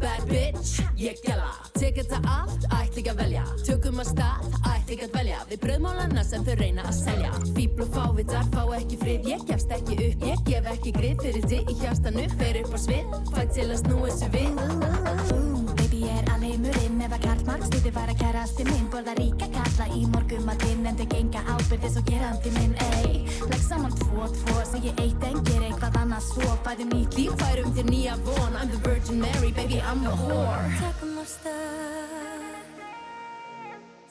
[0.02, 1.52] Bad bitch, ég gæla.
[1.78, 3.44] Tek þetta allt, ætla ekki að velja.
[3.68, 7.32] Tökum að stað, ætla ekki að velja Við bröðmálana sem þau reyna að selja.
[7.54, 9.30] Fíbl og fávitar fá ekki frið.
[9.30, 11.18] Ég gefst ekki upp, ég gef ekki grið.
[11.22, 13.06] Fyrir þig í hjartanu, fer upp á svið.
[13.30, 19.14] Fæ til að snúa ég er alheimurinn eða karlmark Stýði var að kærasti minn Borða
[19.20, 23.24] ríka kalla í morgumatinn En þau genga ábyrði svo gerandi minn ey.
[23.52, 26.50] Legg saman tvo, tvo Segi eitt en ger eitthvað annað svo.
[26.66, 28.58] Fæðum nýtt líf, Færum þér nýja von.
[28.60, 30.70] I'm the Virgin Mary, baby I'm a whore.
[30.80, 32.34] Tökum á stað.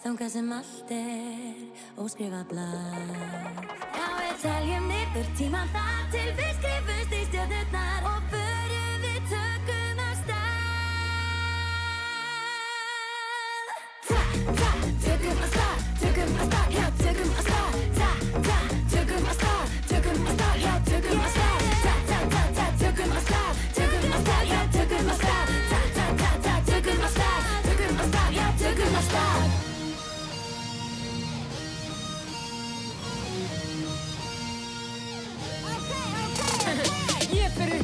[0.02, 3.12] Þangað sem allt er óskrifa blað.
[3.94, 8.01] Já við teljum niður tíman þar Til við skrifumst í stjórnurnar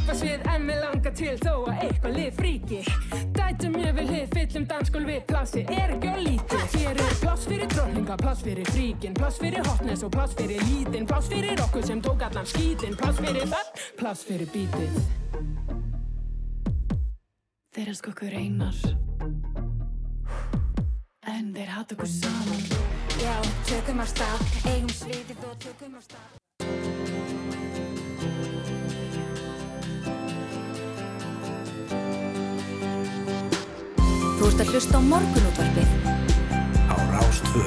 [0.09, 2.79] Ég fer upp að svið en mig langar til þó að eitthvað lið fríki
[3.37, 6.63] Dætum ég vil hið fyllum dansskól við plassi er ekki á lítið?
[6.73, 11.05] Hér er pláss fyrir drotninga, pláss fyrir fríkin Pláss fyrir hotness og pláss fyrir lítinn
[11.11, 14.99] Pláss fyrir okkur sem tók allan skítinn Pláss fyrir það, pláss fyrir bítið.
[17.77, 18.83] Þeir elska okkur einar
[21.37, 22.67] En þeir hata okkur saman.
[23.21, 23.37] Já,
[23.69, 26.38] tökum á stað Eigum sviðið og tökum á stað
[34.39, 35.93] Þú ert að hlusta á morgunútvarpið.
[36.89, 37.65] Á Rástvö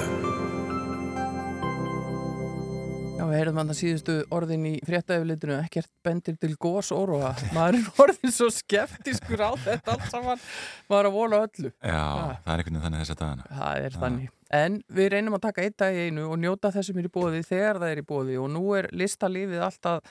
[3.20, 8.34] Já, við heyrðum að síðustu orðin í fréttaeflitinu ekkert bendir til gósóróa maður er orðin
[8.34, 10.42] svo skeptiskur á þetta allt saman,
[10.90, 11.72] maður er að vona öllu.
[11.86, 12.34] Já, Ah.
[12.42, 13.46] það er einhvern veginn þannig þess að dagana.
[13.62, 14.30] Það er þannig.
[14.52, 17.44] En við reynum að taka eitt dag í einu og njóta þessum er í bóði
[17.46, 20.02] þegar það er í bóði og nú er listalífið alltaf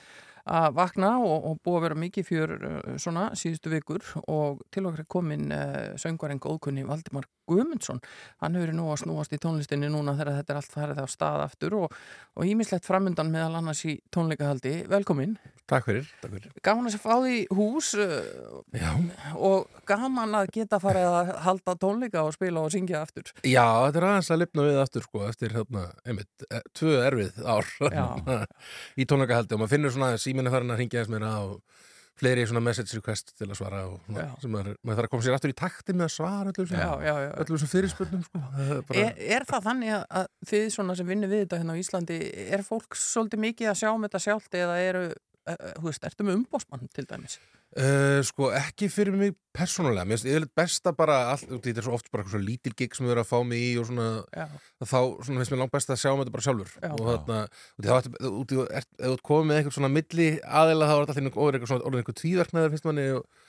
[0.45, 4.85] að vakna og, og búið að vera mikið fjör uh, svona síðustu vikur og til
[4.89, 8.01] okkar komin uh, söngvarinn góðkunni Valdimar Guðmundsson.
[8.41, 11.45] Hann hefur nú að snúast í tónlistinni núna þegar þetta er allt farið á stað
[11.45, 14.81] aftur og ímislegt framundan meðal annars í tónleikahaldi.
[14.91, 15.37] Velkomin.
[15.71, 16.49] Takk fyrir, takk fyrir.
[16.67, 18.57] Gaman að fá því hús uh,
[19.39, 23.31] og gaman að geta farið að halda tónleika og spila og syngja aftur.
[23.47, 27.39] Já, þetta er aðeins að lifna við aftur sko, eftir hérna, einmitt, eh, tvö erfið
[27.47, 28.03] ár Já.
[28.99, 31.61] í tónleikahaldi og maður finnur svona síminn er farin að ringja þess meira og
[32.21, 34.35] fleiri svona message request til að svara og svona, Já.
[34.43, 36.91] sem maður, maður þarf að koma sér aftur í takti með að svara öllum Já,
[37.07, 37.57] já, já.
[37.63, 38.41] sem fyrirspurnum sko.
[38.91, 42.19] Bara, Er, er það þannig að, þið svona sem vinnur við þetta hérna á Íslandi,
[42.57, 45.05] er fólk svolítið mikið að sjá um þetta sjálft eða eru,
[45.47, 47.39] þú veist, ertu með umbósmann til dæmis?
[47.71, 51.95] Uh, sko ekki fyrir mig persónulega, mér finnst yfirleitt besta bara allt, þetta er svo
[51.95, 54.43] oft bara svona lítil gig sem við erum að fá mig í og svona Já.
[54.83, 56.89] þá svona finnst mér langt best að sjá um þetta bara sjálfur Já.
[56.91, 57.37] og þarna,
[57.79, 60.27] þá ertu, er, þú ert komið með eitthvað svona milli
[60.61, 63.47] aðeila þá er svona orðið eitthvað tvíverknaður finnst manni og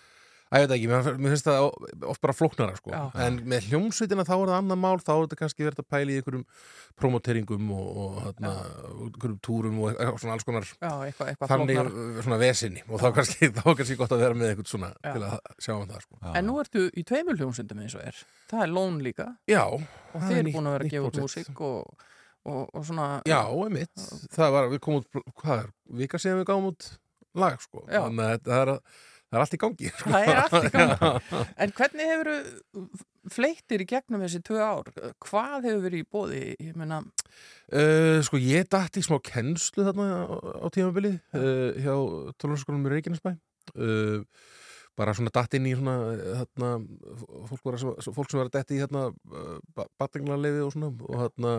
[0.52, 1.66] að ég veit ekki, mér, mér finnst það
[2.12, 3.02] oft bara flóknara sko, Já.
[3.24, 6.12] en með hljómsveitina þá er það annað mál, þá er þetta kannski verið að pæla
[6.12, 6.44] í einhverjum
[7.00, 8.52] promoteringum og, og þarna,
[9.06, 12.06] einhverjum túrum og svona alls konar Já, eitthvað, eitthvað þannig flóknara.
[12.12, 14.92] uh, svona vesinni og þá er kannski, þá kannski gott að vera með eitthvað svona
[14.92, 15.10] Já.
[15.10, 16.22] til að sjá um það sko.
[16.32, 18.24] En nú ertu í tveimur hljómsundum eins og er.
[18.52, 19.28] Það er lón líka.
[19.50, 19.62] Já.
[19.72, 22.08] Og þið er eru búin að vera að gefa út músík og,
[22.44, 23.06] og, og svona...
[23.28, 24.04] Já, einmitt,
[24.36, 25.72] það var, við komum út hvað er,
[26.02, 26.90] vika síðan við gáum út
[27.40, 28.74] lag sko, þannig að það er,
[29.32, 30.12] það er allt í gangi sko.
[30.12, 31.40] Það er allt í gangi.
[31.64, 32.30] En hvernig hefur
[33.32, 34.92] fleittir í gegnum þessi tvö ár?
[35.24, 36.44] Hvað hefur verið í bóði?
[36.60, 37.02] Ég meina,
[37.72, 41.94] Uh, sko ég dætti smá kennslu þarna á, á tímabili uh, hjá
[42.36, 44.18] tónlunarskólanum í Reykjanesbæ uh,
[44.98, 45.94] bara svona dætt inn í svona
[46.42, 46.72] þarna,
[47.48, 49.06] fólk, að- fólk sem var að dætti í þarna
[50.02, 51.54] battinglarleiði og svona og þarna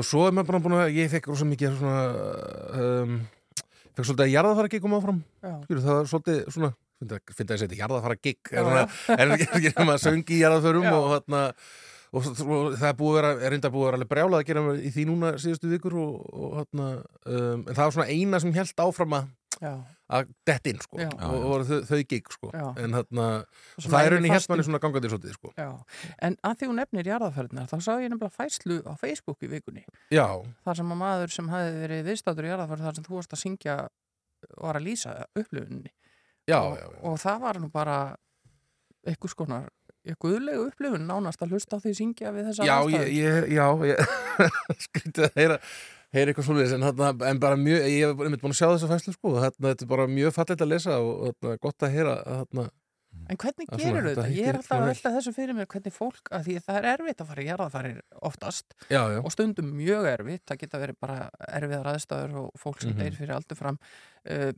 [0.00, 2.02] og svo er maður bara búin að ég fekk rosa mikið svona
[2.82, 3.14] um,
[3.94, 5.20] fekk svolítið að jarðafara gig koma áfram.
[5.66, 8.66] Skilur, það var svolítið svona finnst að seti jarðafara gig er
[9.16, 11.44] er ekki að maður söngi í jarðaförum og þarna
[12.10, 14.74] og, og það er búið að vera, er búið að vera alveg brjálað að gera
[14.76, 16.90] í því núna síðustu vikur og, og þarna,
[17.24, 19.32] um, en það var svona eina sem held áfram að.
[20.10, 21.08] Að dett inn sko Já.
[21.26, 22.64] og, voru þau, þau gig sko Já.
[22.82, 23.26] en þarna,
[23.78, 25.68] það er eini rauninni fastin- hérna manni svona gangandi svolítið sko Já,
[26.28, 29.84] en að því hún nefnir jarðaferðnar, þá sá ég nefnilega fæslu á Facebook í vikunni.
[30.10, 30.26] Já.
[30.66, 33.42] Þar sem að maður sem hefði verið viðstáttur í jarðaferð þar sem þú varst að
[33.44, 33.76] syngja
[34.60, 35.92] var að lýsa upplifuninni.
[36.48, 37.00] Já, og, já, já.
[37.06, 37.96] Og það var nú bara
[39.06, 39.68] eitthvað skonar,
[40.04, 43.66] eitthvað guðlegu upplifun nánast að hlusta á því syngja við þessa Já, ég, ég, já,
[43.88, 44.00] ég
[44.88, 45.58] skrítið að heyra
[46.14, 48.90] heyra eitthvað svolítið en, þarna, en bara mjög, ég hef einmitt búin að sjá þessa
[48.90, 52.14] fæslu sko, þarna, þetta er bara mjög fallet að lesa og þarna, gott að heyra
[52.28, 52.68] þarna,
[53.26, 54.24] En hvernig gerur svona, þetta?
[54.30, 57.22] Ég er alltaf að velta þessu fyrir mér hvernig fólk, að því það er erfitt
[57.24, 57.96] að fara í jarðafarir
[58.28, 59.18] oftast Já, já.
[59.26, 61.16] og stundum mjög erfitt, það geta verið bara
[61.58, 63.00] erfiðar aðstæður og fólk sem Mhm.
[63.02, 63.80] deyr fyrir aldur fram
[64.30, 64.52] uh,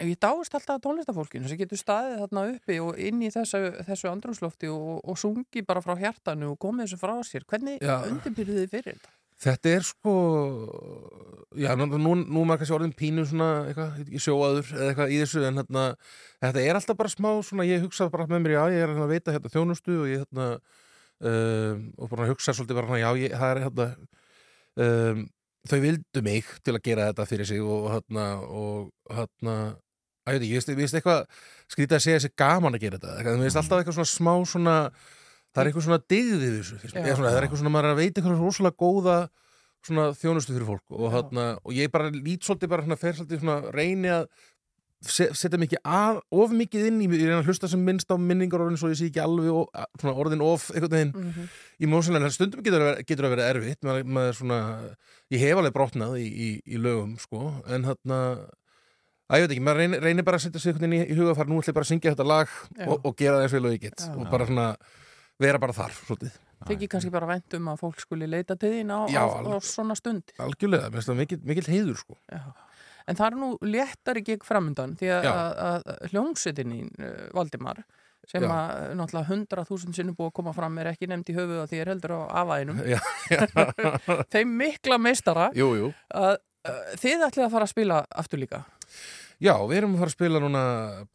[0.00, 4.08] Ég dáist alltaf að tónlistafólkinu sem getur staðið þarna uppi og inn í þessu, þessu
[4.10, 7.44] andrumslofti og, og sungi bara frá hjartanu og komið þessu frá sér.
[7.44, 7.98] Hvernig Já.
[8.08, 9.12] undirbyrðið þið fyrir þetta?
[9.40, 10.12] Þetta er sko
[11.56, 15.20] já, nú, nú, nú maður kannski orðin pínu svona eitthvað, í sjóaður eða eitthvað í
[15.22, 15.84] þessu en hérna,
[16.44, 19.06] þetta er alltaf bara smá svona, ég hugsa bara með mér, já, ég er hérna
[19.06, 20.48] að veita hérna þjónustu og ég hérna
[21.24, 23.86] um, og bara hugsa svolítið bara, hérna, já, ég, það er hérna
[24.84, 25.22] um,
[25.70, 29.56] þau vildu mig til að gera þetta fyrir sig og hérna og hérna
[30.28, 31.24] að ég veist- ég veist eitthvað
[31.72, 34.76] skrítið að segja þessi gaman að gera þetta, mér veist alltaf eitthvað svona smá svona
[35.54, 38.00] það er eitthvað svona digðið í þessu svona, það er eitthvað svona maður er að
[38.04, 39.18] veita eitthvað rosalega góða
[39.80, 40.84] svona þjónustu fyrir fólk.
[40.92, 44.26] Og, þarna, og ég bara lít svolítið bara fer svolítið svona reyni að
[45.00, 48.20] se- setja mikið að, of mikið inn í ég reyna að hlusta sem minnst á
[48.20, 49.70] minningar orðin svo ég sé ekki alveg of,
[50.02, 51.48] svona orðin of einhvern veginn Mhm.
[51.80, 54.58] í mósunlega en stundum getur það getur það verið erfitt maður, maður svona,
[55.32, 57.40] ég hef alveg brotnað í, í, í lögum sko.
[57.66, 58.20] En þarna
[59.30, 61.56] að ég veit ekki, maður reynir, reynir bara að setja sig í, í hugafar, nú
[61.62, 62.48] ætlum ég bara að syngja þetta lag
[62.86, 63.96] og, og gera það eins og ég get.
[64.04, 64.12] Já.
[64.12, 64.68] og bara svona
[65.40, 66.38] vera bara þar svolítið.
[66.68, 69.38] Þykir kannski bara vænt um að fólk skuli leita til þín á, Já, á, á
[69.40, 69.64] alveg.
[69.64, 70.34] svona stund.
[70.36, 72.42] algjörlega, mér finnst það mikill, mikill heiður sko Já.
[73.08, 75.30] En það er nú léttari gig framundan því að, Já.
[75.32, 75.56] að,
[75.88, 77.80] að hljómsveitin í uh, Valdimar
[78.28, 78.50] sem Já.
[78.52, 81.62] að uh, náttúrulega hundra þúsund sinnum búið að koma fram er ekki nefnd í höfuð
[81.62, 83.00] að því er heldur á afæðinum Já,
[84.36, 85.88] þeim mikla meistara Jú, jú.
[86.12, 88.62] að uh, þið ætlið að fara að spila aftur líka
[89.40, 90.62] Já, við erum að fara að spila núna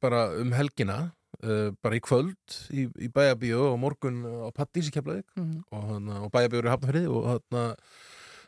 [0.02, 0.98] bara um helgina
[1.44, 5.64] uh, bara í kvöld í, í bæjabíu og morgun á Pattís í Keflavík Mhm.
[5.72, 7.66] og, hana, og bæjabíu í Hafnafriði og hana,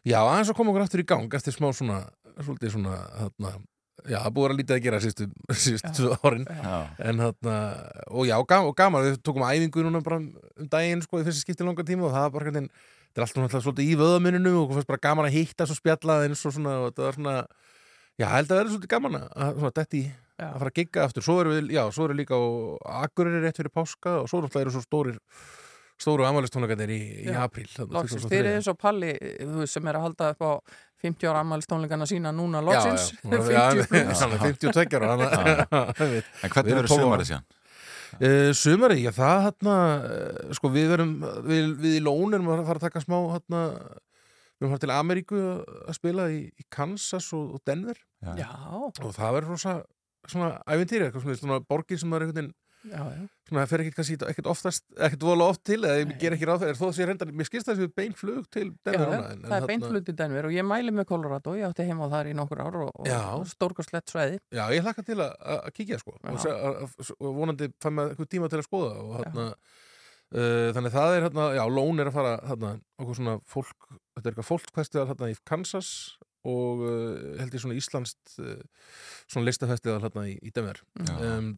[0.05, 2.03] já, aðeins að koma okkur aftur í gang eftir smá svona,
[2.39, 3.51] svolítið svona hana,
[4.07, 5.27] já, það búið að lítið að gera sístu,
[5.57, 6.77] sístu tvö árin Já.
[7.09, 7.55] en hana,
[8.13, 11.41] og já, gam, og gaman við tókum æfingu núna bara um daginn sko, í fyrsta
[11.43, 14.53] skipti langan tíma og það var bara hvernig þetta er alltaf náttúrulega svolítið í vöðamuninu
[14.61, 17.35] og fannst bara gaman að hitta svo spjallað eins og svona, og þetta var svona
[18.21, 20.07] já, held að vera svolítið gaman að svona, detti í
[20.37, 20.49] Já.
[20.53, 22.43] að fara að gigga aftur, svo erum við, já, svo erum við líka á
[23.03, 25.17] Akureyri rétt fyrir páska og svo náttúrulega eru svo stórir
[25.97, 28.29] stóru amalistónleikarnir í, í Loksins, 23..
[28.29, 30.51] þeir eru eins og Palli þú veist, sem er að halda upp á
[31.01, 34.21] 50 ára ammælistónleikana sína núna Já, loksins já, hún já, 50 pluss.
[34.21, 35.15] hann er 52 ára.
[36.45, 37.01] En hvernig verður 12 ára.
[37.01, 37.47] sumarið síðan?
[38.17, 39.73] Uh, sumari, já það hérna
[40.55, 41.09] sko við verum
[41.49, 44.83] við, við í Lón erum að fara að taka smá hérna við erum að fara
[44.85, 48.31] til Ameríku að spila í, í Kansas og, og Denver Já.
[48.45, 48.51] Já.
[48.77, 49.75] og það verður rosa
[50.31, 52.55] svona ævintýri, eitthvað svona, svona borgir sem er einhvern veginn
[52.87, 56.47] svona það fer ekkert kannski ekkert oftast, ekkert vola oft til eða ég ger ekki
[56.47, 59.09] ráð fyrir, þó að sé reyndar mér skilst það sem bein flug til Já, Denver
[59.17, 62.07] já, en- það er beint hluti Denver og ég mæli með Colorado, ég átti heima
[62.07, 64.39] á þar í nokkur ár og, og stórkostlegt svæði.
[64.55, 68.13] Já, ég hlakka til að, að kíkja sko og, að- að- og vonandi fæ maður
[68.15, 72.11] eitthvað tíma til að skoða og hérna uh, þannig það er hérna, já, Lón er
[72.11, 72.71] að fara hérna,
[73.01, 75.91] okkur svona fólk þetta er eitthvað fólkfestival hérna í Kansas
[76.47, 78.59] og uh, held ég svona Íslandst uh,
[79.27, 80.79] svona listafestival hérna í, í Denver
[81.17, 81.55] um,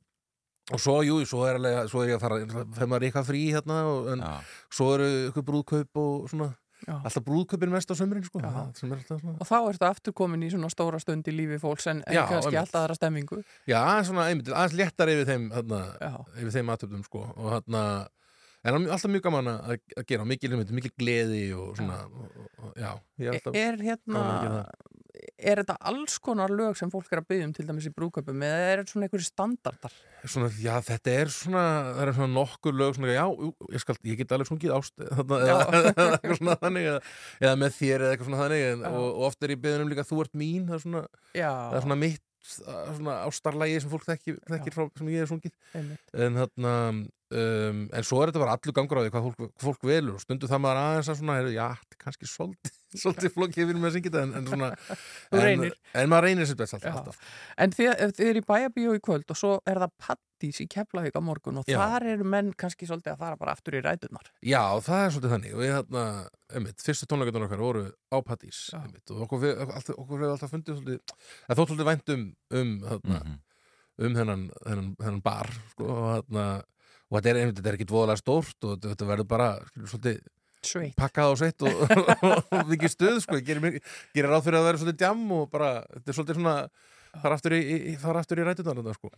[0.70, 3.30] og svo, jú, svo er, alveg, svo er ég að fara þegar maður er eitthvað
[3.32, 4.34] frí hérna og, en Já.
[4.80, 6.50] svo eru eitthvað brúðkaup og svona
[6.86, 6.94] Já.
[6.96, 11.28] alltaf brúðkaupin mest á sömurinn sko og þá ertu aftur komin í svona stóra stund
[11.28, 12.62] í lífi fólks en, en Já, kannski einmitt.
[12.62, 16.14] alltaf aðra stemmingu Já, svona, einmitt, aðeins léttar yfir þeim hérna, Já.
[16.38, 17.84] yfir þeim aðtöfum sko og hérna
[18.64, 22.00] en er alltaf mjög gaman að, að gera mikil, mikil gleði og svona
[22.76, 22.92] já,
[23.22, 24.24] ég er alltaf er hérna
[25.40, 28.44] er þetta alls konar lög sem fólk er að byggja um til dæmis í brúköpum
[28.46, 32.78] eða er þetta svona einhverju standardar svona, já, þetta er svona það er svona nokkur
[32.80, 33.26] lög svona, já,
[33.74, 35.56] ég, skal, ég get alveg sungið ást þarna, Já.
[35.56, 37.04] eða, eitthvað svona þannig eða,
[37.44, 38.92] eða með þér eða eitthvað svona þannig en, Já.
[38.94, 41.52] og, og oft er ég beðin um líka þú ert mín það er svona, Já.
[41.52, 46.14] það er svona mitt svona ástarlægi sem fólk þekkir, þekkir frá, sem ég sungið Einmitt.
[46.16, 46.74] en þarna
[47.32, 50.24] um, en svo er þetta bara allur gangur á því hvað fólk, fólk velur og
[50.24, 53.76] stundu það maður aðeins að svona heyrðu, já, þetta er kannski svolítið svolítið flókið við
[53.76, 54.70] erum að syngja þetta en, en svona
[55.38, 55.66] en,
[56.02, 57.20] en maður reynir sér best alltaf.
[57.62, 57.92] En þið,
[58.26, 61.70] eru í bæjabíó í kvöld og svo er það pattís í Keflavík á morgun og
[61.70, 61.78] Já.
[61.84, 64.32] þar eru menn kannski svolítið að fara bara aftur í rætunar.
[64.42, 66.06] Já, það er svolítið þannig og ég þarna,
[66.56, 70.80] einmitt, fyrstu tónleikarnar okkar voru á einmitt, og okkur, við, alltaf, okkur hefur alltaf fundið
[70.80, 71.16] svolítið,
[71.46, 72.26] það þótt svolítið vænt um
[72.58, 73.22] um, þarna,
[74.00, 76.48] um þennan, þennan, þennan bar sko, og, þarna,
[77.10, 79.50] og þetta er, er ekki voðalega stórt og þetta, verður bara
[79.80, 80.22] svolítið
[80.60, 80.96] Sveitt.
[81.00, 81.84] pakkað og sveitt og,
[82.60, 83.80] og mikið stuð sko, gerir,
[84.16, 86.56] gerir ráð fyrir að vera svolítið djam og bara, þetta er svolítið svona
[87.24, 89.10] fara aftur í, í, í rætunar þetta, sko.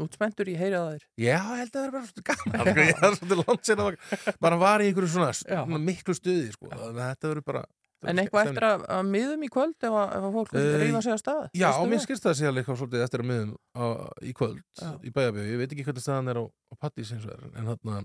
[0.00, 1.04] Ert spenntur í heyrið að þér.
[1.20, 2.80] Já, held að það er bara svolítið gaman sko.
[2.80, 6.72] ég er svolítið sér að bara var í einhverju svona, svona miklu stuði sko.
[6.72, 7.62] þetta verður bara
[8.08, 10.78] En eitthvað eftir að, að miðum í kvöld ef, að, ef að fólk vil Eh,
[10.84, 11.42] rífa sig að stað?
[11.60, 13.84] Já, mér skilst það að segja eitthvað svolítið eftir að miðum á,
[14.24, 14.90] í kvöld Já.
[15.04, 17.68] í bæjabíu, ég veit ekki hvernig staðan er á, á Pattís eins og er, en
[17.74, 17.98] þarna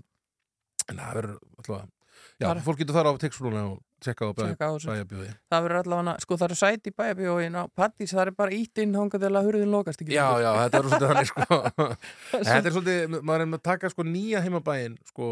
[0.86, 1.86] en það verður alltaf
[2.40, 6.14] Já, Þar- fólk getur þar á tekstúluna og tjekka á á bæjabíu Það verður allavega,
[6.24, 9.32] sko það eru sæti í bæjabíóin á Pattís, það er bara ítt inn hongað til
[9.36, 10.16] að hurðin lokast ekki.
[10.16, 11.58] Já, já, þetta er svolítið þannig sko
[12.46, 15.28] Þetta er svolítið, maður er að taka sko nýja heimabæin sko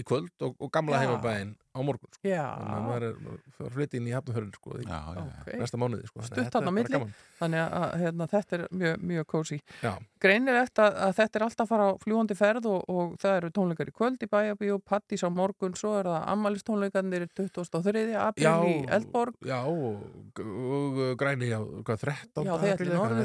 [0.00, 2.20] í kvöld og, og gamla heimabæin á morgun sko.
[2.22, 3.14] Þannig að maður er
[3.62, 5.48] er flytið inn í hafnafjörðin sko í já, Ok.
[5.62, 7.14] næsta mánuði sko Þannig að Stutt þetta hann á er bara milli, gaman.
[7.40, 9.58] þannig að hérna, þetta er mjög, mjög kósi.
[9.82, 9.92] Já.
[10.22, 13.50] Greinilegt að, að þetta er alltaf að fara á fljúandi ferð og, og það eru
[13.56, 18.04] tónleikar í kvöld í bæjabíó, Pattís á morgun, svo er það ammælistónleikarnir 23.
[18.20, 19.34] apríl Já, í Eldborg.
[19.46, 20.04] Já, og,
[20.38, 22.46] og græni á hvað, 13.
[22.46, 22.54] Já,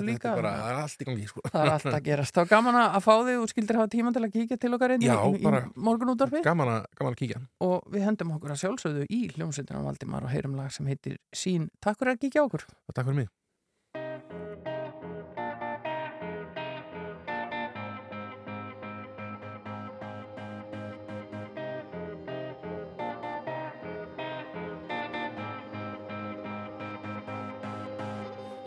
[0.07, 0.17] líka.
[0.17, 2.33] Þetta er bara, það er allt í gangi sko Það er allt að gerast.
[2.37, 4.93] Það var gaman að fá þig og skildir hafa tíma til að kíkja til okkar
[4.95, 6.41] einnig Já, í, í morgunútdarfi.
[6.45, 10.33] gaman, að- gaman að kíkja Og við hendum okkur að sjálfsögðu í hljómsveitina Valdimar og
[10.33, 11.71] heyrum lag sem heitir Sín.
[11.83, 12.67] Takk fyrir að kíkja á okkur.
[12.87, 13.33] og takk fyrir mig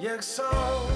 [0.00, 0.89] Ég sá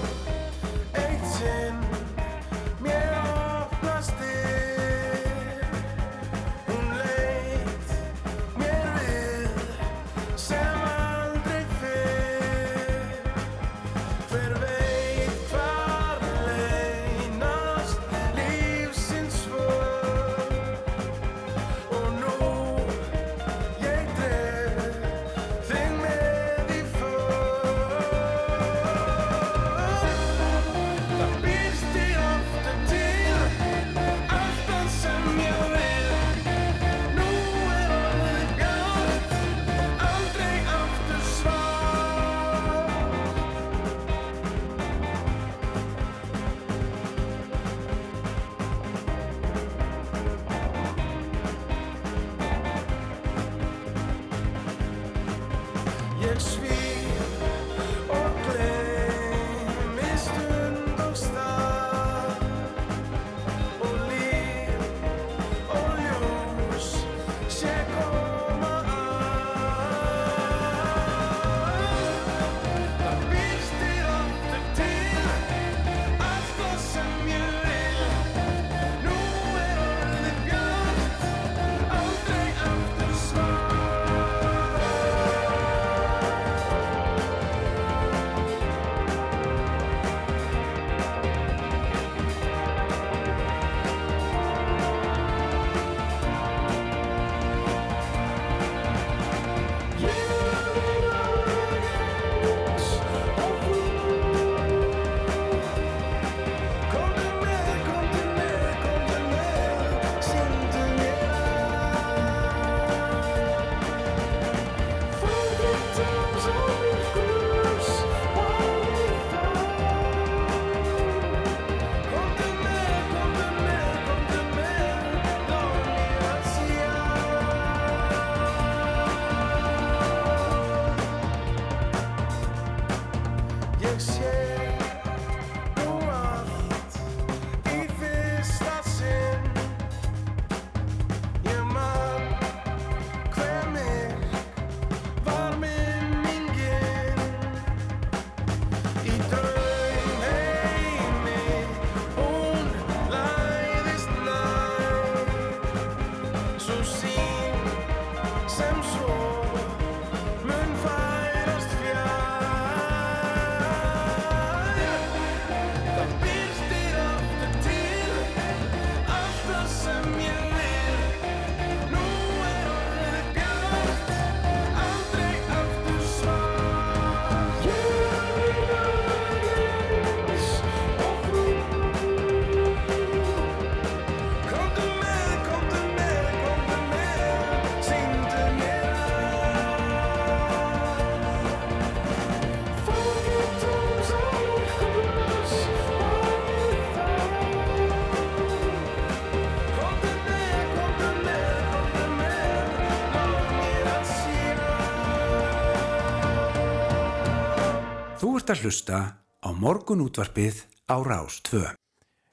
[208.44, 208.96] ert að hlusta
[209.40, 210.58] á morgun útvarpið
[210.92, 211.62] á Rás 2.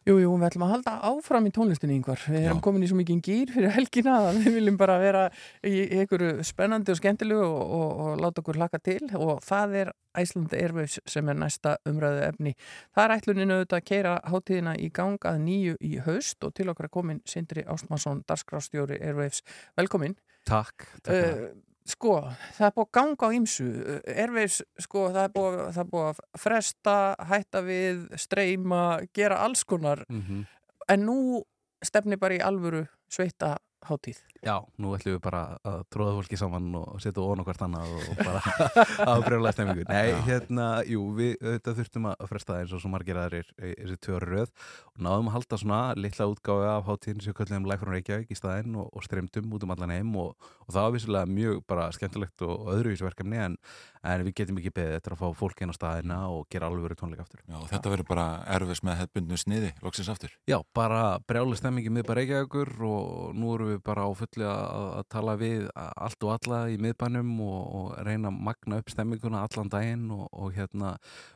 [0.10, 2.20] Jú, jú, við ætlum að halda áfram í tónlistinni yngvar.
[2.28, 5.22] Við erum komin í svo mikið gýr fyrir helgina að við viljum bara vera
[5.64, 9.94] í einhverju spennandi og skemmtilegu og, og, og láta okkur hlaka til og það er
[10.20, 12.56] Æsland Airwaves sem er næsta umræðu efni.
[12.92, 16.68] Það er ætluninu auðvitað að keira hátíðina í gang að nýju í haust og til
[16.74, 19.46] okkar er komin Sindri Ástmansson, darskrástjóri Airwaves.
[19.80, 20.20] Velkomin.
[20.44, 20.90] Takk.
[21.06, 22.22] takk Uh, sko,
[22.58, 23.68] það er búið að ganga á ýmsu
[24.06, 26.96] Erveis, sko, það er búið, það er búið að fresta,
[27.32, 28.84] hætta við streyma,
[29.14, 30.46] gera alls konar Mhm.
[30.90, 31.42] en nú
[31.84, 36.72] stefni bara í alvöru sveita hátíð Já, nú ætlum við bara að tróða fólki saman
[36.80, 38.40] og setja ofan okkar annað og bara
[39.14, 39.84] afbrjóðlega stemmingu.
[39.86, 40.18] Nei, Já.
[40.26, 44.00] hérna, jú, við auðvitað þurftum að fresta það eins og svo margir aðrir í þessi
[44.02, 44.50] tjóri röð
[44.96, 48.40] og náðum að halda svona litla útgáfi af hátíðin sem köllum Life from Reykjavík í
[48.40, 50.34] staðinn og, og streymdum út um allan heim og,
[50.66, 53.60] og það var vissilega mjög bara skemmtilegt og, og öðruvísu verkefni en,
[54.02, 56.88] en við getum ekki beðið eftir að fá fólk inn á staðina og gera alveg
[56.90, 57.46] verið tónleika aftur.
[57.46, 58.28] Já, þetta verður bara
[58.58, 60.34] erfis með hefðbundnu sniði, loksins aftur.
[60.50, 65.06] Já, bara brjáli stemmingi miðbæ Reykjavíkur og nú erum við bara á fulli að, að
[65.12, 69.72] tala við allt og alla í miðbænum og, og reyna að magna upp stemminguna allan
[69.72, 70.94] daginn og, og hérna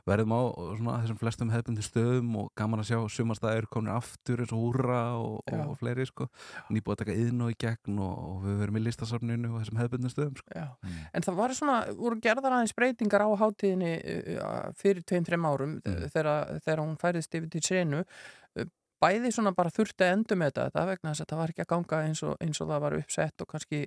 [0.08, 0.42] verðum á
[0.78, 5.02] svona, þessum flestum hefðbundi stöðum og gaman að sjá sumarstæðir komin aftur eins og húra
[5.20, 6.30] og, og fleiri sko,
[6.70, 9.82] nýbúið að taka yðn og í gegn og, og við verum í listasafninu og þessum
[9.84, 10.56] hefðbundi stöðum sko.
[10.56, 10.96] Já.
[11.12, 15.78] En það var svona, voru gerðar aðeins breytingar á hátíðinni uh, fyrir tveim, þreim árum
[15.82, 16.10] mm.
[16.14, 18.04] þegar, þegar hún færðist yfir til senu
[18.56, 18.68] Uh,
[19.06, 21.66] bæði svona bara þurfti að endur með þetta, þetta vegna þess að það var ekki
[21.66, 23.82] að ganga eins og, eins og það var uppsett og kannski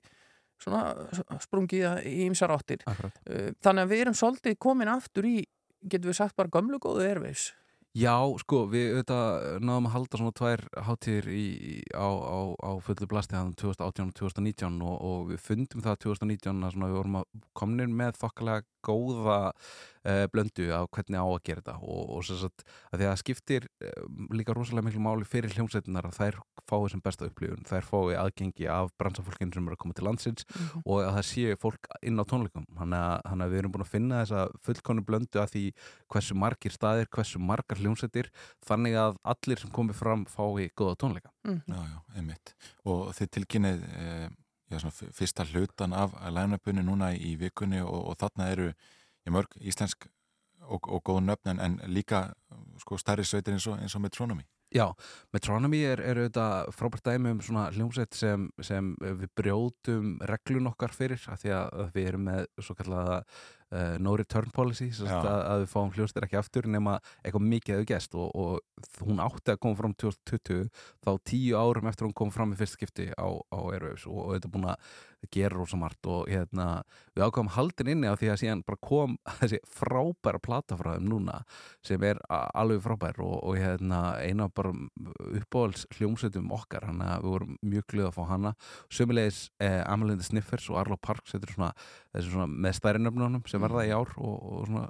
[0.62, 2.82] svona sprungið í ýmsar áttir.
[2.90, 3.22] Akkurat.
[3.28, 5.38] Uh, Þannig að við erum svolítið komin aftur í,
[5.86, 7.50] getum við sagt bara gömlu góðu erfis.
[7.96, 11.46] Já, sko, við auðvitað náðum að halda svona tvær hátíðir í,
[11.96, 16.66] á, á, á fullu blasti hann 2018 og 2019 og, og við fundum það 2019
[16.68, 17.26] að svona við vorum að
[17.58, 19.38] komnir með þokkalega góða
[20.32, 23.20] blöndu á hvernig á að gera þetta og, og sem sagt að því að það
[23.22, 24.06] skiptir uh,
[24.38, 26.38] líka rosalega miklu máli fyrir hljómsveitinar að þær
[26.68, 30.44] fái sem besta upplifun, þær fái aðgengi af bransafólkinu sem eru að koma til landsins
[30.48, 30.82] Mhm.
[30.84, 33.84] og að það sé fólk inn á tónleikum þannig að, þannig að við erum búin
[33.86, 35.62] að finna þessa fullkonu blöndu að því
[36.12, 38.28] hversu margir staðir, hversu margar hljómsveitir
[38.68, 41.62] þannig að allir sem komið fram fái góða tónleika Mhm.
[41.68, 42.54] Já, já, einmitt.
[42.84, 44.28] Og þið tilkynnið e,
[44.68, 48.66] já, svona fyrsta hlutan af line-upinu núna í vikunni og, og þarna eru
[49.28, 50.08] já, mörg íslensk
[50.68, 52.28] og, og góð nöfn en, líka
[52.80, 54.46] sko, stærri sveitir eins og, eins og Metronomy.
[54.74, 54.90] Já,
[55.32, 60.92] Metronomy er, er auðvitað frábært dæmi um svona hljómsveit sem, sem við brjótum reglun okkar
[60.92, 63.22] fyrir af því að að við erum með svo kallaða
[63.74, 67.90] uh, no return policy að, að við fáum hljómsveitir ekki aftur nema eitthvað mikið hefur
[67.92, 70.68] gest og, og hún átti að koma fram 2020
[71.04, 74.06] þá tíu árum eftir hún kom fram í fyrst skipti á, á Airwaves.
[74.08, 76.06] Og, og þetta er búin að gera rosa margt.
[76.08, 76.82] Og hérna,
[77.16, 81.08] við ákvæmum haldin inni á því að síðan bara kom þessi frábæra plata frá þeim
[81.10, 81.40] núna
[81.86, 83.20] sem er alveg frábær.
[83.24, 84.74] Og, og hérna, eina bara
[85.40, 88.54] uppáhalds hljómsveitum okkar þannig að við vorum mjög glöð að fá hana.
[88.94, 91.72] Sömulegis eh, Amelinda Sniffers og Arlo Parks þetta er svona,
[92.18, 94.84] svona með stærri nöfnunum sem verða í ár og, og svona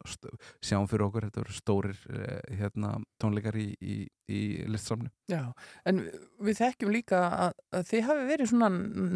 [0.64, 2.92] sjáum fyrir okkur, þetta eru stórir eh, hérna,
[3.22, 3.96] tónleikar í, í,
[4.28, 4.40] í
[4.70, 5.42] listsamni Já,
[5.88, 6.04] en
[6.44, 8.70] við þekkjum líka að, að þið hafi verið svona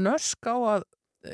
[0.08, 0.84] nösk á að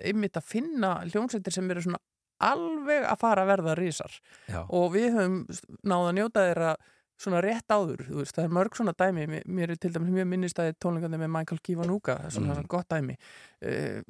[0.04, 2.02] einmitt að finna hljómsveitir sem eru svona
[2.44, 4.12] alveg að fara að verða rísar
[4.46, 4.60] Já.
[4.68, 5.38] og við höfum
[5.82, 6.72] náða að njóta þeirra
[7.18, 9.40] svona rétt áður, þú veist, það er mörg svona dæmi, mér,
[9.74, 11.58] er til dæmis mjög minnistæði tónleikandi með Michael
[12.28, 12.68] er svona Mhm.
[12.70, 14.02] gott dæmi uh,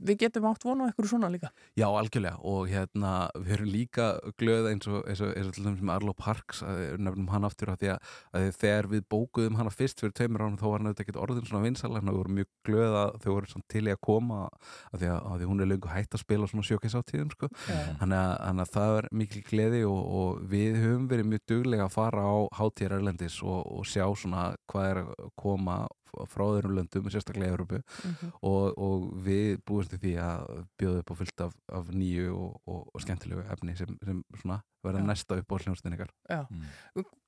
[0.00, 1.50] við getum átt vonu eitthvað svona líka.
[1.78, 2.40] Já, algjörlega.
[2.46, 4.08] Og hérna við erum líka
[4.40, 6.62] glöð eins og, eins og, eins og til dæmis með Arlo Parks
[7.00, 10.58] nefnum hann aftur af því að, að þegar við bókuðum hana fyrst fyrir tveimur ánum
[10.60, 13.30] þá var hann auðvitað ekkert orðin svona vinsal en við vorum mjög glöð að þau
[13.30, 16.24] voru til í að koma af því að, að því hún er lengur hægt að
[16.24, 17.50] spila svona sjókisáttíðum sko.
[17.70, 21.96] Að, þannig að það er mikil gleði og, og við höfum verið mjög duglega að
[21.96, 25.80] fara á hátíðar erlendis og, og sjá svona hvað er að koma
[26.30, 28.32] frá öðrum löndum, sérstaklega Európu Mhm.
[28.42, 32.90] og, og við búumst því að bjóða upp á fullt af, af nýju og, og,
[32.94, 36.40] og skemmtilegu efni sem, sem svona verða næsta upp á hljónstin ykkar Já.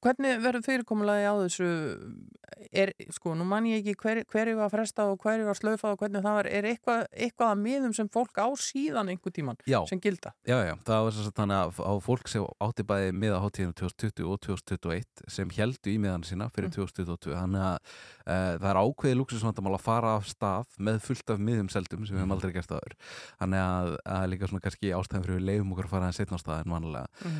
[0.03, 1.67] Hvernig verður fyrirkomulagi á þessu?
[2.75, 6.01] Er, sko, nú man ég ekki hver, hverju var frestað og hverju var slaufað og
[6.03, 9.79] hvernig það var, er eitthvað, eitthvað að miðum sem fólk á síðan einhver tíman Já.
[9.87, 10.33] sem gilda?
[10.49, 14.27] Já, já, það var að þannig að á fólk sem átti bæði miða hátíðinu 2020
[14.33, 16.77] og 2021 sem heldu í miðana sína fyrir Mm.
[16.79, 21.41] 2022 þannig að uh, það er ákveðið luxusvandamál að fara af stað með fullt af
[21.43, 22.95] miðum seldum sem við hefum aldrei gert aður
[23.43, 25.47] þannig að, að líka svona kannski ástæðan fyrir við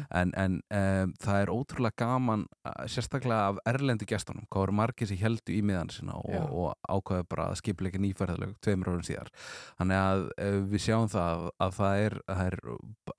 [0.03, 4.67] að að en en, um, það er ótrúlega gaman uh, sérstaklega af erlendu gestunum hvað
[4.67, 6.41] eru margir sem heldu í miðana sína Já.
[6.41, 9.33] og, og ákveðu bara að skipleika nýferðalög tveimur árum síðar
[9.79, 12.59] þannig að uh, við sjáum það að það er, það er,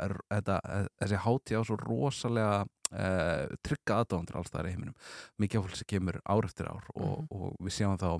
[0.07, 0.59] er þetta,
[1.03, 2.63] þessi hátíð á svo rosalega
[2.93, 4.97] uh, trygga aðdóndur alls það er í heiminum.
[5.41, 8.17] Mikið af fólk sem kemur ár eftir ár og, og við sjáum það á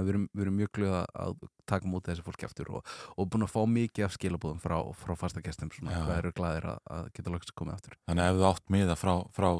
[0.00, 1.36] að við erum, við erum mjög glöða að
[1.70, 5.14] taka mútið þessi fólki aftur og, og búin að fá mikið af skilabúðum frá, frá
[5.18, 5.42] fasta
[5.94, 6.04] Já.
[6.06, 7.98] hvað eru glæðir að, að geta loksist komið aftur.
[8.10, 9.50] Þannig að ef þú átt miða frá, frá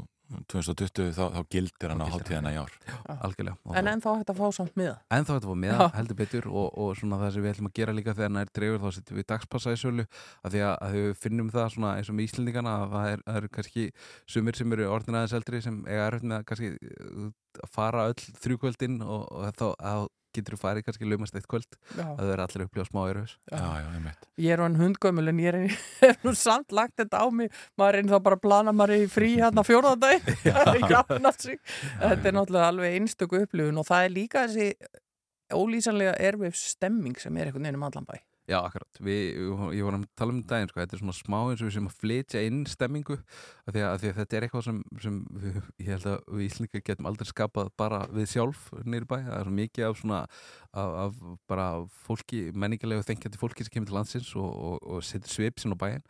[0.50, 2.74] 2020 þá, þá gildir hann á gildir hátíðina í ár.
[2.86, 2.96] Já,
[3.26, 3.56] algjörlega.
[3.66, 4.94] En þá- ennþá hægt að fá samt miða.
[5.10, 5.88] En þá þetta var með Já.
[5.96, 8.80] heldur betur og, og svona það sem við ætlum að gera líka þegar nær dregur
[8.84, 10.06] þá setjum við dagspassa í sölu
[10.44, 13.24] af því að, að við finnum það svona eins og með Íslendingana að það er,
[13.26, 13.86] það er kannski
[14.30, 17.28] sumir sem eru orðin aðeins eldri sem eiga erfitt með að kannski uh,
[17.64, 21.76] að fara öll þrjúkvöldin og, og þá að getur þú farið kannski laumast eitt kvöld
[21.96, 22.04] Já.
[22.06, 23.60] að það er allir smá erfis Já.
[23.60, 24.28] já, einmitt.
[24.40, 25.58] Ég er hann hundgömmul en ég er,
[26.10, 27.52] er nú samt lagt þetta á mig.
[27.80, 30.24] Maður er þá bara að plana maður í frí hérna fjórðadag
[32.00, 34.68] Þetta er náttúrulega alveg einstöku upplifun og það er líka þessi
[35.50, 38.18] ólýsanlega erfif stemming sem er einhvern veginn um allan bæ
[38.50, 38.98] Já, akkurat.
[38.98, 39.36] Við,
[39.78, 41.84] ég var að tala um daginn, sko, þetta er svona smá eins og við sem
[41.86, 45.90] að flytja inn stemmingu af því því að þetta er eitthvað sem, sem við, ég
[45.92, 49.14] held að við Íslingar getum aldrei skapað bara við sjálf nýri bæ.
[49.28, 50.18] Það er svo mikið af svona
[50.72, 51.20] af, af
[51.50, 51.66] bara
[52.08, 55.78] fólki, menningarlega þengjandi fólki sem kemur til landsins og, og, og setur svip sinn á
[55.78, 56.02] bæinn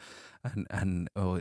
[0.49, 0.95] en, en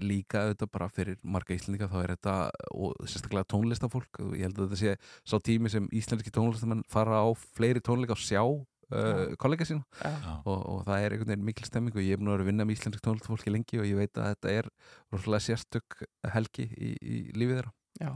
[0.03, 2.35] líka auðvitað bara fyrir marga Íslandinga þá er þetta
[2.75, 7.27] og sérstaklega tónlistafólk ég held að þetta sé sá tími sem íslenski tónlistamenn fara á
[7.55, 8.43] fleiri tónleika og sjá
[8.93, 9.85] uh, kollega sína.
[10.01, 10.35] Já.
[10.43, 12.67] og, og það er einhvern veginn mikil stemming og ég hef nú verið að vinna
[12.67, 14.71] með íslensk tónlistafólki lengi og ég veit að þetta er
[15.13, 16.01] rosalega sérstök
[16.35, 18.13] helgi í, í lífið þeirra Já,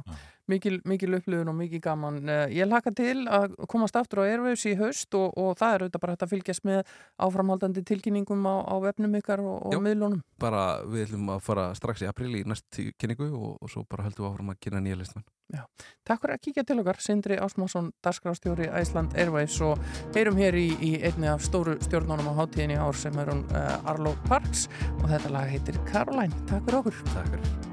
[0.47, 2.21] mikil, mikil upplifun og mikil gaman.
[2.29, 5.83] Eh, Ég laka til að komast aftur á Airwaves í haust og, og það er
[5.83, 6.93] auðvitað bara hægt að fylgjast með
[7.27, 10.21] áframhaldandi tilkynningum á, á vefnum ykkar og, og miðlunum.
[10.39, 14.07] bara við ætlum að fara strax í april í næst kynningu og, og svo bara
[14.07, 15.65] höldum við áfram að kynna nýja listmenn Já.
[16.07, 19.83] Takk fyrir að kíkja til okkar, Sindri Ásmásson, dagskrástjóri Æsland Airwaves og
[20.15, 23.75] heyrum hér í, í einni af stóru stjórnunum á hátíðinni ár sem er hún uh,
[23.91, 24.65] Arlo Parks
[25.03, 26.33] og þetta lag heitir Caroline.
[26.49, 26.99] Takk fyrir okkur.
[27.13, 27.72] Takk fyrir.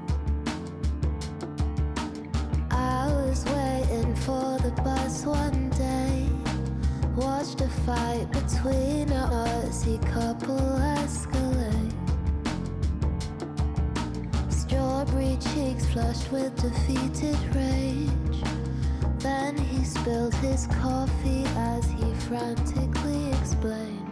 [2.81, 6.27] I was waiting for the bus one day.
[7.15, 10.57] Watched a fight between a artsy couple
[10.97, 11.93] escalate.
[14.49, 18.41] Strawberry cheeks flushed with defeated rage.
[19.19, 24.09] Then he spilled his coffee as he frantically explained.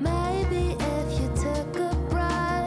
[0.00, 2.65] Maybe if you took a bribe.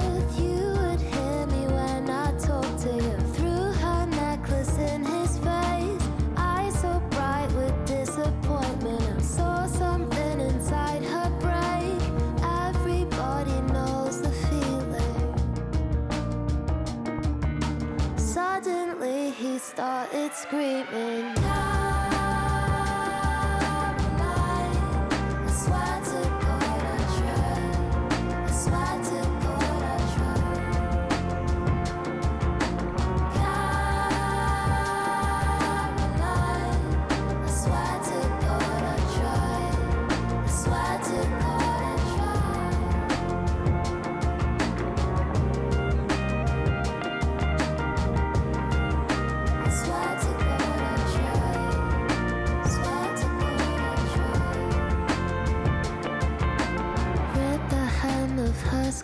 [19.60, 21.79] started screaming.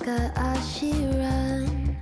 [0.02, 1.98] Her as she ran,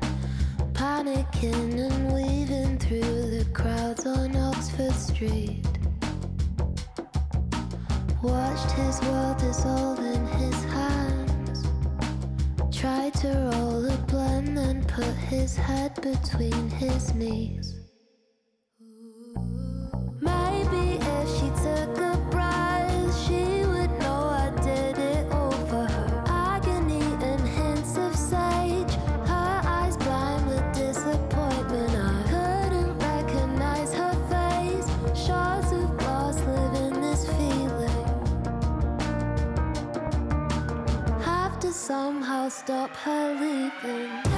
[0.74, 5.66] panicking and weaving through the crowds on Oxford Street.
[8.22, 11.68] Watched his world dissolve in his hands.
[12.72, 17.63] Tried to roll a blunt and put his head between his knees.
[42.44, 44.33] Somehow stop her leaving.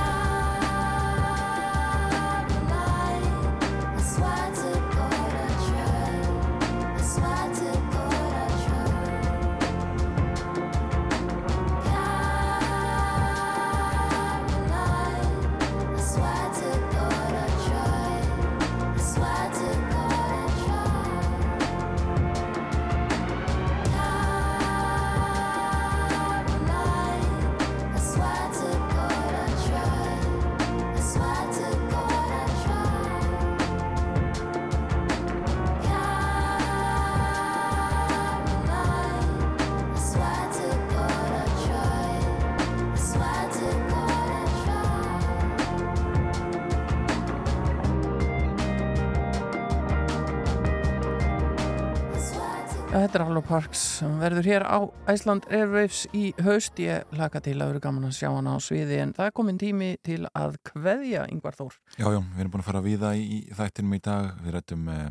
[53.45, 54.81] Parks sem verður hér á
[55.11, 56.80] Iceland Airwaves í haust.
[56.81, 59.59] Ég laka til að vera gaman að sjá hana á sviði en það er komin
[59.61, 61.76] tími til að kveðja Yngvar Þór.
[61.99, 64.31] Já, já, við erum búin að fara við það í þættinum í dag.
[64.41, 65.05] Við rættum uh,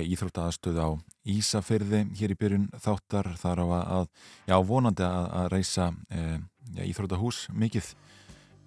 [0.00, 0.88] íþróttaðastöð á
[1.28, 3.30] Ísafyrði hér í byrjun þáttar.
[3.42, 4.08] þar á að,
[4.48, 6.40] já, vonandi að, að reysa uh,
[6.88, 7.92] íþróttahús mikið.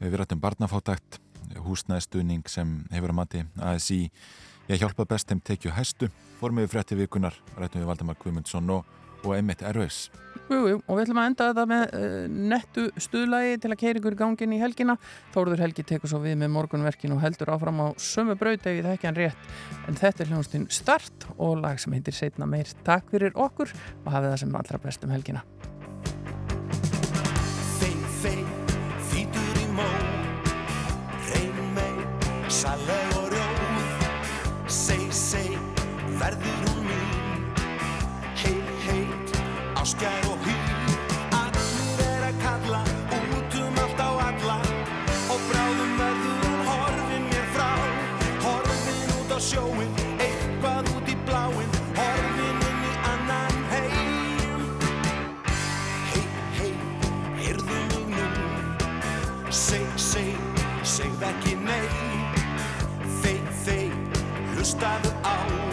[0.01, 1.17] Við rættum barnafátækt,
[1.65, 4.03] húsnæðstuðning sem hefur að mati ASI.
[4.71, 6.07] Ég hjálpa best þeim tekju hæstu.
[6.39, 8.85] Formið við frétti vikunar, rættum við Valdemar Guðmundsson og,
[9.25, 10.05] og Emmett Erveis.
[10.47, 12.13] Jú, jú, og við ætlum að enda þetta með uh,
[12.53, 14.95] nettu stuðlægi til að keira ykkur í gangin í helgina.
[15.35, 18.87] Þóruður Helgi tekur svo við með morgunverkin og heldur áfram á sömu braut ef ég
[18.87, 19.51] þekki hann rétt.
[19.91, 22.71] En þetta er hljónstinn Start og lag sem heitir Seitna meir.
[22.87, 25.43] Takk fyrir okkur og hafið það sem allra best um helgina.
[27.75, 27.93] Fei,
[28.23, 28.39] fei,
[29.11, 29.91] þýtur í mó
[31.27, 31.93] Reyn mei,
[32.47, 33.00] saleg
[64.61, 65.70] está de alma.